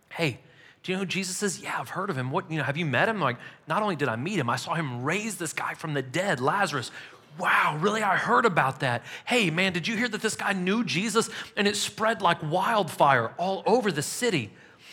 Hey, 0.09 0.39
do 0.83 0.91
you 0.91 0.97
know 0.97 0.99
who 0.99 1.07
Jesus 1.07 1.41
is? 1.41 1.61
Yeah, 1.61 1.77
I've 1.79 1.89
heard 1.89 2.11
of 2.11 2.17
him. 2.17 2.29
What, 2.29 2.49
you 2.51 2.57
know, 2.57 2.63
have 2.63 2.77
you 2.77 2.85
met 2.85 3.09
him? 3.09 3.19
Like, 3.19 3.37
not 3.67 3.81
only 3.81 3.95
did 3.95 4.07
I 4.07 4.15
meet 4.15 4.37
him, 4.37 4.49
I 4.49 4.55
saw 4.55 4.75
him 4.75 5.03
raise 5.03 5.35
this 5.35 5.51
guy 5.51 5.73
from 5.73 5.95
the 5.95 6.03
dead, 6.03 6.39
Lazarus. 6.39 6.91
Wow, 7.39 7.77
really? 7.81 8.03
I 8.03 8.15
heard 8.17 8.45
about 8.45 8.81
that. 8.81 9.03
Hey, 9.25 9.49
man, 9.49 9.73
did 9.73 9.87
you 9.87 9.97
hear 9.97 10.07
that 10.07 10.21
this 10.21 10.35
guy 10.35 10.53
knew 10.53 10.83
Jesus? 10.83 11.29
And 11.57 11.67
it 11.67 11.75
spread 11.75 12.21
like 12.21 12.37
wildfire 12.43 13.33
all 13.37 13.63
over 13.65 13.91
the 13.91 14.03
city. 14.03 14.51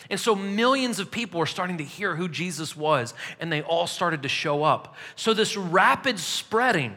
And 0.09 0.19
so 0.19 0.35
millions 0.35 0.99
of 0.99 1.11
people 1.11 1.39
were 1.39 1.45
starting 1.45 1.77
to 1.77 1.83
hear 1.83 2.15
who 2.15 2.27
Jesus 2.27 2.75
was, 2.75 3.13
and 3.39 3.51
they 3.51 3.61
all 3.61 3.87
started 3.87 4.23
to 4.23 4.29
show 4.29 4.63
up. 4.63 4.95
So, 5.15 5.33
this 5.33 5.55
rapid 5.55 6.19
spreading 6.19 6.95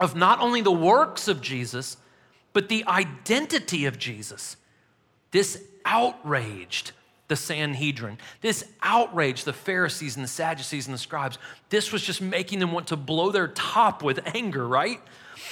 of 0.00 0.16
not 0.16 0.40
only 0.40 0.60
the 0.60 0.72
works 0.72 1.28
of 1.28 1.40
Jesus, 1.40 1.96
but 2.52 2.68
the 2.68 2.84
identity 2.86 3.86
of 3.86 3.98
Jesus, 3.98 4.56
this 5.30 5.62
outraged 5.84 6.92
the 7.28 7.36
Sanhedrin. 7.36 8.18
This 8.40 8.64
outraged 8.82 9.44
the 9.44 9.52
Pharisees 9.52 10.16
and 10.16 10.24
the 10.24 10.28
Sadducees 10.28 10.86
and 10.86 10.94
the 10.94 10.98
scribes. 10.98 11.38
This 11.70 11.90
was 11.90 12.02
just 12.02 12.20
making 12.20 12.58
them 12.58 12.72
want 12.72 12.88
to 12.88 12.96
blow 12.96 13.30
their 13.30 13.48
top 13.48 14.02
with 14.02 14.20
anger, 14.34 14.66
right? 14.66 15.00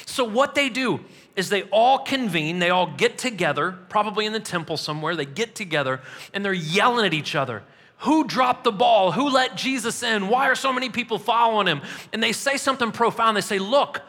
So, 0.06 0.24
what 0.24 0.54
they 0.54 0.68
do 0.68 1.00
is 1.34 1.48
they 1.48 1.62
all 1.64 2.00
convene, 2.00 2.58
they 2.58 2.70
all 2.70 2.92
get 2.96 3.18
together, 3.18 3.72
probably 3.88 4.26
in 4.26 4.32
the 4.32 4.40
temple 4.40 4.76
somewhere, 4.76 5.16
they 5.16 5.24
get 5.24 5.54
together 5.54 6.00
and 6.34 6.44
they're 6.44 6.52
yelling 6.52 7.06
at 7.06 7.14
each 7.14 7.34
other. 7.34 7.62
Who 7.98 8.24
dropped 8.24 8.64
the 8.64 8.72
ball? 8.72 9.12
Who 9.12 9.30
let 9.30 9.56
Jesus 9.56 10.02
in? 10.02 10.28
Why 10.28 10.48
are 10.48 10.56
so 10.56 10.72
many 10.72 10.90
people 10.90 11.18
following 11.18 11.68
him? 11.68 11.82
And 12.12 12.22
they 12.22 12.32
say 12.32 12.56
something 12.56 12.90
profound. 12.90 13.36
They 13.36 13.42
say, 13.42 13.58
Look, 13.58 14.02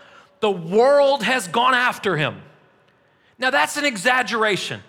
the 0.44 0.52
world 0.52 1.24
has 1.24 1.48
gone 1.48 1.74
after 1.74 2.18
him. 2.18 2.42
Now, 3.40 3.50
that's 3.50 3.78
an 3.78 3.86
exaggeration. 3.86 4.82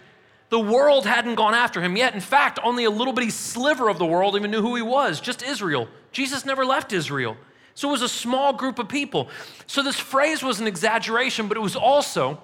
The 0.48 0.58
world 0.58 1.06
hadn't 1.06 1.36
gone 1.36 1.54
after 1.54 1.80
him 1.80 1.96
yet. 1.96 2.12
In 2.12 2.20
fact, 2.20 2.58
only 2.64 2.82
a 2.86 2.90
little 2.90 3.12
bitty 3.12 3.30
sliver 3.30 3.88
of 3.88 3.98
the 3.98 4.04
world 4.04 4.34
even 4.34 4.50
knew 4.50 4.60
who 4.60 4.74
he 4.74 4.82
was, 4.82 5.20
just 5.20 5.44
Israel. 5.44 5.86
Jesus 6.10 6.44
never 6.44 6.64
left 6.64 6.92
Israel. 6.92 7.36
So 7.76 7.88
it 7.88 7.92
was 7.92 8.02
a 8.02 8.08
small 8.08 8.52
group 8.52 8.80
of 8.80 8.88
people. 8.88 9.28
So 9.68 9.80
this 9.80 9.94
phrase 9.94 10.42
was 10.42 10.58
an 10.58 10.66
exaggeration, 10.66 11.46
but 11.46 11.56
it 11.56 11.60
was 11.60 11.76
also 11.76 12.42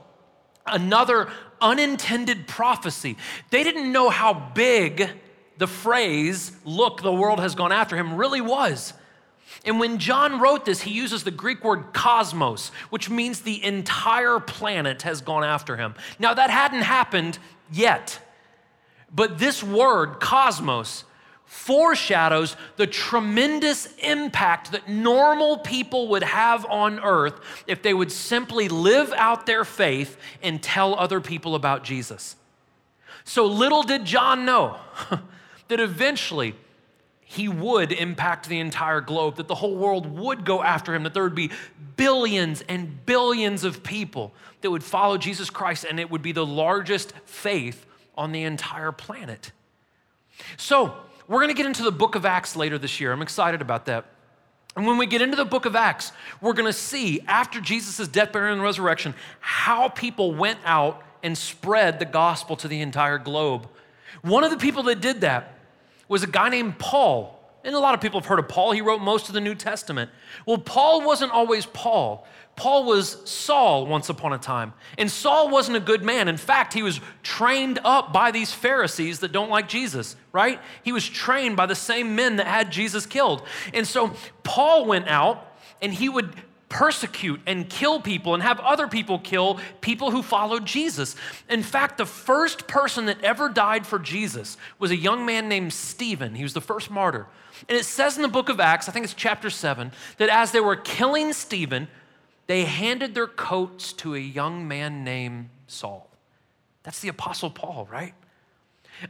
another 0.64 1.29
unintended 1.61 2.46
prophecy. 2.46 3.16
They 3.51 3.64
didn't 3.64 3.90
know 3.90 4.09
how 4.09 4.53
big 4.55 5.11
the 5.59 5.66
phrase, 5.66 6.53
look, 6.64 7.03
the 7.03 7.12
world 7.12 7.40
has 7.40 7.57
gone 7.57 7.73
after 7.73 7.96
him, 7.96 8.14
really 8.14 8.40
was. 8.40 8.92
And 9.64 9.78
when 9.78 9.98
John 9.98 10.40
wrote 10.40 10.64
this, 10.64 10.82
he 10.82 10.92
uses 10.92 11.24
the 11.24 11.30
Greek 11.30 11.64
word 11.64 11.92
cosmos, 11.92 12.70
which 12.90 13.10
means 13.10 13.40
the 13.40 13.62
entire 13.62 14.40
planet 14.40 15.02
has 15.02 15.20
gone 15.20 15.44
after 15.44 15.76
him. 15.76 15.94
Now, 16.18 16.34
that 16.34 16.50
hadn't 16.50 16.82
happened 16.82 17.38
yet, 17.70 18.20
but 19.14 19.38
this 19.38 19.62
word, 19.62 20.20
cosmos, 20.20 21.04
foreshadows 21.50 22.54
the 22.76 22.86
tremendous 22.86 23.92
impact 23.98 24.70
that 24.70 24.88
normal 24.88 25.58
people 25.58 26.06
would 26.06 26.22
have 26.22 26.64
on 26.66 27.00
earth 27.00 27.40
if 27.66 27.82
they 27.82 27.92
would 27.92 28.12
simply 28.12 28.68
live 28.68 29.12
out 29.16 29.46
their 29.46 29.64
faith 29.64 30.16
and 30.42 30.62
tell 30.62 30.94
other 30.94 31.20
people 31.20 31.56
about 31.56 31.82
Jesus. 31.82 32.36
So 33.24 33.46
little 33.46 33.82
did 33.82 34.04
John 34.04 34.44
know 34.44 34.78
that 35.68 35.80
eventually 35.80 36.54
he 37.31 37.47
would 37.47 37.93
impact 37.93 38.49
the 38.49 38.59
entire 38.59 39.01
globe, 39.01 39.37
that 39.37 39.47
the 39.47 39.55
whole 39.55 39.77
world 39.77 40.19
would 40.19 40.45
go 40.45 40.64
after 40.64 40.93
him, 40.97 41.05
that 41.05 41.14
there 41.14 41.23
would 41.23 41.33
be 41.37 41.53
billions 41.95 42.61
and 42.62 43.07
billions 43.07 43.62
of 43.62 43.85
people 43.85 44.33
that 44.62 44.71
would 44.73 44.83
follow 44.83 45.16
Jesus 45.16 45.49
Christ, 45.49 45.87
and 45.88 46.01
it 46.01 46.11
would 46.11 46.23
be 46.23 46.33
the 46.33 46.45
largest 46.45 47.12
faith 47.27 47.87
on 48.19 48.33
the 48.33 48.43
entire 48.43 48.90
planet. 48.90 49.53
So, 50.57 50.93
we're 51.29 51.38
going 51.38 51.51
to 51.51 51.55
get 51.55 51.66
into 51.66 51.85
the 51.85 51.93
book 51.93 52.16
of 52.16 52.27
Acts 52.27 52.57
later 52.57 52.79
this 52.79 52.99
year. 52.99 53.12
I'm 53.12 53.23
excited 53.23 53.62
about 53.62 53.87
that. 53.87 54.07
And 54.75 54.85
when 54.85 54.99
we 54.99 55.07
get 55.07 55.23
into 55.23 55.37
the 55.37 55.45
book 55.45 55.66
of 55.66 55.77
Acts, 55.77 56.11
we're 56.40 56.55
going 56.55 56.66
to 56.66 56.73
see 56.73 57.21
after 57.29 57.61
Jesus' 57.61 58.09
death, 58.09 58.33
burial, 58.33 58.55
and 58.55 58.62
resurrection 58.62 59.14
how 59.38 59.88
people 59.88 60.35
went 60.35 60.59
out 60.64 61.01
and 61.23 61.38
spread 61.38 62.01
the 62.01 62.07
gospel 62.07 62.57
to 62.57 62.66
the 62.66 62.81
entire 62.81 63.19
globe. 63.19 63.69
One 64.23 64.43
of 64.43 64.51
the 64.51 64.57
people 64.57 64.83
that 64.85 65.01
did 65.01 65.21
that 65.21 65.60
was 66.11 66.25
a 66.25 66.27
guy 66.27 66.49
named 66.49 66.79
Paul. 66.79 67.38
And 67.62 67.75
a 67.75 67.79
lot 67.79 67.94
of 67.94 68.01
people 68.01 68.20
have 68.20 68.27
heard 68.27 68.38
of 68.38 68.49
Paul. 68.49 68.73
He 68.73 68.81
wrote 68.81 69.01
most 69.01 69.29
of 69.29 69.35
the 69.35 69.40
New 69.40 69.55
Testament. 69.55 70.11
Well, 70.44 70.59
Paul 70.59 71.07
wasn't 71.07 71.31
always 71.31 71.66
Paul. 71.66 72.27
Paul 72.57 72.85
was 72.85 73.18
Saul 73.31 73.87
once 73.87 74.09
upon 74.09 74.33
a 74.33 74.38
time. 74.38 74.73
And 74.99 75.11
Saul 75.11 75.51
wasn't 75.51 75.77
a 75.77 75.81
good 75.81 76.03
man. 76.03 76.27
In 76.27 76.37
fact, 76.37 76.75
he 76.75 76.83
was 76.83 77.01
trained 77.23 77.79
up 77.85 78.12
by 78.12 78.33
these 78.33 78.53
Pharisees 78.53 79.20
that 79.20 79.31
don't 79.31 79.51
like 79.51 79.68
Jesus, 79.68 80.16
right? 80.33 80.61
He 80.83 80.90
was 80.90 81.09
trained 81.09 81.57
by 81.57 81.66
the 81.66 81.75
same 81.75 82.16
men 82.16 82.37
that 82.37 82.46
had 82.46 82.73
Jesus 82.73 83.07
killed. 83.07 83.46
And 83.73 83.87
so 83.87 84.14
Paul 84.42 84.87
went 84.87 85.07
out 85.07 85.46
and 85.81 85.94
he 85.94 86.09
would 86.09 86.35
persecute 86.70 87.40
and 87.46 87.68
kill 87.68 88.00
people 88.00 88.33
and 88.33 88.42
have 88.42 88.59
other 88.61 88.87
people 88.87 89.18
kill 89.18 89.61
people 89.83 90.11
who 90.11 90.22
followed 90.22 90.64
Jesus. 90.64 91.16
In 91.50 91.62
fact, 91.62 91.98
the 91.98 92.06
first 92.06 92.66
person 92.66 93.06
that 93.06 93.22
ever 93.22 93.50
died 93.50 93.87
for 93.87 93.98
Jesus 93.98 94.56
was 94.78 94.90
a 94.90 94.96
young 94.96 95.26
man 95.26 95.48
named 95.48 95.74
Stephen. 95.74 96.35
He 96.35 96.44
was 96.44 96.54
the 96.54 96.61
first 96.62 96.90
martyr. 96.90 97.26
And 97.68 97.76
it 97.76 97.85
says 97.85 98.16
in 98.16 98.22
the 98.22 98.28
book 98.28 98.48
of 98.48 98.61
Acts, 98.61 98.88
I 98.88 98.92
think 98.92 99.04
it's 99.04 99.12
chapter 99.12 99.50
7, 99.50 99.92
that 100.16 100.30
as 100.30 100.52
they 100.52 100.61
were 100.61 100.76
killing 100.76 101.35
Stephen, 101.35 101.88
they 102.46 102.64
handed 102.64 103.14
their 103.14 103.26
coats 103.26 103.92
to 103.94 104.14
a 104.14 104.18
young 104.18 104.66
man 104.66 105.04
named 105.04 105.50
Saul. 105.66 106.09
That's 106.85 107.00
the 107.00 107.09
Apostle 107.09 107.50
Paul, 107.50 107.88
right? 107.90 108.14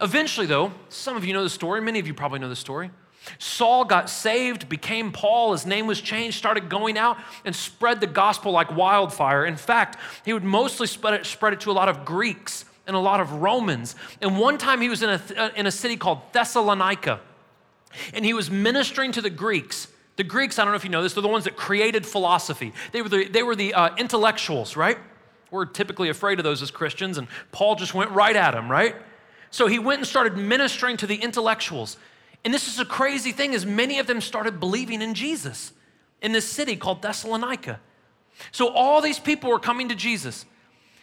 Eventually, 0.00 0.46
though, 0.46 0.72
some 0.88 1.16
of 1.16 1.24
you 1.24 1.32
know 1.32 1.42
the 1.42 1.50
story, 1.50 1.80
many 1.80 1.98
of 1.98 2.06
you 2.06 2.14
probably 2.14 2.38
know 2.38 2.48
the 2.48 2.56
story. 2.56 2.90
Saul 3.38 3.84
got 3.84 4.08
saved, 4.08 4.68
became 4.68 5.12
Paul, 5.12 5.52
his 5.52 5.66
name 5.66 5.86
was 5.86 6.00
changed, 6.00 6.38
started 6.38 6.68
going 6.68 6.96
out 6.96 7.18
and 7.44 7.54
spread 7.54 8.00
the 8.00 8.06
gospel 8.06 8.52
like 8.52 8.74
wildfire. 8.74 9.44
In 9.44 9.56
fact, 9.56 9.98
he 10.24 10.32
would 10.32 10.44
mostly 10.44 10.86
spread 10.86 11.14
it, 11.14 11.26
spread 11.26 11.52
it 11.52 11.60
to 11.60 11.70
a 11.70 11.72
lot 11.72 11.88
of 11.88 12.04
Greeks 12.04 12.64
and 12.86 12.96
a 12.96 13.00
lot 13.00 13.20
of 13.20 13.32
Romans. 13.34 13.94
And 14.20 14.38
one 14.38 14.58
time 14.58 14.80
he 14.80 14.88
was 14.88 15.02
in 15.02 15.10
a, 15.10 15.52
in 15.54 15.66
a 15.66 15.70
city 15.70 15.96
called 15.96 16.20
Thessalonica, 16.32 17.20
and 18.14 18.24
he 18.24 18.32
was 18.32 18.50
ministering 18.50 19.12
to 19.12 19.22
the 19.22 19.30
Greeks. 19.30 19.88
The 20.16 20.24
Greeks, 20.24 20.58
I 20.58 20.64
don't 20.64 20.72
know 20.72 20.76
if 20.76 20.84
you 20.84 20.90
know 20.90 21.02
this, 21.02 21.14
they're 21.14 21.22
the 21.22 21.28
ones 21.28 21.44
that 21.44 21.56
created 21.56 22.06
philosophy. 22.06 22.72
They 22.92 23.02
were 23.02 23.08
the, 23.08 23.28
they 23.28 23.42
were 23.42 23.56
the 23.56 23.74
uh, 23.74 23.96
intellectuals, 23.96 24.76
right? 24.76 24.98
We're 25.50 25.66
typically 25.66 26.08
afraid 26.08 26.38
of 26.38 26.44
those 26.44 26.62
as 26.62 26.70
Christians, 26.70 27.18
and 27.18 27.28
Paul 27.52 27.74
just 27.74 27.94
went 27.94 28.10
right 28.12 28.36
at 28.36 28.52
them, 28.52 28.70
right? 28.70 28.96
So 29.50 29.66
he 29.66 29.78
went 29.78 29.98
and 29.98 30.06
started 30.06 30.36
ministering 30.36 30.96
to 30.98 31.06
the 31.06 31.16
intellectuals. 31.16 31.96
And 32.44 32.54
this 32.54 32.68
is 32.68 32.78
a 32.78 32.84
crazy 32.84 33.32
thing, 33.32 33.54
as 33.54 33.66
many 33.66 33.98
of 33.98 34.06
them 34.06 34.20
started 34.20 34.60
believing 34.60 35.02
in 35.02 35.14
Jesus 35.14 35.72
in 36.22 36.32
this 36.32 36.46
city 36.46 36.76
called 36.76 37.02
Thessalonica. 37.02 37.80
So 38.52 38.68
all 38.68 39.00
these 39.00 39.18
people 39.18 39.50
were 39.50 39.58
coming 39.58 39.88
to 39.88 39.94
Jesus. 39.94 40.46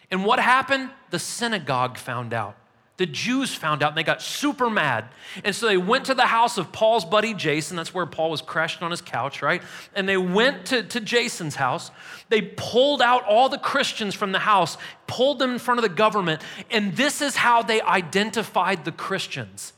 And 0.09 0.25
what 0.25 0.39
happened? 0.39 0.89
The 1.11 1.19
synagogue 1.19 1.97
found 1.97 2.33
out 2.33 2.55
the 2.97 3.05
Jews 3.05 3.53
found 3.53 3.83
out 3.83 3.89
and 3.89 3.97
they 3.97 4.03
got 4.03 4.23
super 4.23 4.69
mad. 4.69 5.05
And 5.43 5.55
so 5.55 5.67
they 5.67 5.77
went 5.77 6.05
to 6.05 6.15
the 6.15 6.25
house 6.25 6.57
of 6.57 6.71
Paul's 6.71 7.05
buddy 7.05 7.35
Jason. 7.35 7.77
That's 7.77 7.93
where 7.93 8.07
Paul 8.07 8.31
was 8.31 8.41
crashing 8.41 8.83
on 8.83 8.89
his 8.89 9.01
couch, 9.01 9.43
right? 9.43 9.61
And 9.95 10.09
they 10.09 10.17
went 10.17 10.65
to, 10.67 10.81
to 10.81 10.99
Jason's 10.99 11.55
house. 11.55 11.91
They 12.29 12.41
pulled 12.41 13.01
out 13.01 13.23
all 13.25 13.49
the 13.49 13.59
Christians 13.59 14.15
from 14.15 14.31
the 14.31 14.39
house, 14.39 14.77
pulled 15.05 15.37
them 15.37 15.51
in 15.51 15.59
front 15.59 15.77
of 15.77 15.83
the 15.83 15.89
government. 15.89 16.41
And 16.71 16.95
this 16.95 17.21
is 17.21 17.35
how 17.35 17.61
they 17.61 17.81
identified 17.81 18.83
the 18.83 18.91
Christians. 18.91 19.73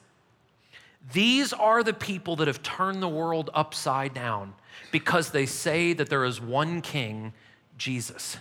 These 1.14 1.54
are 1.54 1.84
the 1.84 1.94
people 1.94 2.36
that 2.38 2.48
have 2.48 2.62
turned 2.62 3.02
the 3.02 3.10
world 3.10 3.50
upside 3.54 4.14
down 4.14 4.54
because 4.92 5.32
they 5.32 5.46
say 5.46 5.94
that 5.94 6.10
there 6.10 6.26
is 6.26 6.40
one 6.40 6.82
king, 6.82 7.34
Jesus. 7.78 8.38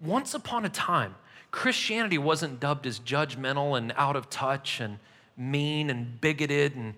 Once 0.00 0.34
upon 0.34 0.64
a 0.64 0.68
time, 0.68 1.14
Christianity 1.50 2.18
wasn't 2.18 2.60
dubbed 2.60 2.86
as 2.86 2.98
judgmental 3.00 3.76
and 3.76 3.92
out 3.96 4.16
of 4.16 4.30
touch 4.30 4.80
and 4.80 4.98
mean 5.36 5.90
and 5.90 6.20
bigoted 6.20 6.76
and 6.76 6.94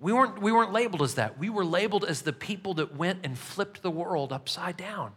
we 0.00 0.12
weren't, 0.12 0.40
we 0.40 0.52
weren't 0.52 0.72
labeled 0.72 1.02
as 1.02 1.14
that. 1.14 1.38
We 1.38 1.50
were 1.50 1.64
labeled 1.64 2.04
as 2.04 2.22
the 2.22 2.32
people 2.32 2.74
that 2.74 2.96
went 2.96 3.20
and 3.24 3.36
flipped 3.36 3.82
the 3.82 3.90
world 3.90 4.32
upside 4.32 4.76
down. 4.76 5.12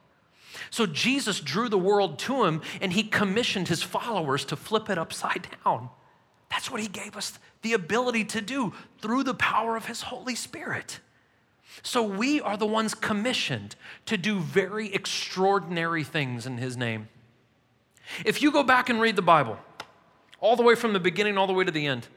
So 0.70 0.86
Jesus 0.86 1.40
drew 1.40 1.70
the 1.70 1.78
world 1.78 2.18
to 2.20 2.46
him 2.46 2.62
and 2.82 2.92
he 2.92 3.04
commissioned 3.04 3.68
his 3.68 3.84
followers 3.84 4.44
to 4.46 4.56
flip 4.56 4.90
it 4.90 4.98
upside 4.98 5.48
down. 5.64 5.90
That's 6.50 6.70
what 6.70 6.82
he 6.82 6.88
gave 6.88 7.16
us 7.16 7.40
the 7.62 7.74
ability 7.74 8.26
to 8.26 8.42
do 8.42 8.74
through 9.00 9.24
the 9.24 9.34
power 9.34 9.76
of 9.76 9.86
his 9.86 10.04
Holy 10.04 10.36
Spirit. 10.36 11.00
So 11.84 12.04
we 12.04 12.42
are 12.42 12.58
the 12.58 12.66
ones 12.66 12.94
commissioned 12.94 13.76
to 14.06 14.18
do 14.18 14.40
very 14.40 14.94
extraordinary 14.94 16.04
things 16.04 16.46
in 16.46 16.58
his 16.58 16.76
name. 16.76 17.08
If 18.26 18.42
you 18.42 18.52
go 18.52 18.64
back 18.64 18.90
and 18.90 19.00
read 19.00 19.16
the 19.16 19.22
Bible, 19.22 19.58
all 20.40 20.56
the 20.56 20.64
way 20.64 20.76
from 20.76 20.94
the 20.94 21.00
beginning 21.00 21.38
all 21.38 21.48
the 21.48 21.54
way 21.54 21.64
to 21.64 21.72
the 21.72 21.86
end, 21.86 22.08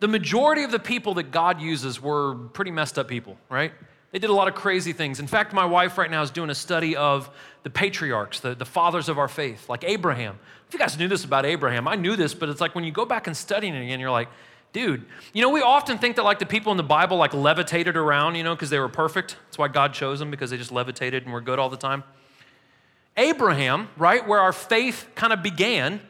the 0.00 0.08
majority 0.08 0.64
of 0.64 0.70
the 0.70 0.78
people 0.78 1.14
that 1.14 1.30
God 1.30 1.60
uses 1.60 2.00
were 2.00 2.34
pretty 2.34 2.70
messed 2.70 2.98
up 2.98 3.08
people, 3.08 3.36
right? 3.48 3.72
They 4.14 4.20
did 4.20 4.30
a 4.30 4.32
lot 4.32 4.46
of 4.46 4.54
crazy 4.54 4.92
things. 4.92 5.18
In 5.18 5.26
fact, 5.26 5.52
my 5.52 5.64
wife 5.64 5.98
right 5.98 6.08
now 6.08 6.22
is 6.22 6.30
doing 6.30 6.48
a 6.48 6.54
study 6.54 6.94
of 6.94 7.28
the 7.64 7.68
patriarchs, 7.68 8.38
the, 8.38 8.54
the 8.54 8.64
fathers 8.64 9.08
of 9.08 9.18
our 9.18 9.26
faith, 9.26 9.68
like 9.68 9.82
Abraham. 9.82 10.38
If 10.68 10.72
you 10.72 10.78
guys 10.78 10.96
knew 10.96 11.08
this 11.08 11.24
about 11.24 11.44
Abraham, 11.44 11.88
I 11.88 11.96
knew 11.96 12.14
this, 12.14 12.32
but 12.32 12.48
it's 12.48 12.60
like 12.60 12.76
when 12.76 12.84
you 12.84 12.92
go 12.92 13.04
back 13.04 13.26
and 13.26 13.36
studying 13.36 13.74
it 13.74 13.82
again, 13.82 13.98
you're 13.98 14.12
like, 14.12 14.28
dude, 14.72 15.04
you 15.32 15.42
know, 15.42 15.48
we 15.48 15.62
often 15.62 15.98
think 15.98 16.14
that 16.14 16.22
like 16.22 16.38
the 16.38 16.46
people 16.46 16.70
in 16.70 16.76
the 16.76 16.84
Bible 16.84 17.16
like 17.16 17.34
levitated 17.34 17.96
around, 17.96 18.36
you 18.36 18.44
know, 18.44 18.54
because 18.54 18.70
they 18.70 18.78
were 18.78 18.88
perfect. 18.88 19.34
That's 19.46 19.58
why 19.58 19.66
God 19.66 19.92
chose 19.94 20.20
them, 20.20 20.30
because 20.30 20.50
they 20.50 20.58
just 20.58 20.70
levitated 20.70 21.24
and 21.24 21.32
were 21.32 21.40
good 21.40 21.58
all 21.58 21.68
the 21.68 21.76
time. 21.76 22.04
Abraham, 23.16 23.88
right, 23.96 24.24
where 24.28 24.38
our 24.38 24.52
faith 24.52 25.08
kind 25.16 25.32
of 25.32 25.42
began, 25.42 26.00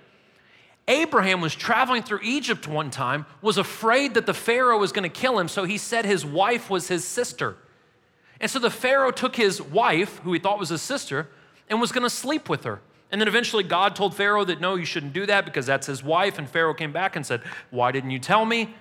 Abraham 0.89 1.41
was 1.41 1.55
traveling 1.55 2.03
through 2.03 2.21
Egypt 2.23 2.69
one 2.69 2.91
time, 2.91 3.25
was 3.41 3.57
afraid 3.57 4.13
that 4.13 4.27
the 4.27 4.35
Pharaoh 4.35 4.77
was 4.77 4.93
going 4.93 5.11
to 5.11 5.21
kill 5.21 5.39
him, 5.39 5.49
so 5.49 5.65
he 5.65 5.79
said 5.79 6.05
his 6.05 6.27
wife 6.27 6.69
was 6.69 6.89
his 6.89 7.03
sister. 7.03 7.57
And 8.45 8.51
so 8.51 8.59
the 8.59 8.69
Pharaoh 8.69 9.11
took 9.11 9.37
his 9.37 9.63
wife, 9.63 10.19
who 10.19 10.35
he 10.35 10.39
thought 10.39 10.59
was 10.59 10.69
his 10.69 10.83
sister, 10.83 11.29
and 11.71 11.81
was 11.81 11.93
going 11.93 12.03
to 12.03 12.11
sleep 12.11 12.51
with 12.51 12.65
her. 12.65 12.83
And 13.11 13.19
then 13.19 13.27
eventually 13.27 13.63
God 13.63 13.97
told 13.97 14.15
Pharaoh 14.15 14.45
that 14.45 14.61
no, 14.61 14.75
you 14.75 14.85
shouldn't 14.85 15.15
do 15.15 15.25
that 15.25 15.47
because 15.47 15.65
that's 15.65 15.87
his 15.87 16.03
wife. 16.03 16.39
And 16.39 16.47
Pharaoh 16.47 16.75
came 16.75 16.93
back 16.93 17.17
and 17.17 17.25
said, 17.25 17.41
Why 17.71 17.91
didn't 17.91 18.11
you 18.11 18.19
tell 18.19 18.45
me? 18.45 18.75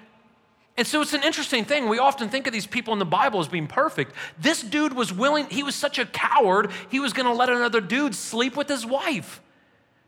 And 0.75 0.85
so 0.85 0.99
it's 0.99 1.13
an 1.13 1.23
interesting 1.23 1.63
thing. 1.63 1.87
We 1.87 1.97
often 1.97 2.27
think 2.27 2.45
of 2.45 2.51
these 2.51 2.67
people 2.67 2.91
in 2.91 2.99
the 2.99 3.05
Bible 3.05 3.39
as 3.39 3.47
being 3.47 3.67
perfect. 3.67 4.13
This 4.37 4.61
dude 4.61 4.91
was 4.91 5.13
willing, 5.13 5.45
he 5.45 5.63
was 5.63 5.75
such 5.75 5.97
a 5.97 6.05
coward, 6.07 6.69
he 6.89 6.99
was 6.99 7.13
going 7.13 7.27
to 7.27 7.33
let 7.33 7.47
another 7.47 7.79
dude 7.79 8.15
sleep 8.15 8.57
with 8.57 8.67
his 8.67 8.85
wife. 8.85 9.41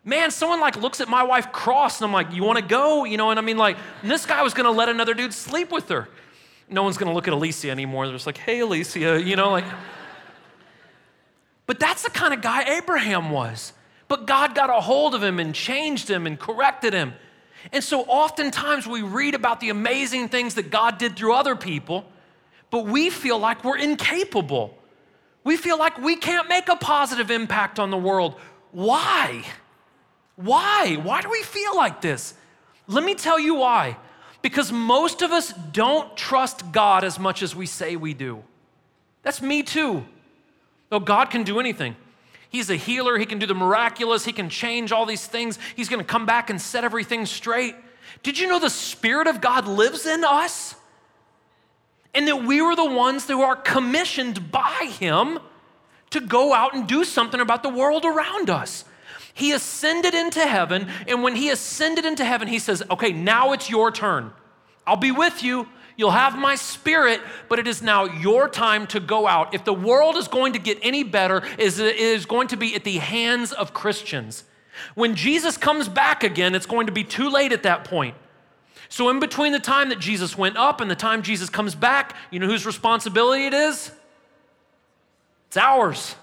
Man, 0.04 0.32
someone 0.32 0.60
like 0.60 0.76
looks 0.76 1.00
at 1.00 1.08
my 1.08 1.24
wife 1.24 1.54
cross 1.54 2.02
and 2.02 2.08
I'm 2.08 2.12
like, 2.12 2.34
you 2.34 2.44
want 2.44 2.60
to 2.60 2.66
go? 2.66 3.06
You 3.06 3.16
know, 3.16 3.30
and 3.30 3.40
I 3.40 3.42
mean, 3.42 3.58
like, 3.58 3.78
this 4.04 4.26
guy 4.26 4.44
was 4.44 4.54
going 4.54 4.66
to 4.66 4.78
let 4.78 4.90
another 4.90 5.14
dude 5.14 5.34
sleep 5.34 5.72
with 5.72 5.88
her 5.88 6.10
no 6.70 6.84
one's 6.84 6.98
going 6.98 7.10
to 7.10 7.14
look 7.14 7.28
at 7.28 7.34
Alicia 7.34 7.70
anymore. 7.70 8.06
They're 8.08 8.16
just 8.16 8.26
like, 8.26 8.38
hey, 8.38 8.60
Alicia, 8.60 9.22
you 9.22 9.36
know, 9.36 9.52
like. 9.52 9.66
but 11.66 11.80
that's 11.80 12.04
the 12.04 12.10
kind 12.10 12.34
of 12.34 12.42
guy 12.42 12.78
Abraham 12.78 13.30
was. 13.30 13.74
But 14.08 14.28
God 14.28 14.56
got 14.56 14.70
a 14.70 14.82
hold 14.82 15.16
of 15.16 15.24
him 15.24 15.40
and 15.40 15.54
changed 15.54 16.10
him 16.10 16.28
and 16.28 16.40
corrected 16.40 16.94
him. 16.94 17.14
And 17.72 17.84
so 17.84 18.02
oftentimes 18.02 18.86
we 18.86 19.02
read 19.02 19.34
about 19.34 19.60
the 19.60 19.70
amazing 19.70 20.30
things 20.30 20.56
that 20.56 20.70
God 20.70 20.98
did 20.98 21.16
through 21.16 21.34
other 21.34 21.56
people, 21.56 22.06
but 22.70 22.86
we 22.86 23.10
feel 23.10 23.40
like 23.40 23.64
we're 23.64 23.78
incapable. 23.78 24.78
We 25.44 25.58
feel 25.58 25.78
like 25.78 25.98
we 25.98 26.16
can't 26.16 26.48
make 26.48 26.70
a 26.70 26.76
positive 26.76 27.32
impact 27.32 27.80
on 27.80 27.90
the 27.90 27.98
world. 27.98 28.36
Why? 28.72 29.44
Why? 30.36 31.00
Why 31.02 31.22
do 31.22 31.30
we 31.30 31.42
feel 31.44 31.76
like 31.76 32.02
this? 32.02 32.36
Let 32.88 33.04
me 33.04 33.16
tell 33.16 33.40
you 33.40 33.56
why. 33.56 33.98
Because 34.46 34.72
most 34.72 35.24
of 35.24 35.32
us 35.32 35.54
don't 35.72 36.16
trust 36.16 36.72
God 36.72 37.04
as 37.04 37.18
much 37.18 37.42
as 37.42 37.56
we 37.56 37.66
say 37.66 37.96
we 37.96 38.14
do. 38.14 38.44
That's 39.24 39.42
me 39.42 39.64
too. 39.64 40.06
Though 40.90 41.00
God 41.00 41.32
can 41.32 41.42
do 41.42 41.60
anything. 41.60 41.96
He's 42.52 42.70
a 42.70 42.76
healer, 42.76 43.18
He 43.18 43.26
can 43.26 43.40
do 43.40 43.48
the 43.48 43.56
miraculous, 43.56 44.24
He 44.24 44.32
can 44.32 44.50
change 44.50 44.92
all 44.92 45.08
these 45.08 45.26
things. 45.26 45.58
He's 45.76 45.90
gonna 45.90 46.04
come 46.04 46.28
back 46.28 46.52
and 46.52 46.62
set 46.62 46.84
everything 46.84 47.26
straight. 47.26 47.74
Did 48.22 48.38
you 48.38 48.48
know 48.48 48.60
the 48.60 48.70
Spirit 48.70 49.26
of 49.26 49.42
God 49.42 49.68
lives 49.68 50.06
in 50.06 50.24
us? 50.24 50.76
And 52.14 52.28
that 52.28 52.44
we 52.44 52.62
were 52.62 52.76
the 52.76 52.86
ones 52.86 53.28
who 53.28 53.42
are 53.42 53.56
commissioned 53.56 54.52
by 54.52 54.92
Him 55.00 55.40
to 56.12 56.22
go 56.22 56.54
out 56.54 56.76
and 56.76 56.86
do 56.86 57.04
something 57.04 57.42
about 57.42 57.64
the 57.64 57.70
world 57.70 58.06
around 58.06 58.52
us. 58.52 58.86
He 59.36 59.52
ascended 59.52 60.14
into 60.14 60.40
heaven, 60.40 60.88
and 61.10 61.22
when 61.22 61.36
he 61.36 61.50
ascended 61.50 62.06
into 62.06 62.24
heaven, 62.24 62.48
he 62.48 62.58
says, 62.58 62.82
Okay, 62.90 63.12
now 63.12 63.52
it's 63.52 63.70
your 63.70 63.92
turn. 63.92 64.32
I'll 64.88 64.96
be 64.96 65.12
with 65.12 65.44
you. 65.44 65.68
You'll 65.98 66.12
have 66.12 66.38
my 66.38 66.56
spirit, 66.56 67.20
but 67.50 67.60
it 67.60 67.68
is 67.68 67.82
now 67.82 68.06
your 68.06 68.48
time 68.48 68.88
to 68.88 69.02
go 69.02 69.28
out. 69.28 69.54
If 69.54 69.66
the 69.66 69.74
world 69.74 70.16
is 70.16 70.30
going 70.30 70.54
to 70.54 70.60
get 70.60 70.80
any 70.82 71.04
better, 71.04 71.44
it 71.58 71.78
is 71.80 72.26
going 72.26 72.48
to 72.48 72.58
be 72.58 72.76
at 72.76 72.86
the 72.86 72.98
hands 72.98 73.52
of 73.52 73.74
Christians. 73.74 74.46
When 74.94 75.16
Jesus 75.16 75.58
comes 75.58 75.90
back 75.90 76.24
again, 76.24 76.56
it's 76.56 76.66
going 76.66 76.88
to 76.88 76.94
be 76.94 77.04
too 77.04 77.30
late 77.30 77.52
at 77.52 77.64
that 77.64 77.84
point. 77.84 78.16
So, 78.88 79.10
in 79.10 79.20
between 79.20 79.52
the 79.52 79.60
time 79.60 79.90
that 79.90 80.00
Jesus 80.00 80.38
went 80.38 80.56
up 80.56 80.80
and 80.80 80.90
the 80.90 80.96
time 80.96 81.24
Jesus 81.24 81.50
comes 81.50 81.76
back, 81.76 82.16
you 82.32 82.40
know 82.40 82.48
whose 82.48 82.66
responsibility 82.66 83.48
it 83.48 83.54
is? 83.54 83.92
It's 85.48 85.58
ours. 85.58 86.16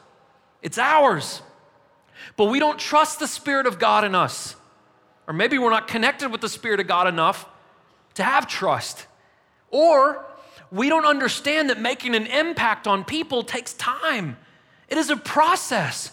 It's 0.62 0.78
ours. 0.78 1.42
But 2.37 2.47
we 2.47 2.59
don't 2.59 2.78
trust 2.78 3.18
the 3.18 3.26
Spirit 3.26 3.66
of 3.66 3.78
God 3.78 4.05
in 4.05 4.14
us. 4.14 4.57
Or 5.26 5.35
maybe 5.35 5.59
we're 5.59 5.70
not 5.70 5.89
connected 5.89 6.30
with 6.30 6.41
the 6.41 6.49
Spirit 6.49 6.80
of 6.80 6.87
God 6.87 7.07
enough 7.07 7.47
to 8.14 8.22
have 8.22 8.47
trust. 8.47 9.07
Or 9.70 10.24
we 10.70 10.89
don't 10.89 11.05
understand 11.05 11.70
that 11.70 11.80
making 11.80 12.14
an 12.14 12.26
impact 12.26 12.87
on 12.87 13.05
people 13.05 13.43
takes 13.43 13.74
time, 13.74 14.37
it 14.89 14.99
is 14.99 15.11
a 15.11 15.16
process. 15.16 16.11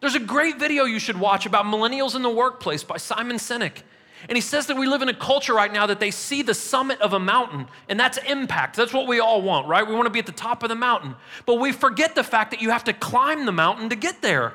There's 0.00 0.16
a 0.16 0.20
great 0.20 0.58
video 0.58 0.84
you 0.84 0.98
should 0.98 1.18
watch 1.18 1.46
about 1.46 1.64
millennials 1.64 2.16
in 2.16 2.22
the 2.22 2.30
workplace 2.30 2.82
by 2.82 2.96
Simon 2.96 3.36
Sinek. 3.36 3.82
And 4.28 4.36
he 4.36 4.40
says 4.40 4.66
that 4.66 4.76
we 4.76 4.86
live 4.86 5.02
in 5.02 5.08
a 5.08 5.14
culture 5.14 5.54
right 5.54 5.72
now 5.72 5.86
that 5.86 6.00
they 6.00 6.10
see 6.10 6.42
the 6.42 6.54
summit 6.54 7.00
of 7.00 7.12
a 7.12 7.18
mountain, 7.18 7.66
and 7.88 7.98
that's 7.98 8.18
impact. 8.18 8.76
That's 8.76 8.92
what 8.92 9.06
we 9.06 9.20
all 9.20 9.42
want, 9.42 9.66
right? 9.66 9.86
We 9.86 9.94
want 9.94 10.06
to 10.06 10.10
be 10.10 10.20
at 10.20 10.26
the 10.26 10.32
top 10.32 10.62
of 10.62 10.68
the 10.68 10.74
mountain. 10.74 11.14
But 11.46 11.56
we 11.56 11.72
forget 11.72 12.14
the 12.14 12.24
fact 12.24 12.50
that 12.52 12.60
you 12.60 12.70
have 12.70 12.84
to 12.84 12.92
climb 12.92 13.46
the 13.46 13.52
mountain 13.52 13.88
to 13.90 13.96
get 13.96 14.22
there. 14.22 14.54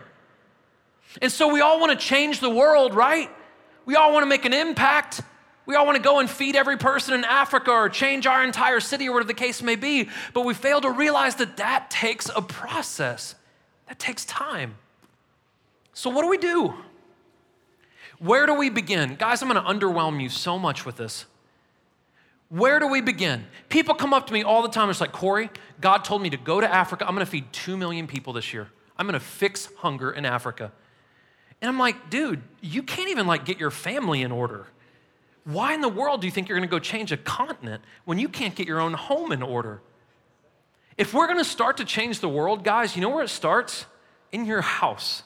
And 1.22 1.32
so 1.32 1.51
we 1.51 1.61
all 1.61 1.80
want 1.80 1.97
to 1.97 2.05
change 2.05 2.39
the 2.39 2.49
world, 2.49 2.93
right? 2.93 3.30
We 3.86 3.95
all 3.95 4.11
want 4.13 4.24
to 4.24 4.28
make 4.28 4.45
an 4.45 4.53
impact. 4.53 5.22
We 5.65 5.76
all 5.76 5.86
want 5.86 5.97
to 5.97 6.01
go 6.01 6.20
and 6.20 6.30
feed 6.30 6.55
every 6.55 6.78
person 6.78 7.13
in 7.13 7.24
Africa 7.24 7.72
or 7.72 7.89
change 7.89 8.26
our 8.26 8.43
entire 8.43 8.80
city 8.80 9.07
or 9.07 9.13
whatever 9.13 9.28
the 9.28 9.34
case 9.34 9.61
may 9.61 9.76
be. 9.76 10.09
But 10.34 10.45
we 10.45 10.53
fail 10.53 10.82
to 10.82 10.91
realize 10.91 11.36
that 11.36 11.57
that 11.57 11.89
takes 11.89 12.30
a 12.36 12.41
process, 12.41 13.36
that 13.88 13.99
takes 13.99 14.26
time. 14.26 14.76
So, 15.93 16.09
what 16.09 16.22
do 16.22 16.30
we 16.30 16.38
do? 16.38 16.74
Where 18.20 18.45
do 18.45 18.53
we 18.53 18.70
begin? 18.70 19.15
Guys, 19.15 19.41
I'm 19.41 19.49
going 19.49 19.61
to 19.61 19.70
underwhelm 19.70 20.22
you 20.22 20.30
so 20.30 20.57
much 20.57 20.86
with 20.86 20.97
this. 20.97 21.26
Where 22.49 22.80
do 22.80 22.88
we 22.88 23.01
begin? 23.01 23.45
People 23.70 23.93
come 23.93 24.13
up 24.13 24.28
to 24.28 24.34
me 24.34 24.43
all 24.43 24.61
the 24.61 24.70
time. 24.70 24.89
It's 24.89 25.01
like, 25.01 25.11
Corey, 25.11 25.49
God 25.82 26.05
told 26.05 26.22
me 26.22 26.30
to 26.30 26.38
go 26.38 26.61
to 26.61 26.74
Africa. 26.74 27.05
I'm 27.05 27.13
going 27.13 27.26
to 27.26 27.32
feed 27.32 27.51
2 27.51 27.76
million 27.76 28.07
people 28.07 28.32
this 28.32 28.53
year. 28.53 28.70
I'm 28.97 29.05
going 29.05 29.20
to 29.20 29.26
fix 29.26 29.70
hunger 29.78 30.11
in 30.11 30.26
Africa. 30.26 30.72
And 31.62 31.70
I'm 31.70 31.80
like, 31.80 32.10
dude, 32.10 32.41
you 32.62 32.84
can't 32.84 33.10
even 33.10 33.28
like 33.28 33.45
get 33.45 33.60
your 33.60 33.72
family 33.72 34.22
in 34.22 34.32
order. 34.32 34.68
Why 35.43 35.74
in 35.74 35.82
the 35.82 35.89
world 35.89 36.22
do 36.22 36.28
you 36.28 36.32
think 36.32 36.49
you're 36.49 36.58
going 36.58 36.68
to 36.68 36.72
go 36.72 36.80
change 36.80 37.12
a 37.12 37.18
continent 37.18 37.82
when 38.05 38.20
you 38.20 38.28
can't 38.28 38.53
get 38.53 38.68
your 38.68 38.80
own 38.80 38.93
home 38.93 39.32
in 39.32 39.41
order? 39.41 39.82
If 40.97 41.14
we're 41.14 41.28
going 41.28 41.38
to 41.38 41.45
start 41.45 41.78
to 41.78 41.86
change 41.86 42.20
the 42.20 42.30
world, 42.30 42.64
guys, 42.64 42.95
you 42.95 43.01
know 43.01 43.10
where 43.10 43.24
it 43.24 43.30
starts? 43.30 43.86
In 44.32 44.45
your 44.45 44.62
house. 44.62 45.24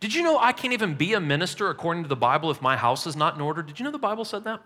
Did 0.00 0.14
you 0.14 0.22
know 0.22 0.38
I 0.38 0.52
can't 0.52 0.72
even 0.72 0.94
be 0.94 1.14
a 1.14 1.20
minister 1.20 1.68
according 1.68 2.02
to 2.04 2.08
the 2.08 2.16
Bible 2.16 2.50
if 2.50 2.62
my 2.62 2.76
house 2.76 3.06
is 3.06 3.16
not 3.16 3.34
in 3.34 3.40
order? 3.40 3.62
Did 3.62 3.78
you 3.80 3.84
know 3.84 3.90
the 3.90 3.98
Bible 3.98 4.24
said 4.24 4.44
that? 4.44 4.60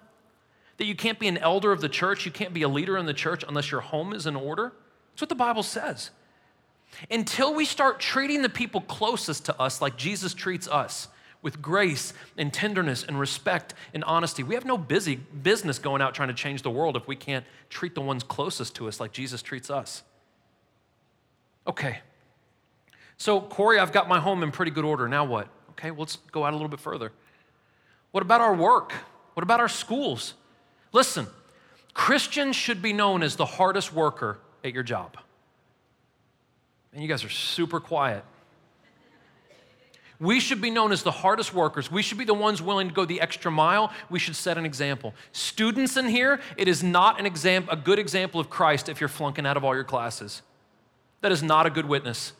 That 0.79 0.87
you 0.87 0.97
can't 0.97 1.19
be 1.19 1.29
an 1.29 1.39
elder 1.39 1.71
of 1.71 1.81
the 1.81 1.89
church, 1.89 2.27
you 2.27 2.33
can't 2.33 2.53
be 2.53 2.63
a 2.63 2.69
leader 2.69 2.99
in 2.99 3.07
the 3.07 3.15
church 3.15 3.45
unless 3.47 3.71
your 3.71 3.81
home 3.81 4.13
is 4.13 4.27
in 4.27 4.37
order? 4.37 4.73
That's 5.13 5.23
what 5.23 5.29
the 5.29 5.35
Bible 5.35 5.63
says. 5.63 6.11
Until 7.11 7.55
we 7.55 7.65
start 7.65 8.01
treating 8.01 8.43
the 8.43 8.49
people 8.49 8.81
closest 8.83 9.47
to 9.47 9.61
us 9.61 9.81
like 9.81 9.97
Jesus 9.97 10.35
treats 10.35 10.69
us, 10.69 11.09
with 11.43 11.61
grace 11.61 12.15
and 12.39 12.53
tenderness 12.53 13.03
and 13.03 13.19
respect 13.19 13.75
and 13.93 14.03
honesty. 14.05 14.43
We 14.43 14.55
have 14.55 14.65
no 14.65 14.79
busy 14.79 15.17
business 15.17 15.79
going 15.79 16.01
out 16.01 16.15
trying 16.15 16.29
to 16.29 16.35
change 16.35 16.63
the 16.63 16.71
world 16.71 16.97
if 16.97 17.07
we 17.09 17.17
can't 17.17 17.45
treat 17.69 17.95
the 17.95 18.01
ones 18.01 18.23
closest 18.23 18.77
to 18.77 18.89
us 18.89 19.01
like 19.01 19.13
Jesus 19.13 19.43
treats 19.43 19.69
us. 19.69 20.05
Okay. 21.67 21.99
So, 23.19 23.41
Corey, 23.41 23.79
I've 23.79 23.93
got 23.93 24.09
my 24.09 24.21
home 24.21 24.43
in 24.43 24.53
pretty 24.53 24.71
good 24.71 24.85
order. 24.85 25.09
Now 25.09 25.25
what? 25.25 25.49
Okay, 25.71 25.91
well, 25.91 26.01
let's 26.01 26.17
go 26.31 26.45
out 26.45 26.53
a 26.53 26.57
little 26.57 26.69
bit 26.69 26.81
further. 26.81 27.13
What 28.13 28.23
about 28.23 28.41
our 28.41 28.55
work? 28.55 28.93
What 29.35 29.43
about 29.43 29.61
our 29.61 29.69
schools? 29.69 30.35
Listen, 30.93 31.27
Christians 31.95 32.57
should 32.57 32.83
be 32.83 32.93
known 32.93 33.23
as 33.23 33.37
the 33.37 33.47
hardest 33.47 33.93
worker 33.93 34.39
at 34.63 34.73
your 34.73 34.83
job. 34.83 35.17
And 36.93 37.03
you 37.03 37.09
guys 37.09 37.25
are 37.25 37.31
super 37.31 37.81
quiet. 37.81 38.25
We 40.23 40.39
should 40.39 40.61
be 40.61 40.71
known 40.71 40.93
as 40.93 41.03
the 41.03 41.11
hardest 41.11 41.53
workers. 41.53 41.91
We 41.91 42.01
should 42.01 42.17
be 42.17 42.25
the 42.25 42.33
ones 42.33 42.63
willing 42.63 42.89
to 42.89 42.95
go 42.95 43.05
the 43.05 43.21
extra 43.21 43.51
mile. 43.51 43.93
We 44.09 44.21
should 44.21 44.37
set 44.37 44.57
an 44.57 44.65
example. 44.65 45.15
Students 45.33 45.97
in 45.97 46.07
here, 46.07 46.41
it 46.57 46.69
is 46.69 46.83
not 46.83 47.19
an 47.19 47.27
exam- 47.27 47.69
a 47.69 47.75
good 47.75 47.99
example 47.99 48.41
of 48.41 48.49
Christ 48.49 48.89
if 48.89 49.01
you're 49.01 49.09
flunking 49.09 49.47
out 49.47 49.57
of 49.57 49.65
all 49.65 49.75
your 49.75 49.83
classes. 49.83 50.43
That 51.23 51.33
is 51.33 51.43
not 51.43 51.67
a 51.67 51.71
good 51.71 51.87
witness. 51.87 52.35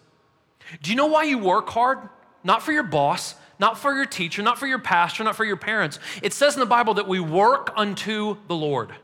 Do 0.81 0.91
you 0.91 0.97
know 0.97 1.07
why 1.07 1.25
you 1.25 1.39
work 1.39 1.69
hard? 1.71 2.09
Not 2.45 2.63
for 2.63 2.71
your 2.71 2.85
boss, 2.85 3.35
not 3.59 3.79
for 3.79 3.95
your 3.95 4.07
teacher, 4.07 4.43
not 4.43 4.59
for 4.59 4.69
your 4.69 4.79
pastor, 4.79 5.25
not 5.25 5.35
for 5.35 5.45
your 5.45 5.57
parents. 5.57 5.99
It 6.23 6.33
says 6.33 6.55
in 6.55 6.61
the 6.61 6.67
Bible 6.67 6.95
that 6.95 7.09
we 7.09 7.19
work 7.19 7.73
unto 7.75 8.37
the 8.47 8.55
Lord. 8.55 8.95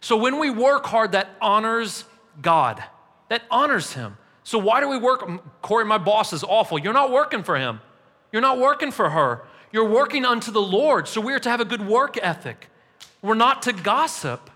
So 0.00 0.16
when 0.16 0.38
we 0.38 0.48
work 0.48 0.86
hard, 0.86 1.12
that 1.12 1.36
honors 1.40 2.04
God, 2.40 2.82
that 3.28 3.42
honors 3.50 3.92
Him. 3.92 4.16
So 4.44 4.58
why 4.58 4.80
do 4.80 4.88
we 4.88 4.98
work? 4.98 5.28
Corey, 5.62 5.84
my 5.84 5.98
boss 5.98 6.32
is 6.32 6.44
awful. 6.44 6.78
You're 6.78 6.92
not 6.92 7.10
working 7.10 7.42
for 7.42 7.56
him. 7.56 7.80
You're 8.30 8.42
not 8.42 8.58
working 8.58 8.90
for 8.90 9.10
her. 9.10 9.42
You're 9.72 9.88
working 9.88 10.24
unto 10.24 10.52
the 10.52 10.62
Lord. 10.62 11.08
So 11.08 11.20
we 11.20 11.32
are 11.32 11.40
to 11.40 11.50
have 11.50 11.60
a 11.60 11.64
good 11.64 11.86
work 11.86 12.16
ethic. 12.22 12.68
We're 13.22 13.34
not 13.34 13.62
to 13.62 13.72
gossip. 13.72 14.50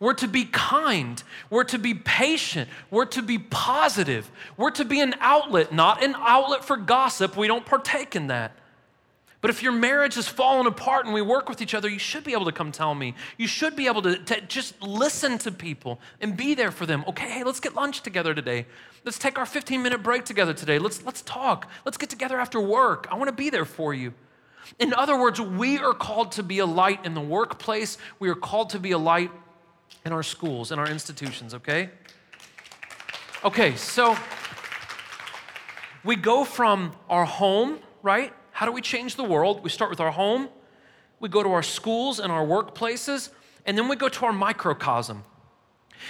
We're 0.00 0.14
to 0.14 0.28
be 0.28 0.46
kind. 0.46 1.22
We're 1.48 1.64
to 1.64 1.78
be 1.78 1.94
patient. 1.94 2.68
We're 2.90 3.06
to 3.06 3.22
be 3.22 3.38
positive. 3.38 4.30
We're 4.56 4.70
to 4.72 4.84
be 4.84 5.00
an 5.00 5.14
outlet, 5.20 5.72
not 5.72 6.02
an 6.02 6.14
outlet 6.18 6.64
for 6.64 6.76
gossip. 6.76 7.36
We 7.36 7.46
don't 7.46 7.64
partake 7.64 8.16
in 8.16 8.26
that. 8.26 8.52
But 9.40 9.50
if 9.50 9.62
your 9.62 9.72
marriage 9.72 10.14
has 10.14 10.26
fallen 10.26 10.66
apart 10.66 11.04
and 11.04 11.14
we 11.14 11.22
work 11.22 11.48
with 11.48 11.60
each 11.60 11.74
other, 11.74 11.88
you 11.88 11.98
should 11.98 12.24
be 12.24 12.32
able 12.32 12.46
to 12.46 12.52
come 12.52 12.72
tell 12.72 12.94
me. 12.94 13.14
You 13.36 13.46
should 13.46 13.76
be 13.76 13.86
able 13.86 14.02
to, 14.02 14.16
to, 14.16 14.40
just 14.42 14.80
listen 14.82 15.38
to 15.38 15.52
people 15.52 16.00
and 16.20 16.36
be 16.36 16.54
there 16.54 16.70
for 16.70 16.86
them. 16.86 17.04
Okay, 17.06 17.30
hey, 17.30 17.44
let's 17.44 17.60
get 17.60 17.74
lunch 17.74 18.02
together 18.02 18.34
today. 18.34 18.66
Let's 19.04 19.18
take 19.18 19.38
our 19.38 19.46
15 19.46 19.82
minute 19.82 20.02
break 20.02 20.24
together 20.24 20.54
today. 20.54 20.78
Let's, 20.78 21.04
let's 21.04 21.22
talk. 21.22 21.68
Let's 21.84 21.98
get 21.98 22.10
together 22.10 22.40
after 22.40 22.60
work. 22.60 23.06
I 23.10 23.16
want 23.16 23.28
to 23.28 23.34
be 23.34 23.50
there 23.50 23.66
for 23.66 23.92
you. 23.92 24.14
In 24.78 24.92
other 24.94 25.18
words, 25.18 25.40
we 25.40 25.78
are 25.78 25.94
called 25.94 26.32
to 26.32 26.42
be 26.42 26.58
a 26.58 26.66
light 26.66 27.04
in 27.04 27.14
the 27.14 27.20
workplace. 27.20 27.98
We 28.18 28.28
are 28.30 28.34
called 28.34 28.70
to 28.70 28.78
be 28.78 28.92
a 28.92 28.98
light 28.98 29.30
in 30.04 30.12
our 30.12 30.22
schools, 30.22 30.72
in 30.72 30.78
our 30.78 30.88
institutions, 30.88 31.54
okay? 31.54 31.90
Okay, 33.44 33.76
so 33.76 34.16
we 36.04 36.16
go 36.16 36.44
from 36.44 36.92
our 37.08 37.24
home, 37.24 37.78
right? 38.02 38.32
How 38.56 38.64
do 38.64 38.72
we 38.72 38.80
change 38.80 39.16
the 39.16 39.22
world? 39.22 39.62
We 39.62 39.68
start 39.68 39.90
with 39.90 40.00
our 40.00 40.10
home, 40.10 40.48
we 41.20 41.28
go 41.28 41.42
to 41.42 41.50
our 41.50 41.62
schools 41.62 42.18
and 42.18 42.32
our 42.32 42.42
workplaces, 42.42 43.28
and 43.66 43.76
then 43.76 43.86
we 43.86 43.96
go 43.96 44.08
to 44.08 44.24
our 44.24 44.32
microcosm. 44.32 45.24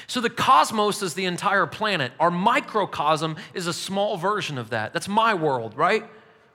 So 0.07 0.21
the 0.21 0.31
cosmos 0.31 1.03
is 1.03 1.15
the 1.15 1.25
entire 1.25 1.67
planet. 1.67 2.13
Our 2.21 2.31
microcosm 2.31 3.35
is 3.53 3.67
a 3.67 3.73
small 3.73 4.17
version 4.17 4.59
of 4.59 4.71
that. 4.71 4.93
That's 4.93 5.09
my 5.09 5.35
world, 5.35 5.77
right? 5.77 6.05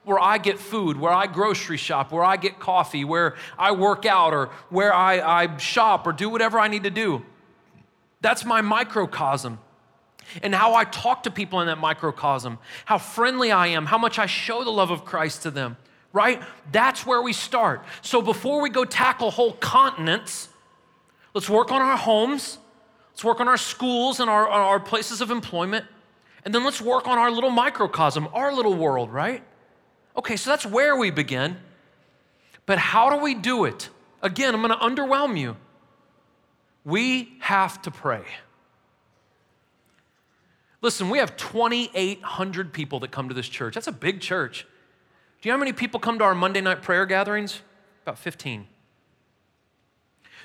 where 0.03 0.19
I 0.19 0.37
get 0.39 0.57
food, 0.57 0.97
where 0.97 1.11
I 1.11 1.27
grocery 1.27 1.77
shop, 1.77 2.11
where 2.11 2.23
I 2.23 2.35
get 2.35 2.57
coffee, 2.57 3.05
where 3.05 3.35
I 3.59 3.71
work 3.71 4.05
out, 4.05 4.33
or 4.33 4.49
where 4.69 4.93
I, 4.93 5.43
I 5.43 5.57
shop 5.57 6.07
or 6.07 6.13
do 6.13 6.27
whatever 6.29 6.57
I 6.57 6.69
need 6.69 6.83
to 6.83 6.89
do. 6.89 7.23
That's 8.21 8.43
my 8.43 8.61
microcosm. 8.61 9.59
And 10.41 10.55
how 10.55 10.75
I 10.75 10.85
talk 10.85 11.23
to 11.23 11.31
people 11.31 11.59
in 11.61 11.67
that 11.67 11.77
microcosm, 11.77 12.57
how 12.85 12.97
friendly 12.97 13.51
I 13.51 13.67
am, 13.67 13.85
how 13.85 13.97
much 13.97 14.17
I 14.19 14.25
show 14.25 14.63
the 14.63 14.71
love 14.71 14.91
of 14.91 15.03
Christ 15.03 15.43
to 15.43 15.51
them, 15.51 15.77
right? 16.13 16.41
That's 16.71 17.05
where 17.05 17.21
we 17.21 17.33
start. 17.33 17.83
So 18.01 18.21
before 18.21 18.61
we 18.61 18.69
go 18.69 18.85
tackle 18.85 19.31
whole 19.31 19.53
continents, 19.53 20.49
let's 21.33 21.49
work 21.49 21.71
on 21.71 21.81
our 21.81 21.97
homes, 21.97 22.59
let's 23.11 23.23
work 23.23 23.39
on 23.39 23.47
our 23.47 23.57
schools 23.57 24.19
and 24.19 24.29
our, 24.29 24.47
our 24.47 24.79
places 24.79 25.21
of 25.21 25.31
employment, 25.31 25.85
and 26.45 26.55
then 26.55 26.63
let's 26.63 26.81
work 26.81 27.07
on 27.07 27.17
our 27.17 27.29
little 27.29 27.51
microcosm, 27.51 28.27
our 28.33 28.53
little 28.53 28.73
world, 28.73 29.11
right? 29.11 29.43
Okay, 30.17 30.35
so 30.35 30.49
that's 30.49 30.65
where 30.65 30.95
we 30.95 31.11
begin. 31.11 31.57
But 32.65 32.77
how 32.77 33.09
do 33.09 33.17
we 33.17 33.33
do 33.35 33.65
it? 33.65 33.89
Again, 34.21 34.53
I'm 34.53 34.61
to 34.67 34.75
underwhelm 34.75 35.37
you. 35.37 35.57
We 36.83 37.33
have 37.39 37.81
to 37.83 37.91
pray. 37.91 38.23
Listen, 40.81 41.09
we 41.09 41.19
have 41.19 41.37
2,800 41.37 42.73
people 42.73 42.99
that 43.01 43.11
come 43.11 43.29
to 43.29 43.35
this 43.35 43.47
church. 43.47 43.75
That's 43.75 43.87
a 43.87 43.91
big 43.91 44.19
church. 44.19 44.65
Do 45.41 45.49
you 45.49 45.51
know 45.51 45.57
how 45.57 45.59
many 45.59 45.73
people 45.73 45.99
come 45.99 46.17
to 46.19 46.23
our 46.23 46.35
Monday 46.35 46.61
night 46.61 46.81
prayer 46.81 47.05
gatherings? 47.05 47.61
About 48.03 48.17
15. 48.17 48.67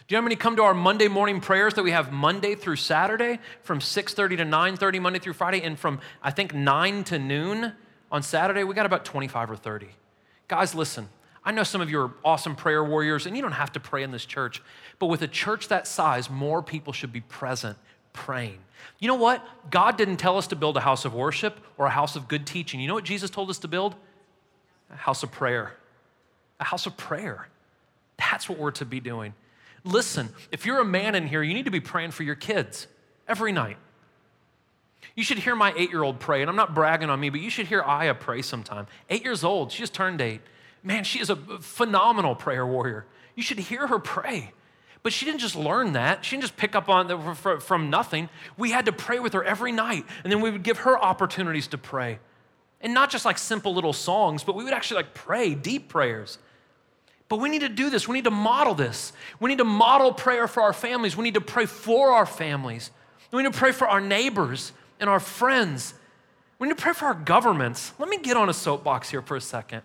Do 0.09 0.14
you 0.14 0.16
know 0.16 0.20
how 0.20 0.24
many 0.24 0.37
come 0.37 0.55
to 0.57 0.62
our 0.62 0.74
Monday 0.74 1.09
morning 1.09 1.41
prayers 1.41 1.74
that 1.74 1.82
we 1.82 1.91
have 1.91 2.12
Monday 2.12 2.55
through 2.55 2.76
Saturday 2.76 3.41
from 3.62 3.80
6:30 3.80 4.37
to 4.37 4.45
9:30 4.45 5.01
Monday 5.01 5.18
through 5.18 5.32
Friday 5.32 5.62
and 5.62 5.78
from 5.78 6.01
I 6.22 6.30
think 6.30 6.55
9 6.55 7.03
to 7.05 7.18
noon 7.18 7.72
on 8.12 8.22
Saturday, 8.22 8.62
we 8.62 8.74
got 8.74 8.87
about 8.87 9.05
25 9.05 9.51
or 9.51 9.57
30. 9.57 9.89
Guys, 10.47 10.74
listen, 10.74 11.09
I 11.45 11.51
know 11.51 11.64
some 11.64 11.80
of 11.80 11.91
you 11.91 12.01
are 12.01 12.12
awesome 12.24 12.55
prayer 12.55 12.84
warriors, 12.84 13.26
and 13.26 13.34
you 13.37 13.43
don't 13.43 13.53
have 13.53 13.72
to 13.72 13.80
pray 13.80 14.05
in 14.05 14.12
this 14.12 14.24
church, 14.24 14.62
but 14.99 15.07
with 15.07 15.22
a 15.22 15.28
church 15.28 15.68
that 15.68 15.89
size, 15.89 16.30
more 16.30 16.62
people 16.62 16.93
should 16.93 17.12
be 17.12 17.20
present 17.20 17.76
praying. 18.12 18.61
You 18.99 19.09
know 19.09 19.14
what? 19.14 19.47
God 19.70 19.97
didn't 19.97 20.16
tell 20.16 20.39
us 20.39 20.47
to 20.49 20.57
build 20.57 20.77
a 20.77 20.81
house 20.81 21.05
of 21.05 21.14
worship 21.14 21.61
or 21.77 21.87
a 21.87 21.91
house 21.91 22.16
of 22.16 22.29
good 22.29 22.47
teaching. 22.47 22.81
You 22.81 22.89
know 22.89 22.95
what 22.95 23.05
Jesus 23.05 23.31
told 23.31 23.51
us 23.51 23.59
to 23.59 23.68
build? 23.68 23.95
A 24.91 24.97
house 24.97 25.22
of 25.22 25.31
prayer. 25.33 25.74
A 26.61 26.64
house 26.64 26.87
of 26.87 26.97
prayer. 26.97 27.49
That's 28.18 28.49
what 28.49 28.59
we're 28.59 28.70
to 28.72 28.85
be 28.85 29.01
doing. 29.01 29.35
Listen, 29.85 30.31
if 30.51 30.66
you're 30.66 30.81
a 30.81 30.85
man 30.85 31.14
in 31.14 31.27
here, 31.27 31.43
you 31.43 31.55
need 31.55 31.66
to 31.66 31.70
be 31.70 31.81
praying 31.81 32.11
for 32.11 32.22
your 32.22 32.35
kids 32.35 32.87
every 33.29 33.53
night. 33.53 33.77
You 35.14 35.22
should 35.22 35.39
hear 35.39 35.55
my 35.55 35.72
eight 35.77 35.91
year 35.91 36.03
old 36.03 36.18
pray, 36.18 36.41
and 36.43 36.51
I'm 36.51 36.57
not 36.57 36.74
bragging 36.74 37.09
on 37.11 37.20
me, 37.20 37.31
but 37.31 37.41
you 37.41 37.51
should 37.51 37.66
hear 37.66 37.83
Aya 37.83 38.14
pray 38.14 38.43
sometime. 38.43 38.87
Eight 39.09 39.24
years 39.24 39.45
old, 39.45 39.72
she 39.72 39.79
just 39.79 39.95
turned 39.95 40.20
eight. 40.20 40.41
Man, 40.83 41.05
she 41.05 41.20
is 41.20 41.31
a 41.31 41.37
phenomenal 41.37 42.35
prayer 42.35 42.66
warrior. 42.66 43.07
You 43.35 43.43
should 43.43 43.59
hear 43.59 43.87
her 43.87 43.99
pray. 43.99 44.53
But 45.07 45.12
she 45.12 45.24
didn't 45.24 45.38
just 45.38 45.54
learn 45.54 45.92
that. 45.92 46.24
She 46.24 46.34
didn't 46.34 46.42
just 46.42 46.57
pick 46.57 46.74
up 46.74 46.88
on 46.88 47.07
the, 47.07 47.61
from 47.61 47.90
nothing. 47.90 48.28
We 48.59 48.72
had 48.72 48.86
to 48.86 48.92
pray 48.92 49.20
with 49.20 49.34
her 49.34 49.44
every 49.44 49.70
night, 49.70 50.04
and 50.24 50.32
then 50.32 50.40
we 50.40 50.50
would 50.50 50.64
give 50.64 50.78
her 50.78 50.98
opportunities 50.98 51.68
to 51.68 51.78
pray. 51.78 52.18
And 52.80 52.92
not 52.92 53.09
just 53.09 53.24
like 53.24 53.38
simple 53.38 53.72
little 53.72 53.92
songs, 53.92 54.42
but 54.42 54.57
we 54.57 54.64
would 54.64 54.72
actually 54.72 54.96
like 54.96 55.14
pray, 55.14 55.54
deep 55.54 55.88
prayers. 55.88 56.38
But 57.28 57.36
we 57.36 57.48
need 57.48 57.61
to 57.61 57.68
do 57.68 57.88
this. 57.88 58.09
We 58.09 58.14
need 58.14 58.24
to 58.24 58.32
model 58.32 58.74
this. 58.74 59.12
We 59.38 59.48
need 59.48 59.59
to 59.59 59.64
model 59.64 60.12
prayer 60.12 60.48
for 60.48 60.64
our 60.64 60.72
families. 60.72 61.16
We 61.16 61.22
need 61.22 61.34
to 61.34 61.40
pray 61.40 61.66
for 61.66 62.11
our 62.11 62.26
families. 62.26 62.90
We 63.30 63.44
need 63.44 63.52
to 63.52 63.57
pray 63.57 63.70
for 63.70 63.86
our 63.86 64.00
neighbors 64.00 64.72
and 64.98 65.09
our 65.09 65.20
friends. 65.20 65.94
We 66.59 66.66
need 66.66 66.78
to 66.78 66.82
pray 66.82 66.94
for 66.94 67.04
our 67.04 67.14
governments. 67.14 67.92
Let 68.00 68.09
me 68.09 68.18
get 68.18 68.36
on 68.36 68.48
a 68.48 68.52
soapbox 68.52 69.11
here 69.11 69.22
for 69.22 69.36
a 69.36 69.40
second. 69.40 69.82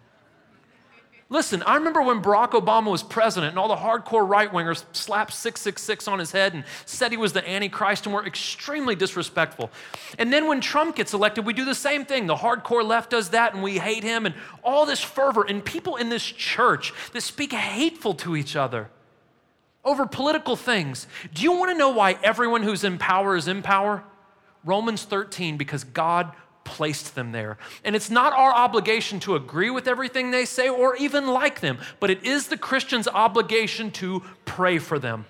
Listen, 1.32 1.64
I 1.64 1.76
remember 1.76 2.02
when 2.02 2.22
Barack 2.22 2.50
Obama 2.50 2.92
was 2.92 3.02
president 3.02 3.52
and 3.52 3.58
all 3.58 3.70
the 3.70 3.76
hardcore 3.78 4.28
right 4.28 4.52
wingers 4.52 4.84
slapped 4.92 5.32
666 5.32 6.10
on 6.10 6.20
his 6.20 6.34
head 6.34 6.54
and 6.54 6.66
said 6.86 7.10
he 7.12 7.16
was 7.16 7.32
the 7.32 7.50
Antichrist 7.50 8.06
and 8.06 8.14
were 8.14 8.26
extremely 8.26 8.96
disrespectful. 8.96 9.72
And 10.20 10.34
then 10.34 10.48
when 10.48 10.60
Trump 10.60 10.98
gets 10.98 11.14
elected, 11.14 11.46
we 11.46 11.54
do 11.54 11.64
the 11.64 11.74
same 11.74 12.04
thing. 12.04 12.28
The 12.28 12.36
hardcore 12.36 12.86
left 12.86 13.12
does 13.12 13.30
that 13.30 13.54
and 13.54 13.64
we 13.64 13.80
hate 13.80 14.04
him 14.04 14.26
and 14.26 14.36
all 14.62 14.86
this 14.86 15.00
fervor. 15.00 15.44
And 15.44 15.64
people 15.64 15.96
in 15.96 16.10
this 16.10 16.26
church 16.26 16.94
that 17.14 17.22
speak 17.22 17.54
hateful 17.54 18.14
to 18.16 18.36
each 18.36 18.58
other 18.58 18.90
over 19.86 20.06
political 20.06 20.58
things. 20.58 21.08
Do 21.34 21.44
you 21.44 21.54
want 21.54 21.72
to 21.72 21.78
know 21.78 21.92
why 21.92 22.20
everyone 22.22 22.62
who's 22.62 22.84
in 22.84 22.98
power 22.98 23.38
is 23.38 23.48
in 23.48 23.62
power? 23.62 24.04
Romans 24.66 25.06
13 25.06 25.56
because 25.56 25.86
God 25.86 26.34
placed 26.72 27.16
them 27.16 27.34
there. 27.34 27.58
And 27.84 27.98
it's 27.98 28.10
not 28.10 28.32
our 28.32 28.54
obligation 28.54 29.20
to 29.22 29.36
agree 29.36 29.70
with 29.70 29.90
everything 29.90 30.32
they 30.32 30.46
say 30.46 30.70
or 30.70 30.96
even 30.96 31.28
like 31.28 31.60
them, 31.60 31.78
but 32.00 32.10
it 32.10 32.24
is 32.24 32.48
the 32.48 32.56
Christian's 32.56 33.10
obligation 33.10 33.92
to 33.92 34.24
pray 34.46 34.78
for 34.78 34.98
them. 34.98 35.26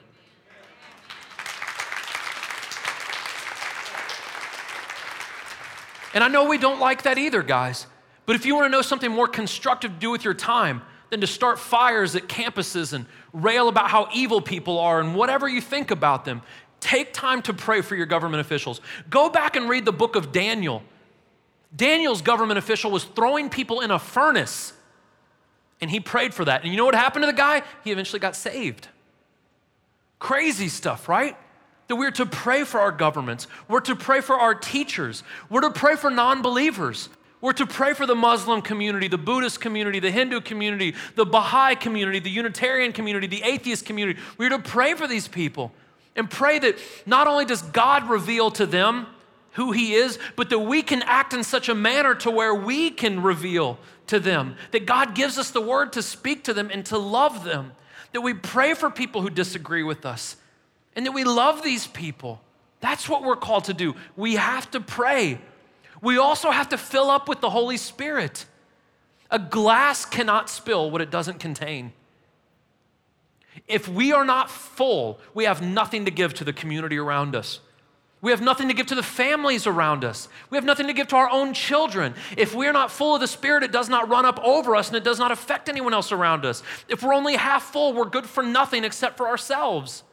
And 6.14 6.24
I 6.24 6.28
know 6.28 6.46
we 6.46 6.60
don't 6.60 6.80
like 6.80 7.02
that 7.04 7.18
either, 7.18 7.42
guys. 7.42 7.88
But 8.28 8.36
if 8.36 8.46
you 8.46 8.54
want 8.54 8.66
to 8.66 8.70
know 8.70 8.84
something 8.84 9.10
more 9.10 9.28
constructive 9.28 9.94
to 9.94 9.98
do 9.98 10.12
with 10.12 10.24
your 10.24 10.36
time 10.36 10.84
than 11.10 11.22
to 11.22 11.28
start 11.28 11.58
fires 11.58 12.16
at 12.16 12.28
campuses 12.28 12.94
and 12.94 13.08
rail 13.34 13.68
about 13.68 13.90
how 13.90 14.10
evil 14.14 14.42
people 14.42 14.78
are 14.78 15.00
and 15.00 15.16
whatever 15.16 15.50
you 15.50 15.60
think 15.60 15.90
about 15.90 16.24
them, 16.24 16.44
Take 16.82 17.14
time 17.14 17.44
to 17.44 17.54
pray 17.54 17.82
for 17.82 17.96
your 17.96 18.08
government 18.08 18.42
officials. 18.42 18.82
Go 19.10 19.30
back 19.30 19.56
and 19.56 19.70
read 19.70 19.86
the 19.86 19.94
book 19.94 20.16
of 20.16 20.32
Daniel. 20.34 20.84
Daniel's 21.76 22.22
government 22.22 22.58
official 22.58 22.92
was 22.92 23.04
throwing 23.04 23.50
people 23.50 23.82
in 23.82 23.92
a 23.92 24.00
furnace, 24.00 24.74
and 25.80 25.90
he 25.90 26.00
prayed 26.00 26.34
for 26.34 26.46
that. 26.46 26.64
And 26.64 26.72
you 26.72 26.78
know 26.78 26.86
what 26.86 26.96
happened 26.96 27.24
to 27.24 27.28
the 27.28 27.34
guy? 27.34 27.64
He 27.84 27.92
eventually 27.92 28.20
got 28.20 28.36
saved. 28.36 28.88
Crazy 30.20 30.68
stuff, 30.68 31.08
right? 31.08 31.36
That 31.88 31.96
we're 31.96 32.12
to 32.12 32.26
pray 32.26 32.64
for 32.64 32.80
our 32.80 32.92
governments, 32.92 33.48
we're 33.68 33.80
to 33.82 33.96
pray 33.96 34.22
for 34.22 34.36
our 34.36 34.54
teachers, 34.54 35.24
we're 35.50 35.62
to 35.62 35.72
pray 35.72 35.96
for 35.96 36.10
non 36.10 36.42
believers. 36.42 37.10
We're 37.42 37.54
to 37.54 37.66
pray 37.66 37.94
for 37.94 38.06
the 38.06 38.14
Muslim 38.14 38.62
community, 38.62 39.08
the 39.08 39.18
Buddhist 39.18 39.62
community, 39.62 40.00
the 40.00 40.12
Hindu 40.12 40.42
community, 40.42 40.94
the 41.16 41.26
Baha'i 41.26 41.74
community, 41.74 42.20
the 42.20 42.30
Unitarian 42.30 42.94
community, 42.94 43.26
the 43.26 43.42
atheist 43.42 43.84
community. 43.84 44.20
We're 44.38 44.50
to 44.50 44.60
pray 44.60 44.94
for 44.94 45.08
these 45.08 45.28
people 45.28 45.72
and 46.16 46.30
pray 46.30 46.60
that 46.60 46.78
not 47.08 47.26
only 47.26 47.46
does 47.46 47.64
God 47.64 48.08
reveal 48.08 48.52
to 48.52 48.68
them 48.68 49.08
who 49.54 49.72
He 49.72 49.94
is, 49.94 50.18
but 50.36 50.50
that 50.50 50.60
we 50.60 50.82
can 50.82 51.02
act 51.04 51.34
in 51.34 51.44
such 51.44 51.70
a 51.70 51.76
manner 51.76 52.16
to 52.16 52.32
where 52.32 52.56
we 52.56 52.90
can 52.90 53.22
reveal 53.22 53.78
to 54.08 54.20
them, 54.20 54.56
that 54.72 54.86
God 54.86 55.16
gives 55.16 55.38
us 55.38 55.52
the 55.52 55.62
word 55.62 55.94
to 55.94 56.02
speak 56.02 56.44
to 56.46 56.54
them 56.54 56.70
and 56.72 56.86
to 56.88 56.98
love 56.98 57.44
them, 57.44 57.74
that 58.14 58.22
we 58.22 58.34
pray 58.34 58.74
for 58.74 58.90
people 58.90 59.22
who 59.22 59.30
disagree 59.30 59.84
with 59.84 60.06
us, 60.06 60.38
and 60.96 61.06
that 61.06 61.14
we 61.14 61.24
love 61.24 61.64
these 61.64 61.88
people. 61.88 62.42
That's 62.80 63.08
what 63.08 63.24
we're 63.24 63.36
called 63.36 63.66
to 63.66 63.74
do. 63.74 63.96
We 64.16 64.36
have 64.36 64.70
to 64.72 64.82
pray. 64.82 65.40
We 66.02 66.18
also 66.18 66.52
have 66.52 66.70
to 66.70 66.78
fill 66.78 67.10
up 67.10 67.30
with 67.30 67.42
the 67.42 67.50
Holy 67.50 67.78
Spirit. 67.78 68.46
A 69.30 69.40
glass 69.40 70.04
cannot 70.04 70.50
spill 70.50 70.92
what 70.92 71.00
it 71.00 71.12
doesn't 71.12 71.40
contain. 71.40 71.94
If 73.68 73.88
we 73.88 74.12
are 74.12 74.26
not 74.26 74.50
full, 74.50 75.20
we 75.34 75.46
have 75.46 75.62
nothing 75.62 76.06
to 76.06 76.12
give 76.12 76.34
to 76.36 76.44
the 76.44 76.54
community 76.54 76.98
around 76.98 77.36
us. 77.36 77.60
We 78.22 78.30
have 78.30 78.42
nothing 78.42 78.68
to 78.68 78.76
give 78.76 78.86
to 78.88 78.96
the 78.96 79.02
families 79.02 79.66
around 79.66 80.06
us. 80.06 80.30
We 80.52 80.58
have 80.58 80.64
nothing 80.64 80.86
to 80.88 80.94
give 80.94 81.08
to 81.08 81.16
our 81.16 81.30
own 81.30 81.56
children. 81.56 82.14
If 82.38 82.54
we're 82.54 82.72
not 82.72 82.92
full 82.92 83.16
of 83.16 83.22
the 83.22 83.28
Spirit, 83.28 83.64
it 83.64 83.72
does 83.72 83.90
not 83.90 84.10
run 84.10 84.26
up 84.26 84.40
over 84.44 84.76
us 84.76 84.90
and 84.90 84.98
it 84.98 85.04
does 85.04 85.18
not 85.18 85.32
affect 85.32 85.70
anyone 85.70 85.94
else 85.94 86.12
around 86.12 86.46
us. 86.46 86.62
If 86.88 87.02
we're 87.02 87.16
only 87.16 87.36
half 87.36 87.64
full, 87.64 87.94
we're 87.94 88.06
good 88.06 88.28
for 88.28 88.44
nothing 88.44 88.84
except 88.84 89.18
for 89.18 89.28
ourselves. 89.28 90.04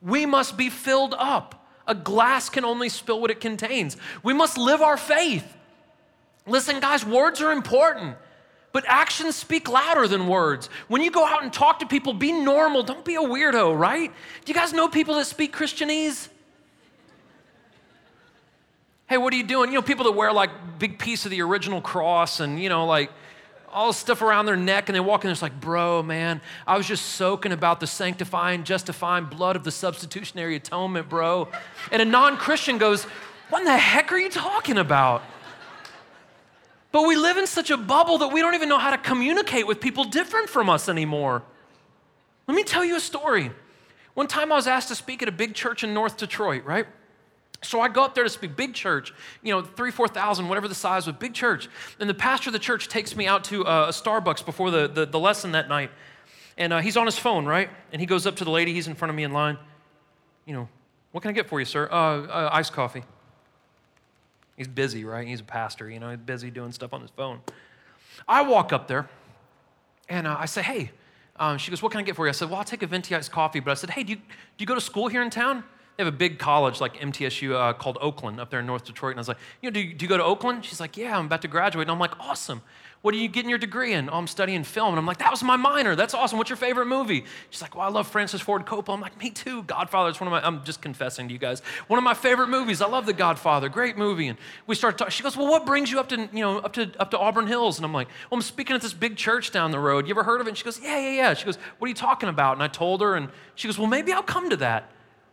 We 0.00 0.24
must 0.24 0.56
be 0.56 0.70
filled 0.70 1.14
up. 1.18 1.68
A 1.86 1.94
glass 1.94 2.48
can 2.48 2.64
only 2.64 2.88
spill 2.88 3.20
what 3.20 3.30
it 3.30 3.40
contains. 3.40 3.98
We 4.22 4.32
must 4.32 4.56
live 4.56 4.80
our 4.80 4.96
faith. 4.96 5.44
Listen, 6.46 6.80
guys, 6.80 7.04
words 7.04 7.42
are 7.42 7.52
important, 7.52 8.16
but 8.72 8.84
actions 8.86 9.36
speak 9.36 9.68
louder 9.68 10.08
than 10.08 10.28
words. 10.28 10.70
When 10.88 11.02
you 11.02 11.10
go 11.10 11.26
out 11.26 11.42
and 11.42 11.52
talk 11.52 11.78
to 11.80 11.86
people, 11.86 12.14
be 12.14 12.32
normal. 12.32 12.82
Don't 12.82 13.04
be 13.04 13.16
a 13.16 13.20
weirdo, 13.20 13.78
right? 13.78 14.10
Do 14.44 14.52
you 14.52 14.58
guys 14.58 14.72
know 14.72 14.88
people 14.88 15.16
that 15.16 15.26
speak 15.26 15.54
Christianese? 15.54 16.28
Hey, 19.12 19.18
what 19.18 19.34
are 19.34 19.36
you 19.36 19.42
doing? 19.42 19.68
You 19.68 19.74
know, 19.74 19.82
people 19.82 20.06
that 20.06 20.12
wear 20.12 20.32
like 20.32 20.48
big 20.78 20.98
piece 20.98 21.26
of 21.26 21.30
the 21.30 21.42
original 21.42 21.82
cross 21.82 22.40
and, 22.40 22.58
you 22.58 22.70
know, 22.70 22.86
like 22.86 23.10
all 23.70 23.92
stuff 23.92 24.22
around 24.22 24.46
their 24.46 24.56
neck 24.56 24.88
and 24.88 24.96
they 24.96 25.00
walk 25.00 25.22
in 25.22 25.28
there, 25.28 25.32
it's 25.32 25.42
like, 25.42 25.60
bro, 25.60 26.02
man, 26.02 26.40
I 26.66 26.78
was 26.78 26.88
just 26.88 27.04
soaking 27.04 27.52
about 27.52 27.78
the 27.78 27.86
sanctifying, 27.86 28.64
justifying 28.64 29.26
blood 29.26 29.54
of 29.54 29.64
the 29.64 29.70
substitutionary 29.70 30.56
atonement, 30.56 31.10
bro. 31.10 31.48
And 31.90 32.00
a 32.00 32.06
non 32.06 32.38
Christian 32.38 32.78
goes, 32.78 33.04
What 33.50 33.58
in 33.58 33.64
the 33.66 33.76
heck 33.76 34.10
are 34.12 34.16
you 34.16 34.30
talking 34.30 34.78
about? 34.78 35.22
But 36.90 37.02
we 37.06 37.14
live 37.14 37.36
in 37.36 37.46
such 37.46 37.70
a 37.70 37.76
bubble 37.76 38.16
that 38.16 38.28
we 38.28 38.40
don't 38.40 38.54
even 38.54 38.70
know 38.70 38.78
how 38.78 38.92
to 38.92 38.98
communicate 38.98 39.66
with 39.66 39.78
people 39.78 40.04
different 40.04 40.48
from 40.48 40.70
us 40.70 40.88
anymore. 40.88 41.42
Let 42.46 42.54
me 42.54 42.64
tell 42.64 42.82
you 42.82 42.96
a 42.96 43.00
story. 43.00 43.50
One 44.14 44.26
time 44.26 44.50
I 44.52 44.54
was 44.54 44.66
asked 44.66 44.88
to 44.88 44.94
speak 44.94 45.20
at 45.20 45.28
a 45.28 45.32
big 45.32 45.52
church 45.52 45.84
in 45.84 45.92
North 45.92 46.16
Detroit, 46.16 46.64
right? 46.64 46.86
So 47.62 47.80
I 47.80 47.88
go 47.88 48.02
up 48.04 48.14
there 48.14 48.24
to 48.24 48.30
speak, 48.30 48.56
big 48.56 48.74
church, 48.74 49.14
you 49.42 49.52
know, 49.52 49.62
three, 49.62 49.92
4,000, 49.92 50.48
whatever 50.48 50.66
the 50.66 50.74
size 50.74 51.06
was, 51.06 51.14
big 51.16 51.32
church. 51.32 51.68
And 52.00 52.10
the 52.10 52.14
pastor 52.14 52.48
of 52.48 52.52
the 52.52 52.58
church 52.58 52.88
takes 52.88 53.14
me 53.14 53.26
out 53.26 53.44
to 53.44 53.64
uh, 53.64 53.86
a 53.86 53.92
Starbucks 53.92 54.44
before 54.44 54.70
the, 54.70 54.88
the, 54.88 55.06
the, 55.06 55.20
lesson 55.20 55.52
that 55.52 55.68
night. 55.68 55.90
And 56.58 56.72
uh, 56.72 56.80
he's 56.80 56.96
on 56.96 57.06
his 57.06 57.18
phone, 57.18 57.46
right? 57.46 57.70
And 57.92 58.00
he 58.00 58.06
goes 58.06 58.26
up 58.26 58.36
to 58.36 58.44
the 58.44 58.50
lady, 58.50 58.72
he's 58.72 58.88
in 58.88 58.96
front 58.96 59.10
of 59.10 59.16
me 59.16 59.22
in 59.22 59.32
line. 59.32 59.58
You 60.44 60.54
know, 60.54 60.68
what 61.12 61.20
can 61.20 61.28
I 61.28 61.32
get 61.32 61.48
for 61.48 61.60
you, 61.60 61.64
sir? 61.64 61.88
Uh, 61.90 61.94
uh, 61.94 62.50
iced 62.52 62.72
coffee. 62.72 63.04
He's 64.56 64.68
busy, 64.68 65.04
right? 65.04 65.26
He's 65.26 65.40
a 65.40 65.44
pastor, 65.44 65.88
you 65.88 66.00
know, 66.00 66.10
he's 66.10 66.18
busy 66.18 66.50
doing 66.50 66.72
stuff 66.72 66.92
on 66.92 67.00
his 67.00 67.10
phone. 67.10 67.40
I 68.26 68.42
walk 68.42 68.72
up 68.72 68.88
there 68.88 69.08
and 70.08 70.26
uh, 70.26 70.36
I 70.38 70.46
say, 70.46 70.62
hey, 70.62 70.90
um, 71.36 71.58
she 71.58 71.70
goes, 71.70 71.80
what 71.80 71.92
can 71.92 72.00
I 72.00 72.02
get 72.02 72.16
for 72.16 72.26
you? 72.26 72.30
I 72.30 72.32
said, 72.32 72.50
well, 72.50 72.58
I'll 72.58 72.64
take 72.64 72.82
a 72.82 72.86
venti 72.86 73.14
iced 73.14 73.30
coffee. 73.32 73.60
But 73.60 73.70
I 73.70 73.74
said, 73.74 73.90
hey, 73.90 74.02
do 74.02 74.10
you, 74.10 74.16
do 74.16 74.22
you 74.58 74.66
go 74.66 74.74
to 74.74 74.80
school 74.80 75.08
here 75.08 75.22
in 75.22 75.30
town? 75.30 75.64
They 75.96 76.04
have 76.04 76.12
a 76.12 76.16
big 76.16 76.38
college 76.38 76.80
like 76.80 76.96
MTSU 76.96 77.54
uh, 77.54 77.74
called 77.74 77.98
Oakland 78.00 78.40
up 78.40 78.50
there 78.50 78.60
in 78.60 78.66
North 78.66 78.84
Detroit. 78.84 79.12
And 79.12 79.18
I 79.18 79.20
was 79.20 79.28
like, 79.28 79.38
you 79.60 79.70
know, 79.70 79.74
do 79.74 79.80
you, 79.80 79.92
do 79.92 80.04
you 80.04 80.08
go 80.08 80.16
to 80.16 80.24
Oakland? 80.24 80.64
She's 80.64 80.80
like, 80.80 80.96
yeah, 80.96 81.18
I'm 81.18 81.26
about 81.26 81.42
to 81.42 81.48
graduate. 81.48 81.86
And 81.86 81.90
I'm 81.90 81.98
like, 81.98 82.18
awesome. 82.18 82.62
What 83.02 83.14
are 83.14 83.18
you 83.18 83.28
getting 83.28 83.50
your 83.50 83.58
degree 83.58 83.92
in? 83.92 84.08
Oh, 84.08 84.14
I'm 84.14 84.28
studying 84.28 84.62
film. 84.62 84.90
And 84.90 84.98
I'm 84.98 85.06
like, 85.06 85.18
that 85.18 85.30
was 85.30 85.42
my 85.42 85.56
minor. 85.56 85.96
That's 85.96 86.14
awesome. 86.14 86.38
What's 86.38 86.50
your 86.50 86.56
favorite 86.56 86.86
movie? 86.86 87.24
She's 87.50 87.60
like, 87.60 87.74
well, 87.74 87.84
I 87.84 87.90
love 87.90 88.06
Francis 88.06 88.40
Ford 88.40 88.64
Coppola. 88.64 88.94
I'm 88.94 89.00
like, 89.00 89.18
me 89.18 89.30
too. 89.30 89.64
Godfather. 89.64 90.08
It's 90.08 90.20
one 90.20 90.28
of 90.28 90.30
my, 90.30 90.46
I'm 90.46 90.64
just 90.64 90.80
confessing 90.80 91.26
to 91.26 91.32
you 91.32 91.38
guys. 91.38 91.62
One 91.88 91.98
of 91.98 92.04
my 92.04 92.14
favorite 92.14 92.46
movies. 92.46 92.80
I 92.80 92.86
love 92.86 93.04
The 93.04 93.12
Godfather. 93.12 93.68
Great 93.68 93.98
movie. 93.98 94.28
And 94.28 94.38
we 94.68 94.76
start 94.76 94.96
talking. 94.96 95.10
She 95.10 95.24
goes, 95.24 95.36
well, 95.36 95.48
what 95.48 95.66
brings 95.66 95.90
you 95.90 95.98
up 95.98 96.08
to, 96.10 96.16
you 96.32 96.40
know, 96.40 96.58
up 96.58 96.72
to, 96.74 96.92
up 97.00 97.10
to 97.10 97.18
Auburn 97.18 97.48
Hills? 97.48 97.76
And 97.76 97.84
I'm 97.84 97.92
like, 97.92 98.06
well, 98.30 98.38
I'm 98.38 98.42
speaking 98.42 98.76
at 98.76 98.82
this 98.82 98.94
big 98.94 99.16
church 99.16 99.50
down 99.50 99.72
the 99.72 99.80
road. 99.80 100.06
You 100.06 100.14
ever 100.14 100.22
heard 100.22 100.40
of 100.40 100.46
it? 100.46 100.50
And 100.50 100.58
she 100.58 100.64
goes, 100.64 100.80
yeah, 100.80 100.96
yeah, 100.96 101.10
yeah. 101.10 101.34
She 101.34 101.44
goes, 101.44 101.58
what 101.78 101.86
are 101.86 101.88
you 101.88 101.94
talking 101.94 102.28
about? 102.28 102.52
And 102.54 102.62
I 102.62 102.68
told 102.68 103.00
her, 103.00 103.16
and 103.16 103.28
she 103.56 103.66
goes, 103.66 103.78
well, 103.78 103.88
maybe 103.88 104.12
I'll 104.12 104.22
come 104.22 104.48
to 104.48 104.56
that. 104.58 104.88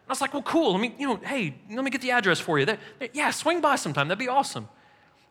I 0.10 0.12
was 0.12 0.22
like, 0.22 0.34
well, 0.34 0.42
cool. 0.42 0.72
Let 0.72 0.82
me, 0.82 0.96
you 0.98 1.08
know, 1.08 1.18
hey, 1.18 1.54
let 1.70 1.84
me 1.86 1.92
get 1.92 2.02
the 2.02 2.12
address 2.12 2.40
for 2.40 2.58
you. 2.58 2.66
They, 2.66 2.78
they, 2.98 3.10
yeah, 3.14 3.30
swing 3.30 3.62
by 3.62 3.76
sometime. 3.76 4.08
That'd 4.08 4.18
be 4.18 4.28
awesome. 4.28 4.68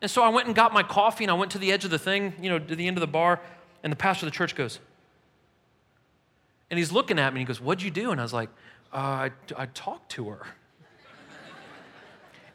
And 0.01 0.09
so 0.09 0.23
I 0.23 0.29
went 0.29 0.47
and 0.47 0.55
got 0.55 0.73
my 0.73 0.85
coffee 0.85 1.25
and 1.25 1.31
I 1.33 1.35
went 1.35 1.51
to 1.53 1.59
the 1.59 1.73
edge 1.73 1.85
of 1.85 1.91
the 1.91 1.99
thing, 1.99 2.33
you 2.41 2.49
know, 2.49 2.61
to 2.61 2.77
the 2.77 2.87
end 2.87 2.97
of 2.97 3.01
the 3.01 3.09
bar. 3.09 3.41
And 3.83 3.93
the 3.93 3.97
pastor 3.97 4.27
of 4.27 4.33
the 4.33 4.37
church 4.37 4.55
goes, 4.55 4.79
and 6.71 6.79
he's 6.79 6.93
looking 6.93 7.19
at 7.19 7.33
me 7.35 7.41
and 7.41 7.49
he 7.49 7.53
goes, 7.53 7.61
What'd 7.61 7.83
you 7.83 7.91
do? 7.91 8.13
And 8.13 8.21
I 8.21 8.25
was 8.25 8.33
like, 8.33 8.51
uh, 8.93 8.97
I, 8.97 9.31
I 9.57 9.67
talked 9.67 10.11
to 10.13 10.29
her. 10.29 10.47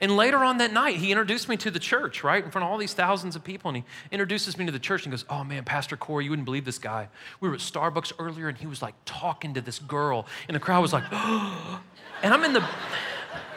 And 0.04 0.18
later 0.18 0.40
on 0.40 0.58
that 0.58 0.74
night, 0.74 0.98
he 0.98 1.12
introduced 1.12 1.48
me 1.48 1.56
to 1.56 1.72
the 1.72 1.80
church, 1.80 2.26
right, 2.26 2.44
in 2.44 2.52
front 2.52 2.66
of 2.66 2.70
all 2.70 2.78
these 2.78 2.94
thousands 2.94 3.38
of 3.38 3.44
people. 3.46 3.70
And 3.70 3.78
he 3.78 3.84
introduces 4.12 4.58
me 4.58 4.66
to 4.66 4.72
the 4.74 4.78
church 4.78 5.06
and 5.06 5.14
goes, 5.14 5.24
Oh 5.30 5.46
man, 5.46 5.64
Pastor 5.64 5.96
Corey, 5.96 6.26
you 6.26 6.30
wouldn't 6.30 6.44
believe 6.44 6.66
this 6.66 6.78
guy. 6.78 7.08
We 7.40 7.48
were 7.48 7.56
at 7.56 7.62
Starbucks 7.62 8.12
earlier 8.20 8.50
and 8.50 8.58
he 8.58 8.68
was 8.68 8.82
like 8.82 8.96
talking 9.06 9.54
to 9.54 9.62
this 9.62 9.80
girl. 9.80 10.26
And 10.50 10.56
the 10.56 10.60
crowd 10.60 10.82
was 10.82 10.92
like, 10.92 11.06
oh. 11.14 11.82
And 12.22 12.34
I'm 12.34 12.44
in 12.44 12.52
the 12.52 12.66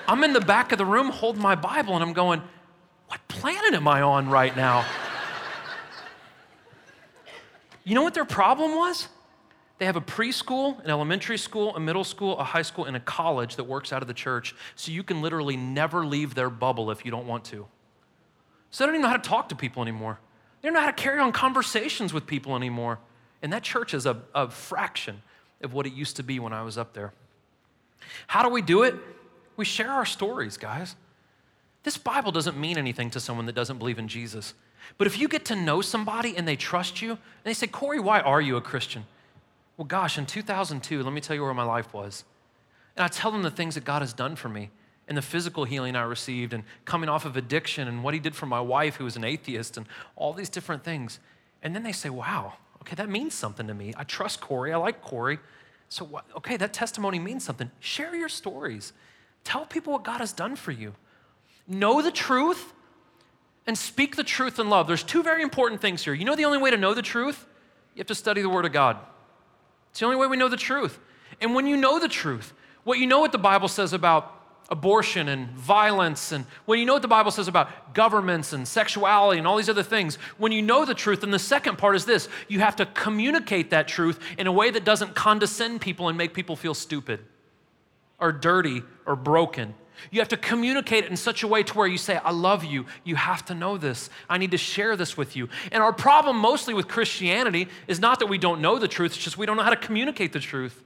I'm 0.07 0.23
in 0.23 0.33
the 0.33 0.41
back 0.41 0.71
of 0.71 0.79
the 0.79 0.85
room 0.85 1.11
holding 1.11 1.43
my 1.43 1.57
Bible 1.57 1.95
and 1.95 2.03
I'm 2.05 2.13
going, 2.13 2.41
what 3.09 3.27
planet 3.27 3.75
am 3.75 3.89
I 3.89 4.03
on 4.03 4.29
right 4.29 4.57
now? 4.57 4.85
you 7.83 7.97
know 7.97 8.03
what 8.03 8.15
their 8.15 8.25
problem 8.25 8.77
was? 8.77 9.09
They 9.79 9.85
have 9.85 9.97
a 9.97 10.01
preschool, 10.01 10.83
an 10.83 10.91
elementary 10.91 11.37
school, 11.37 11.77
a 11.77 11.81
middle 11.81 12.05
school, 12.05 12.39
a 12.39 12.45
high 12.45 12.63
school, 12.63 12.87
and 12.87 12.97
a 12.97 13.01
college 13.01 13.57
that 13.57 13.65
works 13.65 13.93
out 13.93 14.01
of 14.01 14.09
the 14.09 14.15
church. 14.15 14.55
So 14.75 14.91
you 14.91 15.03
can 15.03 15.21
literally 15.21 15.57
never 15.57 16.07
leave 16.07 16.35
their 16.35 16.49
bubble 16.49 16.91
if 16.91 17.05
you 17.05 17.11
don't 17.11 17.27
want 17.27 17.45
to. 17.47 17.67
So 18.71 18.85
they 18.85 18.87
don't 18.87 18.95
even 18.97 19.03
know 19.03 19.09
how 19.09 19.19
to 19.19 19.29
talk 19.29 19.51
to 19.51 19.55
people 19.55 19.83
anymore. 19.83 20.19
They 20.61 20.69
don't 20.69 20.75
know 20.75 20.81
how 20.81 20.87
to 20.87 20.93
carry 20.93 21.21
on 21.21 21.33
conversations 21.33 22.13
with 22.13 22.27
people 22.27 22.57
anymore. 22.57 22.99
And 23.43 23.53
that 23.53 23.63
church 23.63 23.93
is 23.93 24.07
a, 24.07 24.23
a 24.35 24.51
fraction 24.51 25.23
of 25.63 25.75
what 25.75 25.87
it 25.87 25.93
used 25.93 26.17
to 26.17 26.23
be 26.23 26.39
when 26.39 26.53
I 26.53 26.63
was 26.63 26.79
up 26.79 26.95
there. 26.95 27.13
How 28.27 28.43
do 28.43 28.49
we 28.49 28.63
do 28.63 28.83
it? 28.83 28.95
We 29.57 29.65
share 29.65 29.91
our 29.91 30.07
stories, 30.07 30.57
guys. 30.57 30.97
This 31.83 31.99
Bible 31.99 32.33
doesn't 32.33 32.59
mean 32.59 32.79
anything 32.79 33.11
to 33.11 33.21
someone 33.21 33.47
that 33.47 33.55
doesn't 33.55 33.79
believe 33.79 33.99
in 33.99 34.09
Jesus. 34.09 34.55
But 34.99 35.07
if 35.07 35.19
you 35.19 35.29
get 35.29 35.45
to 35.47 35.57
know 35.57 35.81
somebody 35.81 36.37
and 36.37 36.47
they 36.49 36.57
trust 36.57 37.03
you, 37.03 37.11
and 37.11 37.19
they 37.45 37.55
say, 37.55 37.67
Corey, 37.67 38.01
why 38.01 38.21
are 38.21 38.41
you 38.41 38.57
a 38.57 38.61
Christian? 38.61 39.05
Well, 39.77 39.87
gosh, 39.87 40.19
in 40.19 40.27
2002, 40.27 41.03
let 41.03 41.13
me 41.13 41.21
tell 41.21 41.37
you 41.37 41.43
where 41.43 41.53
my 41.55 41.65
life 41.65 41.93
was. 41.93 42.25
And 42.97 43.05
I 43.05 43.09
tell 43.09 43.31
them 43.31 43.43
the 43.43 43.51
things 43.51 43.75
that 43.75 43.85
God 43.85 44.03
has 44.03 44.13
done 44.13 44.37
for 44.37 44.49
me 44.49 44.71
and 45.09 45.17
the 45.17 45.23
physical 45.23 45.65
healing 45.65 45.95
I 45.95 46.03
received 46.03 46.53
and 46.53 46.65
coming 46.85 47.09
off 47.09 47.25
of 47.25 47.37
addiction 47.37 47.87
and 47.87 48.03
what 48.03 48.15
He 48.15 48.21
did 48.21 48.35
for 48.35 48.47
my 48.47 48.61
wife 48.61 48.97
who 48.97 49.05
was 49.05 49.17
an 49.17 49.25
atheist 49.25 49.77
and 49.77 49.87
all 50.17 50.33
these 50.33 50.49
different 50.49 50.83
things. 50.83 51.21
And 51.63 51.75
then 51.75 51.83
they 51.83 51.93
say, 51.93 52.09
wow, 52.09 52.55
okay, 52.83 52.95
that 52.97 53.09
means 53.09 53.35
something 53.35 53.67
to 53.67 53.75
me. 53.75 53.93
I 53.97 54.05
trust 54.05 54.41
Corey. 54.41 54.73
I 54.73 54.77
like 54.77 55.03
Corey. 55.03 55.39
So, 55.89 56.23
okay, 56.37 56.57
that 56.57 56.73
testimony 56.73 57.19
means 57.19 57.45
something. 57.45 57.71
Share 57.81 58.17
your 58.17 58.29
stories. 58.29 58.93
Tell 59.45 59.67
people 59.67 59.93
what 59.93 60.05
God 60.05 60.19
has 60.19 60.33
done 60.33 60.57
for 60.57 60.73
you. 60.73 60.95
Know 61.69 62.03
the 62.03 62.11
truth 62.11 62.73
and 63.67 63.77
speak 63.77 64.17
the 64.17 64.25
truth 64.25 64.59
in 64.59 64.69
love. 64.69 64.87
There's 64.87 65.03
two 65.03 65.23
very 65.23 65.43
important 65.43 65.81
things 65.81 66.05
here. 66.05 66.15
You 66.15 66.25
know 66.25 66.35
the 66.35 66.45
only 66.45 66.59
way 66.59 66.71
to 66.71 66.77
know 66.77 66.95
the 66.95 67.03
truth? 67.03 67.47
You 67.95 68.01
have 68.01 68.07
to 68.09 68.15
study 68.15 68.43
the 68.43 68.49
Word 68.49 68.65
of 68.65 68.73
God. 68.73 68.99
It's 69.97 70.01
the 70.01 70.05
only 70.05 70.19
way 70.19 70.27
we 70.27 70.37
know 70.37 70.51
the 70.51 70.59
truth. 70.59 70.99
And 71.41 71.55
when 71.55 71.67
you 71.67 71.75
know 71.75 71.99
the 71.99 72.07
truth, 72.07 72.53
what 72.85 72.99
you 72.99 73.07
know 73.07 73.21
what 73.21 73.33
the 73.33 73.39
Bible 73.39 73.67
says 73.67 73.95
about 73.95 74.31
abortion 74.69 75.27
and 75.27 75.49
violence, 75.53 76.33
and 76.33 76.45
when 76.67 76.79
you 76.79 76.85
know 76.85 76.93
what 76.93 77.01
the 77.01 77.09
Bible 77.09 77.31
says 77.31 77.49
about 77.49 77.95
governments 77.95 78.53
and 78.53 78.69
sexuality 78.69 79.39
and 79.39 79.47
all 79.47 79.57
these 79.57 79.71
other 79.71 79.83
things, 79.83 80.17
when 80.37 80.53
you 80.53 80.61
know 80.61 80.85
the 80.85 80.93
truth, 80.93 81.23
then 81.23 81.31
the 81.31 81.39
second 81.39 81.79
part 81.79 81.97
is 81.97 82.05
this 82.05 82.29
you 82.47 82.61
have 82.61 82.77
to 82.77 82.85
communicate 82.85 83.71
that 83.71 83.89
truth 83.89 84.21
in 84.37 84.47
a 84.47 84.53
way 84.53 84.71
that 84.71 84.85
doesn't 84.85 85.15
condescend 85.15 85.81
people 85.81 86.11
and 86.11 86.19
make 86.19 86.35
people 86.35 86.57
feel 86.57 86.75
stupid 86.75 87.21
or 88.21 88.33
dirty 88.33 88.83
or 89.07 89.17
broken. 89.17 89.73
You 90.11 90.21
have 90.21 90.29
to 90.29 90.37
communicate 90.37 91.05
it 91.05 91.11
in 91.11 91.17
such 91.17 91.43
a 91.43 91.49
way 91.49 91.63
to 91.63 91.75
where 91.75 91.87
you 91.87 91.99
say, 91.99 92.17
I 92.17 92.31
love 92.31 92.65
you. 92.65 92.87
You 93.05 93.17
have 93.17 93.45
to 93.47 93.55
know 93.55 93.77
this. 93.79 94.11
I 94.29 94.39
need 94.39 94.51
to 94.51 94.59
share 94.59 94.97
this 94.97 95.17
with 95.17 95.37
you. 95.37 95.49
And 95.73 95.83
our 95.83 95.93
problem 95.93 96.37
mostly 96.37 96.75
with 96.75 96.89
Christianity 96.89 97.69
is 97.89 98.01
not 98.01 98.21
that 98.21 98.27
we 98.27 98.39
don't 98.39 98.61
know 98.61 98.79
the 98.79 98.89
truth, 98.89 99.13
it's 99.13 99.25
just 99.25 99.39
we 99.39 99.47
don't 99.47 99.57
know 99.57 99.63
how 99.63 99.71
to 99.71 99.77
communicate 99.77 100.33
the 100.33 100.41
truth. 100.41 100.83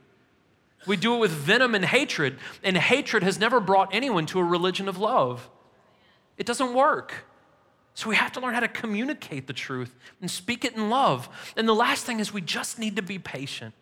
We 0.86 0.96
do 0.96 1.14
it 1.14 1.18
with 1.18 1.30
venom 1.30 1.74
and 1.74 1.84
hatred, 1.84 2.38
and 2.62 2.76
hatred 2.76 3.22
has 3.22 3.38
never 3.38 3.60
brought 3.60 3.94
anyone 3.94 4.26
to 4.26 4.38
a 4.38 4.44
religion 4.44 4.88
of 4.88 4.98
love. 4.98 5.50
It 6.38 6.46
doesn't 6.46 6.72
work. 6.72 7.26
So 7.94 8.08
we 8.08 8.16
have 8.16 8.32
to 8.32 8.40
learn 8.40 8.54
how 8.54 8.60
to 8.60 8.68
communicate 8.68 9.46
the 9.46 9.52
truth 9.52 9.94
and 10.22 10.30
speak 10.30 10.64
it 10.64 10.74
in 10.74 10.88
love. 10.88 11.28
And 11.56 11.68
the 11.68 11.74
last 11.74 12.06
thing 12.06 12.18
is 12.18 12.32
we 12.32 12.40
just 12.40 12.78
need 12.78 12.96
to 12.96 13.02
be 13.02 13.18
patient. 13.18 13.74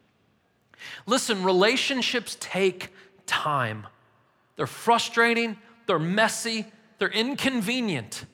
Listen, 1.06 1.44
relationships 1.44 2.36
take 2.40 2.92
time. 3.26 3.86
They're 4.58 4.66
frustrating, 4.66 5.56
they're 5.86 6.00
messy, 6.00 6.66
they're 6.98 7.08
inconvenient. 7.08 8.26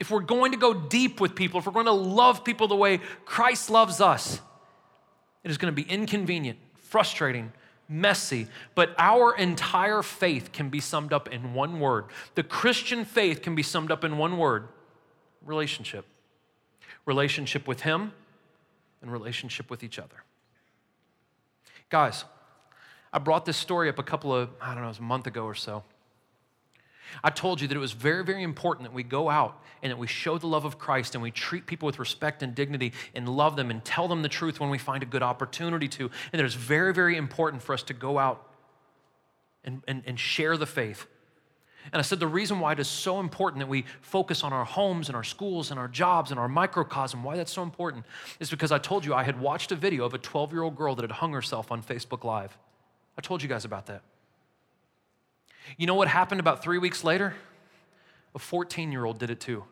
If 0.00 0.10
we're 0.10 0.20
going 0.20 0.50
to 0.50 0.58
go 0.58 0.74
deep 0.74 1.20
with 1.20 1.36
people, 1.36 1.60
if 1.60 1.66
we're 1.66 1.72
going 1.72 1.86
to 1.86 1.92
love 1.92 2.42
people 2.42 2.66
the 2.66 2.74
way 2.74 2.98
Christ 3.24 3.70
loves 3.70 4.00
us, 4.00 4.40
it 5.44 5.52
is 5.52 5.58
going 5.58 5.72
to 5.72 5.82
be 5.82 5.88
inconvenient, 5.88 6.58
frustrating, 6.74 7.52
messy, 7.88 8.48
but 8.74 8.92
our 8.98 9.36
entire 9.36 10.02
faith 10.02 10.50
can 10.50 10.68
be 10.68 10.80
summed 10.80 11.12
up 11.12 11.28
in 11.28 11.54
one 11.54 11.78
word. 11.78 12.06
The 12.34 12.42
Christian 12.42 13.04
faith 13.04 13.40
can 13.40 13.54
be 13.54 13.62
summed 13.62 13.92
up 13.92 14.02
in 14.02 14.18
one 14.18 14.38
word 14.38 14.66
relationship. 15.46 16.06
Relationship 17.06 17.68
with 17.68 17.82
Him 17.82 18.12
and 19.00 19.12
relationship 19.12 19.70
with 19.70 19.84
each 19.84 20.00
other. 20.00 20.24
Guys, 21.88 22.24
I 23.12 23.18
brought 23.18 23.44
this 23.44 23.56
story 23.56 23.88
up 23.88 23.98
a 23.98 24.02
couple 24.02 24.34
of, 24.34 24.50
I 24.60 24.72
don't 24.72 24.82
know, 24.82 24.86
it 24.86 24.88
was 24.88 24.98
a 24.98 25.02
month 25.02 25.26
ago 25.26 25.44
or 25.44 25.54
so. 25.54 25.84
I 27.22 27.30
told 27.30 27.60
you 27.60 27.68
that 27.68 27.76
it 27.76 27.80
was 27.80 27.92
very, 27.92 28.24
very 28.24 28.42
important 28.42 28.88
that 28.88 28.94
we 28.94 29.02
go 29.02 29.28
out 29.28 29.62
and 29.82 29.90
that 29.90 29.98
we 29.98 30.06
show 30.06 30.38
the 30.38 30.46
love 30.46 30.64
of 30.64 30.78
Christ 30.78 31.14
and 31.14 31.22
we 31.22 31.30
treat 31.30 31.66
people 31.66 31.86
with 31.86 31.98
respect 31.98 32.42
and 32.42 32.54
dignity 32.54 32.92
and 33.14 33.28
love 33.28 33.56
them 33.56 33.70
and 33.70 33.84
tell 33.84 34.08
them 34.08 34.22
the 34.22 34.28
truth 34.28 34.60
when 34.60 34.70
we 34.70 34.78
find 34.78 35.02
a 35.02 35.06
good 35.06 35.22
opportunity 35.22 35.88
to. 35.88 36.10
And 36.32 36.40
that 36.40 36.44
it's 36.44 36.54
very, 36.54 36.94
very 36.94 37.16
important 37.16 37.62
for 37.62 37.74
us 37.74 37.82
to 37.84 37.94
go 37.94 38.18
out 38.18 38.48
and, 39.64 39.82
and, 39.86 40.02
and 40.06 40.18
share 40.18 40.56
the 40.56 40.66
faith. 40.66 41.06
And 41.92 41.98
I 41.98 42.02
said 42.02 42.20
the 42.20 42.28
reason 42.28 42.60
why 42.60 42.72
it 42.72 42.78
is 42.78 42.86
so 42.86 43.18
important 43.18 43.58
that 43.58 43.68
we 43.68 43.84
focus 44.00 44.44
on 44.44 44.52
our 44.52 44.64
homes 44.64 45.08
and 45.08 45.16
our 45.16 45.24
schools 45.24 45.70
and 45.70 45.80
our 45.80 45.88
jobs 45.88 46.30
and 46.30 46.38
our 46.38 46.48
microcosm, 46.48 47.24
why 47.24 47.36
that's 47.36 47.52
so 47.52 47.62
important, 47.62 48.06
is 48.38 48.50
because 48.50 48.70
I 48.70 48.78
told 48.78 49.04
you 49.04 49.14
I 49.14 49.24
had 49.24 49.40
watched 49.40 49.72
a 49.72 49.76
video 49.76 50.04
of 50.04 50.14
a 50.14 50.18
12 50.18 50.52
year 50.52 50.62
old 50.62 50.76
girl 50.76 50.94
that 50.94 51.02
had 51.02 51.10
hung 51.10 51.32
herself 51.32 51.72
on 51.72 51.82
Facebook 51.82 52.22
Live. 52.24 52.56
I 53.16 53.20
told 53.20 53.42
you 53.42 53.48
guys 53.48 53.64
about 53.64 53.86
that. 53.86 54.02
You 55.76 55.86
know 55.86 55.94
what 55.94 56.08
happened 56.08 56.40
about 56.40 56.62
three 56.62 56.78
weeks 56.78 57.04
later? 57.04 57.34
A 58.34 58.38
14 58.38 58.92
year 58.92 59.04
old 59.04 59.18
did 59.18 59.30
it 59.30 59.40
too, 59.40 59.64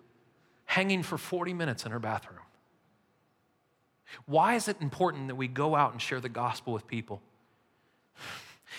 hanging 0.66 1.02
for 1.02 1.18
40 1.18 1.54
minutes 1.54 1.84
in 1.84 1.92
her 1.92 1.98
bathroom. 1.98 2.38
Why 4.26 4.54
is 4.54 4.68
it 4.68 4.76
important 4.80 5.28
that 5.28 5.36
we 5.36 5.48
go 5.48 5.74
out 5.74 5.92
and 5.92 6.02
share 6.02 6.20
the 6.20 6.28
gospel 6.28 6.72
with 6.72 6.86
people? 6.86 7.22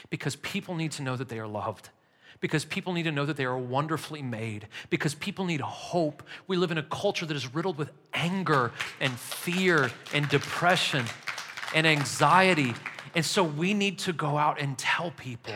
Because 0.09 0.35
people 0.37 0.75
need 0.75 0.91
to 0.93 1.03
know 1.03 1.15
that 1.15 1.29
they 1.29 1.39
are 1.39 1.47
loved 1.47 1.89
because 2.41 2.65
people 2.65 2.91
need 2.91 3.03
to 3.03 3.11
know 3.11 3.25
that 3.25 3.37
they 3.37 3.45
are 3.45 3.57
wonderfully 3.57 4.21
made, 4.21 4.67
because 4.89 5.15
people 5.15 5.45
need 5.45 5.61
hope. 5.61 6.23
We 6.47 6.57
live 6.57 6.71
in 6.71 6.77
a 6.79 6.83
culture 6.83 7.25
that 7.25 7.37
is 7.37 7.53
riddled 7.53 7.77
with 7.77 7.91
anger 8.13 8.71
and 8.99 9.13
fear 9.17 9.91
and 10.11 10.27
depression 10.27 11.05
and 11.73 11.85
anxiety. 11.87 12.73
And 13.15 13.25
so 13.25 13.43
we 13.43 13.73
need 13.73 13.99
to 13.99 14.13
go 14.13 14.37
out 14.37 14.59
and 14.59 14.77
tell 14.77 15.11
people. 15.11 15.53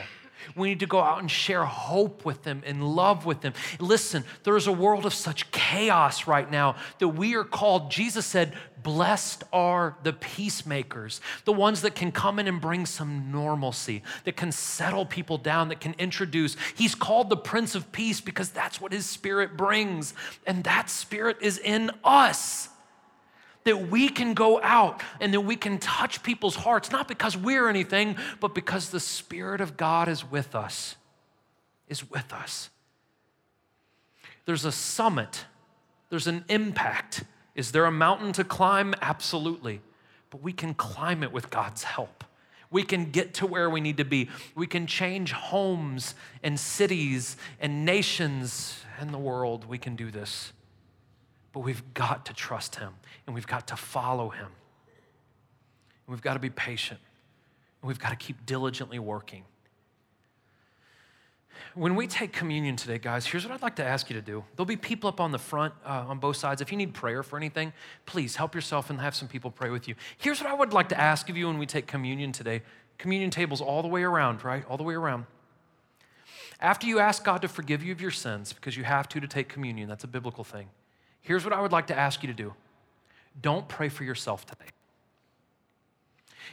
We 0.55 0.69
need 0.69 0.81
to 0.81 0.85
go 0.85 0.99
out 0.99 1.19
and 1.19 1.31
share 1.31 1.65
hope 1.65 2.23
with 2.23 2.43
them 2.43 2.61
and 2.65 2.95
love 2.95 3.25
with 3.25 3.41
them. 3.41 3.53
Listen, 3.79 4.23
there 4.43 4.55
is 4.55 4.67
a 4.67 4.71
world 4.71 5.05
of 5.05 5.13
such 5.13 5.49
chaos 5.51 6.27
right 6.27 6.49
now 6.49 6.75
that 6.99 7.09
we 7.09 7.35
are 7.35 7.43
called, 7.43 7.89
Jesus 7.89 8.25
said, 8.25 8.53
blessed 8.83 9.43
are 9.51 9.97
the 10.03 10.13
peacemakers, 10.13 11.19
the 11.45 11.51
ones 11.51 11.81
that 11.81 11.95
can 11.95 12.11
come 12.11 12.37
in 12.37 12.47
and 12.47 12.61
bring 12.61 12.85
some 12.85 13.31
normalcy, 13.31 14.03
that 14.25 14.37
can 14.37 14.51
settle 14.51 15.05
people 15.05 15.39
down, 15.39 15.69
that 15.69 15.79
can 15.81 15.95
introduce. 15.97 16.55
He's 16.75 16.93
called 16.93 17.29
the 17.29 17.37
Prince 17.37 17.73
of 17.73 17.91
Peace 17.91 18.21
because 18.21 18.49
that's 18.49 18.79
what 18.79 18.91
his 18.91 19.07
spirit 19.07 19.57
brings. 19.57 20.13
And 20.45 20.63
that 20.65 20.91
spirit 20.91 21.37
is 21.41 21.57
in 21.57 21.89
us 22.03 22.69
that 23.65 23.89
we 23.89 24.07
can 24.07 24.33
go 24.33 24.61
out 24.61 25.01
and 25.19 25.33
that 25.33 25.41
we 25.41 25.55
can 25.55 25.77
touch 25.79 26.23
people's 26.23 26.55
hearts, 26.55 26.91
not 26.91 27.07
because 27.07 27.35
we're 27.35 27.67
anything, 27.67 28.15
but 28.39 28.55
because 28.55 28.89
the 28.89 28.99
Spirit 28.99 29.59
of 29.59 29.75
God 29.75 30.07
is 30.07 30.29
with 30.29 30.55
us, 30.55 30.95
is 31.87 32.09
with 32.09 32.31
us. 32.31 32.69
There's 34.45 34.65
a 34.65 34.71
summit, 34.71 35.45
there's 36.09 36.27
an 36.27 36.45
impact. 36.47 37.23
Is 37.55 37.71
there 37.71 37.85
a 37.85 37.91
mountain 37.91 38.33
to 38.33 38.43
climb? 38.43 38.93
Absolutely. 39.01 39.81
But 40.29 40.43
we 40.43 40.51
can 40.51 40.73
climb 40.73 41.23
it 41.23 41.31
with 41.31 41.49
God's 41.49 41.83
help. 41.83 42.23
We 42.69 42.83
can 42.83 43.11
get 43.11 43.35
to 43.35 43.47
where 43.47 43.69
we 43.69 43.79
need 43.79 43.97
to 43.97 44.05
be. 44.05 44.29
We 44.53 44.67
can 44.67 44.87
change 44.87 45.31
homes 45.31 46.15
and 46.43 46.59
cities 46.59 47.37
and 47.61 47.85
nations 47.85 48.83
and 48.99 49.13
the 49.13 49.17
world. 49.17 49.65
We 49.65 49.77
can 49.77 49.95
do 49.95 50.11
this. 50.11 50.51
But 51.55 51.61
we've 51.61 51.93
got 51.93 52.25
to 52.25 52.33
trust 52.33 52.75
Him 52.75 52.91
and 53.25 53.33
we've 53.33 53.47
got 53.47 53.67
to 53.69 53.77
follow 53.77 54.27
Him. 54.27 54.47
And 54.47 56.13
we've 56.13 56.21
got 56.21 56.33
to 56.33 56.39
be 56.39 56.49
patient 56.49 56.99
and 57.81 57.87
we've 57.87 57.97
got 57.97 58.09
to 58.09 58.17
keep 58.17 58.45
diligently 58.45 58.99
working. 58.99 59.45
When 61.73 61.95
we 61.95 62.07
take 62.07 62.33
communion 62.33 62.75
today, 62.75 62.97
guys, 62.97 63.25
here's 63.25 63.45
what 63.45 63.53
I'd 63.53 63.61
like 63.61 63.77
to 63.77 63.85
ask 63.85 64.09
you 64.09 64.17
to 64.17 64.21
do. 64.21 64.43
There'll 64.57 64.65
be 64.65 64.75
people 64.75 65.07
up 65.07 65.21
on 65.21 65.31
the 65.31 65.39
front, 65.39 65.73
uh, 65.85 66.03
on 66.09 66.19
both 66.19 66.35
sides. 66.35 66.59
If 66.59 66.73
you 66.73 66.77
need 66.77 66.93
prayer 66.93 67.23
for 67.23 67.37
anything, 67.37 67.71
please 68.05 68.35
help 68.35 68.53
yourself 68.53 68.89
and 68.89 68.99
have 68.99 69.15
some 69.15 69.29
people 69.29 69.49
pray 69.49 69.69
with 69.69 69.87
you. 69.87 69.95
Here's 70.17 70.41
what 70.41 70.49
I 70.49 70.53
would 70.53 70.73
like 70.73 70.89
to 70.89 70.99
ask 70.99 71.29
of 71.29 71.37
you 71.37 71.47
when 71.47 71.57
we 71.57 71.65
take 71.65 71.87
communion 71.87 72.33
today 72.33 72.63
communion 72.97 73.29
tables 73.29 73.61
all 73.61 73.81
the 73.81 73.87
way 73.87 74.03
around, 74.03 74.43
right? 74.43 74.65
All 74.69 74.75
the 74.75 74.83
way 74.83 74.95
around. 74.95 75.25
After 76.59 76.85
you 76.85 76.99
ask 76.99 77.23
God 77.23 77.41
to 77.43 77.47
forgive 77.47 77.81
you 77.81 77.93
of 77.93 78.01
your 78.01 78.11
sins, 78.11 78.51
because 78.51 78.75
you 78.75 78.83
have 78.83 79.07
to 79.09 79.21
to 79.21 79.27
take 79.27 79.47
communion, 79.47 79.87
that's 79.87 80.03
a 80.03 80.07
biblical 80.07 80.43
thing. 80.43 80.67
Here's 81.25 81.43
what 81.43 81.53
I 81.53 81.61
would 81.61 81.71
like 81.71 81.87
to 81.87 81.97
ask 81.97 82.21
you 82.21 82.27
to 82.27 82.33
do 82.33 82.53
don't 83.41 83.67
pray 83.67 83.89
for 83.89 84.03
yourself 84.03 84.45
today. 84.45 84.69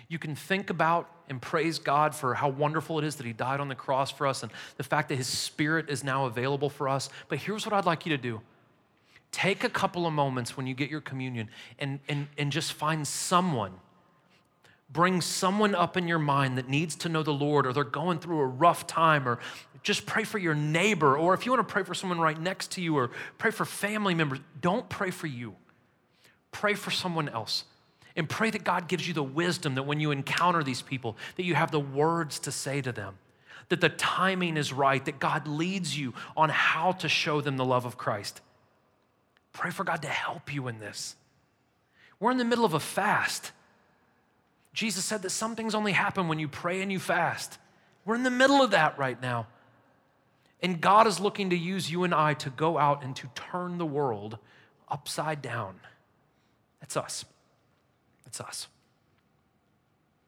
You 0.09 0.19
can 0.19 0.35
think 0.35 0.71
about 0.71 1.09
and 1.29 1.41
praise 1.41 1.79
God 1.79 2.15
for 2.15 2.35
how 2.35 2.49
wonderful 2.49 2.99
it 2.99 3.05
is 3.05 3.17
that 3.17 3.27
He 3.27 3.35
died 3.35 3.61
on 3.61 3.69
the 3.69 3.75
cross 3.75 4.11
for 4.11 4.27
us 4.27 4.43
and 4.43 4.51
the 4.79 4.83
fact 4.83 5.11
that 5.11 5.17
His 5.17 5.27
Spirit 5.27 5.91
is 5.91 6.03
now 6.03 6.25
available 6.25 6.71
for 6.71 6.89
us. 6.89 7.11
But 7.29 7.39
here's 7.39 7.67
what 7.67 7.75
I'd 7.75 7.85
like 7.85 8.07
you 8.07 8.17
to 8.17 8.23
do 8.23 8.41
take 9.31 9.63
a 9.63 9.69
couple 9.69 10.07
of 10.07 10.13
moments 10.15 10.57
when 10.57 10.67
you 10.67 10.75
get 10.75 10.91
your 10.91 11.01
communion 11.03 11.49
and, 11.79 12.01
and, 12.09 12.29
and 12.39 12.51
just 12.51 12.73
find 12.73 13.07
someone. 13.07 13.73
Bring 14.93 15.21
someone 15.21 15.75
up 15.75 15.97
in 15.97 16.07
your 16.07 16.19
mind 16.19 16.59
that 16.59 16.69
needs 16.69 16.97
to 16.97 17.09
know 17.09 17.23
the 17.23 17.33
Lord 17.33 17.67
or 17.67 17.73
they're 17.73 17.85
going 17.85 18.19
through 18.19 18.41
a 18.41 18.47
rough 18.47 18.87
time 18.87 19.27
or 19.27 19.39
just 19.83 20.07
pray 20.07 20.25
for 20.25 20.39
your 20.39 20.55
neighbor, 20.55 21.17
or 21.17 21.35
if 21.35 21.45
you 21.45 21.53
want 21.53 21.67
to 21.67 21.73
pray 21.73 21.83
for 21.83 21.95
someone 21.95 22.21
right 22.21 22.41
next 22.41 22.73
to 22.73 22.81
you, 22.81 22.97
or 22.97 23.11
pray 23.39 23.51
for 23.51 23.65
family 23.65 24.15
members, 24.15 24.39
don't 24.61 24.89
pray 24.89 25.11
for 25.11 25.27
you. 25.27 25.57
Pray 26.53 26.75
for 26.75 26.91
someone 26.91 27.29
else. 27.29 27.65
And 28.15 28.29
pray 28.29 28.51
that 28.51 28.63
God 28.63 28.89
gives 28.89 29.09
you 29.09 29.15
the 29.15 29.23
wisdom 29.23 29.75
that 29.75 29.85
when 29.85 29.99
you 29.99 30.11
encounter 30.11 30.63
these 30.63 30.83
people, 30.83 31.17
that 31.37 31.45
you 31.45 31.55
have 31.55 31.71
the 31.71 31.81
words 31.81 32.39
to 32.41 32.53
say 32.53 32.81
to 32.83 32.93
them, 32.93 33.19
that 33.71 33.81
the 33.81 33.89
timing 33.89 34.57
is 34.57 34.73
right, 34.73 35.05
that 35.05 35.19
God 35.19 35.49
leads 35.49 35.99
you 35.99 36.13
on 36.37 36.51
how 36.51 36.93
to 36.93 37.09
show 37.09 37.41
them 37.41 37.57
the 37.57 37.65
love 37.65 37.87
of 37.87 37.97
Christ. 37.97 38.41
Pray 39.53 39.71
for 39.71 39.83
God 39.83 40.03
to 40.03 40.09
help 40.09 40.53
you 40.53 40.69
in 40.69 40.79
this. 40.79 41.17
We're 42.21 42.31
in 42.31 42.39
the 42.39 42.45
middle 42.45 42.65
of 42.65 42.75
a 42.75 42.81
fast. 42.81 43.51
Jesus 44.73 45.05
said 45.05 45.23
that 45.23 45.31
some 45.31 45.55
things 45.55 45.75
only 45.75 45.93
happen 45.93 46.29
when 46.29 46.39
you 46.39 46.49
pray 46.49 46.81
and 46.81 46.91
you 46.91 46.99
fast. 46.99 47.59
We're 48.05 48.15
in 48.15 48.23
the 48.23 48.31
middle 48.31 48.63
of 48.63 48.71
that 48.71 48.99
right 48.99 49.21
now. 49.21 49.47
And 50.63 50.81
God 50.81 51.07
is 51.07 51.21
looking 51.21 51.51
to 51.51 51.57
use 51.57 51.91
you 51.91 52.05
and 52.05 52.15
I 52.15 52.35
to 52.35 52.51
go 52.51 52.79
out 52.79 53.03
and 53.03 53.15
to 53.17 53.29
turn 53.35 53.79
the 53.79 53.87
world 53.87 54.39
upside 54.89 55.43
down. 55.43 55.81
That's 56.81 56.97
us. 56.97 57.25
That's 58.25 58.41
us. 58.41 58.69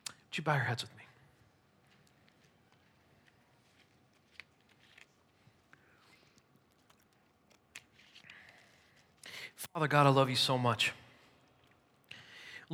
Would 0.08 0.38
you 0.38 0.44
bow 0.44 0.54
your 0.54 0.64
heads 0.64 0.82
with 0.82 0.94
me? 0.96 1.04
Father 9.72 9.88
God, 9.88 10.06
I 10.06 10.10
love 10.10 10.28
you 10.28 10.36
so 10.36 10.58
much. 10.58 10.92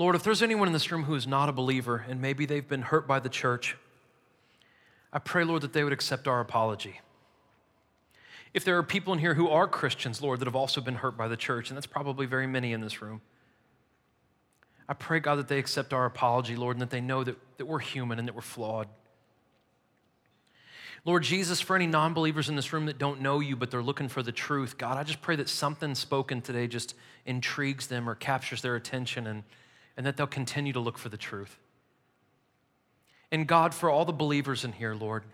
Lord, 0.01 0.17
if 0.17 0.23
there's 0.23 0.43
anyone 0.43 0.67
in 0.67 0.73
this 0.73 0.91
room 0.91 1.05
who 1.05 1.15
is 1.15 1.27
not 1.27 1.51
a 1.51 1.53
believer 1.53 2.07
and 2.09 2.23
maybe 2.23 2.47
they've 2.47 2.67
been 2.67 2.81
hurt 2.81 3.07
by 3.07 3.21
the 3.21 3.29
church, 3.29 3.77
I 5.13 5.19
pray, 5.19 5.45
Lord, 5.45 5.61
that 5.61 5.75
they 5.75 5.85
would 5.85 5.93
accept 5.93 6.27
our 6.27 6.41
apology. 6.41 7.03
If 8.55 8.65
there 8.65 8.79
are 8.79 8.83
people 8.83 9.13
in 9.13 9.19
here 9.19 9.35
who 9.35 9.51
are 9.51 9.69
Christians, 9.69 10.23
Lord, 10.23 10.41
that 10.41 10.47
have 10.47 10.57
also 10.57 10.81
been 10.81 10.95
hurt 10.95 11.19
by 11.19 11.29
the 11.29 11.37
church, 11.37 11.69
and 11.69 11.77
that's 11.77 11.87
probably 11.87 12.25
very 12.25 12.47
many 12.47 12.73
in 12.73 12.81
this 12.81 13.03
room, 13.03 13.21
I 14.89 14.95
pray, 14.95 15.21
God, 15.21 15.35
that 15.35 15.49
they 15.49 15.59
accept 15.59 15.93
our 15.93 16.07
apology, 16.07 16.57
Lord, 16.57 16.77
and 16.77 16.81
that 16.81 16.89
they 16.89 17.03
know 17.03 17.23
that, 17.23 17.37
that 17.59 17.67
we're 17.67 17.79
human 17.79 18.19
and 18.19 18.27
that 18.27 18.35
we're 18.35 18.41
flawed. 18.41 18.89
Lord 21.05 21.25
Jesus, 21.25 21.61
for 21.61 21.77
any 21.77 21.87
non 21.87 22.15
believers 22.15 22.49
in 22.49 22.57
this 22.57 22.73
room 22.73 22.87
that 22.87 22.97
don't 22.97 23.21
know 23.21 23.41
you, 23.41 23.55
but 23.55 23.71
they're 23.71 23.83
looking 23.83 24.09
for 24.09 24.23
the 24.23 24.33
truth, 24.33 24.79
God, 24.79 24.97
I 24.97 25.03
just 25.03 25.21
pray 25.21 25.37
that 25.37 25.51
something 25.51 25.95
spoken 25.95 26.41
today 26.41 26.69
just 26.69 26.95
intrigues 27.27 27.89
them 27.89 28.09
or 28.09 28.15
captures 28.15 28.63
their 28.63 28.77
attention 28.77 29.27
and, 29.27 29.43
and 29.97 30.07
that 30.07 30.16
they'll 30.16 30.26
continue 30.26 30.72
to 30.72 30.80
look 30.80 30.99
for 30.99 31.09
the 31.09 31.16
truth. 31.16 31.59
And 33.32 33.47
God, 33.47 33.74
for 33.74 33.91
all 33.91 34.05
the 34.05 34.12
believers 34.12 34.64
in 34.64 34.72
here, 34.72 34.95
Lord, 34.95 35.24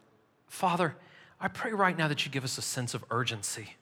Father, 0.46 0.96
I 1.40 1.48
pray 1.48 1.72
right 1.72 1.96
now 1.96 2.08
that 2.08 2.24
you 2.24 2.30
give 2.30 2.44
us 2.44 2.58
a 2.58 2.62
sense 2.62 2.94
of 2.94 3.04
urgency. 3.10 3.76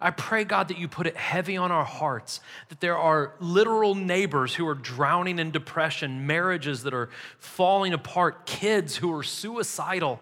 I 0.00 0.10
pray, 0.10 0.44
God, 0.44 0.68
that 0.68 0.78
you 0.78 0.88
put 0.88 1.06
it 1.06 1.16
heavy 1.16 1.56
on 1.56 1.70
our 1.70 1.84
hearts, 1.84 2.40
that 2.68 2.80
there 2.80 2.98
are 2.98 3.34
literal 3.38 3.94
neighbors 3.94 4.54
who 4.54 4.66
are 4.66 4.74
drowning 4.74 5.38
in 5.38 5.50
depression, 5.50 6.26
marriages 6.26 6.82
that 6.82 6.94
are 6.94 7.10
falling 7.38 7.92
apart, 7.92 8.44
kids 8.44 8.96
who 8.96 9.14
are 9.16 9.22
suicidal. 9.22 10.20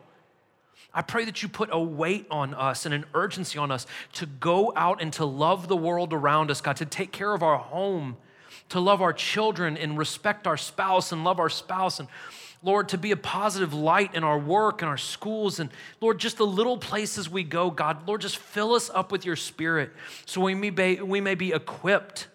I 0.94 1.00
pray 1.00 1.24
that 1.24 1.42
you 1.42 1.48
put 1.48 1.70
a 1.72 1.80
weight 1.80 2.26
on 2.30 2.52
us 2.52 2.84
and 2.84 2.94
an 2.94 3.06
urgency 3.14 3.58
on 3.58 3.70
us 3.70 3.86
to 4.14 4.26
go 4.26 4.72
out 4.76 5.00
and 5.00 5.12
to 5.14 5.24
love 5.24 5.68
the 5.68 5.76
world 5.76 6.12
around 6.12 6.50
us, 6.50 6.60
God, 6.60 6.76
to 6.76 6.86
take 6.86 7.12
care 7.12 7.32
of 7.32 7.42
our 7.42 7.56
home, 7.56 8.18
to 8.72 8.80
love 8.80 9.02
our 9.02 9.12
children 9.12 9.76
and 9.76 9.98
respect 9.98 10.46
our 10.46 10.56
spouse 10.56 11.12
and 11.12 11.24
love 11.24 11.38
our 11.38 11.50
spouse 11.50 12.00
and 12.00 12.08
Lord, 12.64 12.90
to 12.90 12.98
be 12.98 13.10
a 13.10 13.16
positive 13.16 13.74
light 13.74 14.14
in 14.14 14.22
our 14.22 14.38
work 14.38 14.82
and 14.82 14.88
our 14.88 14.96
schools. 14.96 15.58
And 15.58 15.68
Lord, 16.00 16.20
just 16.20 16.36
the 16.36 16.46
little 16.46 16.78
places 16.78 17.28
we 17.28 17.42
go, 17.42 17.70
God, 17.72 18.06
Lord, 18.06 18.20
just 18.20 18.36
fill 18.36 18.74
us 18.74 18.88
up 18.88 19.10
with 19.10 19.26
your 19.26 19.34
spirit 19.34 19.90
so 20.26 20.40
we 20.40 20.54
may 20.54 20.70
be, 20.70 21.00
we 21.02 21.20
may 21.20 21.34
be 21.34 21.52
equipped, 21.52 22.28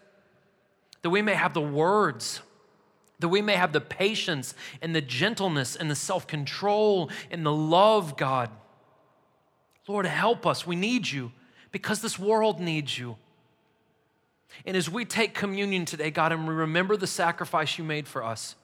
that 1.01 1.09
we 1.11 1.21
may 1.21 1.33
have 1.33 1.53
the 1.53 1.61
words, 1.61 2.41
that 3.19 3.29
we 3.29 3.41
may 3.41 3.53
have 3.53 3.71
the 3.71 3.79
patience 3.79 4.53
and 4.81 4.93
the 4.93 5.01
gentleness 5.01 5.77
and 5.77 5.89
the 5.89 5.95
self 5.95 6.27
control 6.27 7.09
and 7.31 7.45
the 7.45 7.53
love, 7.53 8.17
God. 8.17 8.49
Lord, 9.87 10.05
help 10.05 10.45
us. 10.45 10.67
We 10.67 10.75
need 10.75 11.09
you 11.09 11.31
because 11.71 12.01
this 12.01 12.19
world 12.19 12.59
needs 12.59 12.99
you. 12.99 13.15
And 14.65 14.75
as 14.75 14.89
we 14.89 15.05
take 15.05 15.33
communion 15.33 15.85
today, 15.85 16.11
God, 16.11 16.31
and 16.31 16.47
we 16.47 16.53
remember 16.53 16.97
the 16.97 17.07
sacrifice 17.07 17.77
you 17.77 17.83
made 17.83 18.07
for 18.07 18.23
us, 18.23 18.55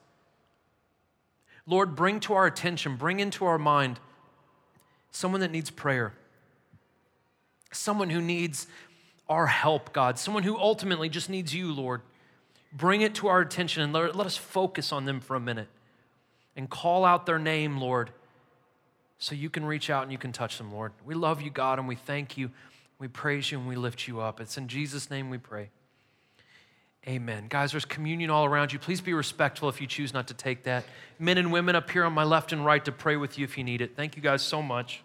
Lord, 1.66 1.96
bring 1.96 2.20
to 2.22 2.34
our 2.34 2.46
attention, 2.46 2.98
bring 2.98 3.20
into 3.20 3.46
our 3.46 3.58
mind 3.58 4.00
someone 5.12 5.42
that 5.42 5.52
needs 5.52 5.70
prayer, 5.70 6.14
someone 7.72 8.10
who 8.10 8.22
needs 8.22 8.68
our 9.30 9.48
help, 9.48 9.94
God, 9.94 10.20
someone 10.20 10.44
who 10.44 10.58
ultimately 10.58 11.08
just 11.08 11.30
needs 11.30 11.56
you, 11.56 11.72
Lord. 11.74 12.02
Bring 12.74 13.02
it 13.02 13.16
to 13.16 13.28
our 13.28 13.40
attention 13.40 13.84
and 13.84 13.94
let, 13.94 14.16
let 14.16 14.28
us 14.28 14.36
focus 14.36 14.92
on 14.92 15.06
them 15.06 15.22
for 15.22 15.36
a 15.36 15.40
minute 15.40 15.70
and 16.56 16.70
call 16.70 17.06
out 17.06 17.26
their 17.26 17.40
name, 17.40 17.78
Lord, 17.78 18.12
so 19.20 19.36
you 19.36 19.50
can 19.50 19.64
reach 19.64 19.90
out 19.90 20.04
and 20.04 20.12
you 20.12 20.18
can 20.18 20.32
touch 20.32 20.58
them, 20.58 20.74
Lord. 20.74 20.92
We 21.06 21.16
love 21.16 21.42
you, 21.42 21.50
God, 21.50 21.80
and 21.80 21.88
we 21.88 21.96
thank 21.96 22.38
you. 22.38 22.52
We 23.04 23.10
praise 23.10 23.52
you 23.52 23.60
and 23.60 23.68
we 23.68 23.76
lift 23.76 24.08
you 24.08 24.22
up. 24.22 24.40
It's 24.40 24.58
in 24.58 24.70
Jesus' 24.70 25.12
name 25.12 25.30
we 25.30 25.38
pray. 25.38 25.72
Amen. 27.06 27.48
Guys, 27.50 27.72
there's 27.72 27.84
communion 27.84 28.30
all 28.30 28.46
around 28.46 28.72
you. 28.72 28.80
Please 28.80 29.02
be 29.02 29.14
respectful 29.14 29.68
if 29.68 29.82
you 29.82 29.88
choose 29.88 30.14
not 30.14 30.30
to 30.30 30.34
take 30.34 30.64
that. 30.64 30.86
Men 31.20 31.38
and 31.38 31.52
women 31.52 31.76
up 31.76 31.92
here 31.92 32.06
on 32.06 32.14
my 32.14 32.24
left 32.24 32.54
and 32.54 32.66
right 32.66 32.86
to 32.86 32.94
pray 32.94 33.18
with 33.18 33.38
you 33.38 33.44
if 33.44 33.58
you 33.58 33.66
need 33.66 33.82
it. 33.82 33.98
Thank 33.98 34.16
you 34.16 34.22
guys 34.22 34.42
so 34.42 34.62
much. 34.62 35.04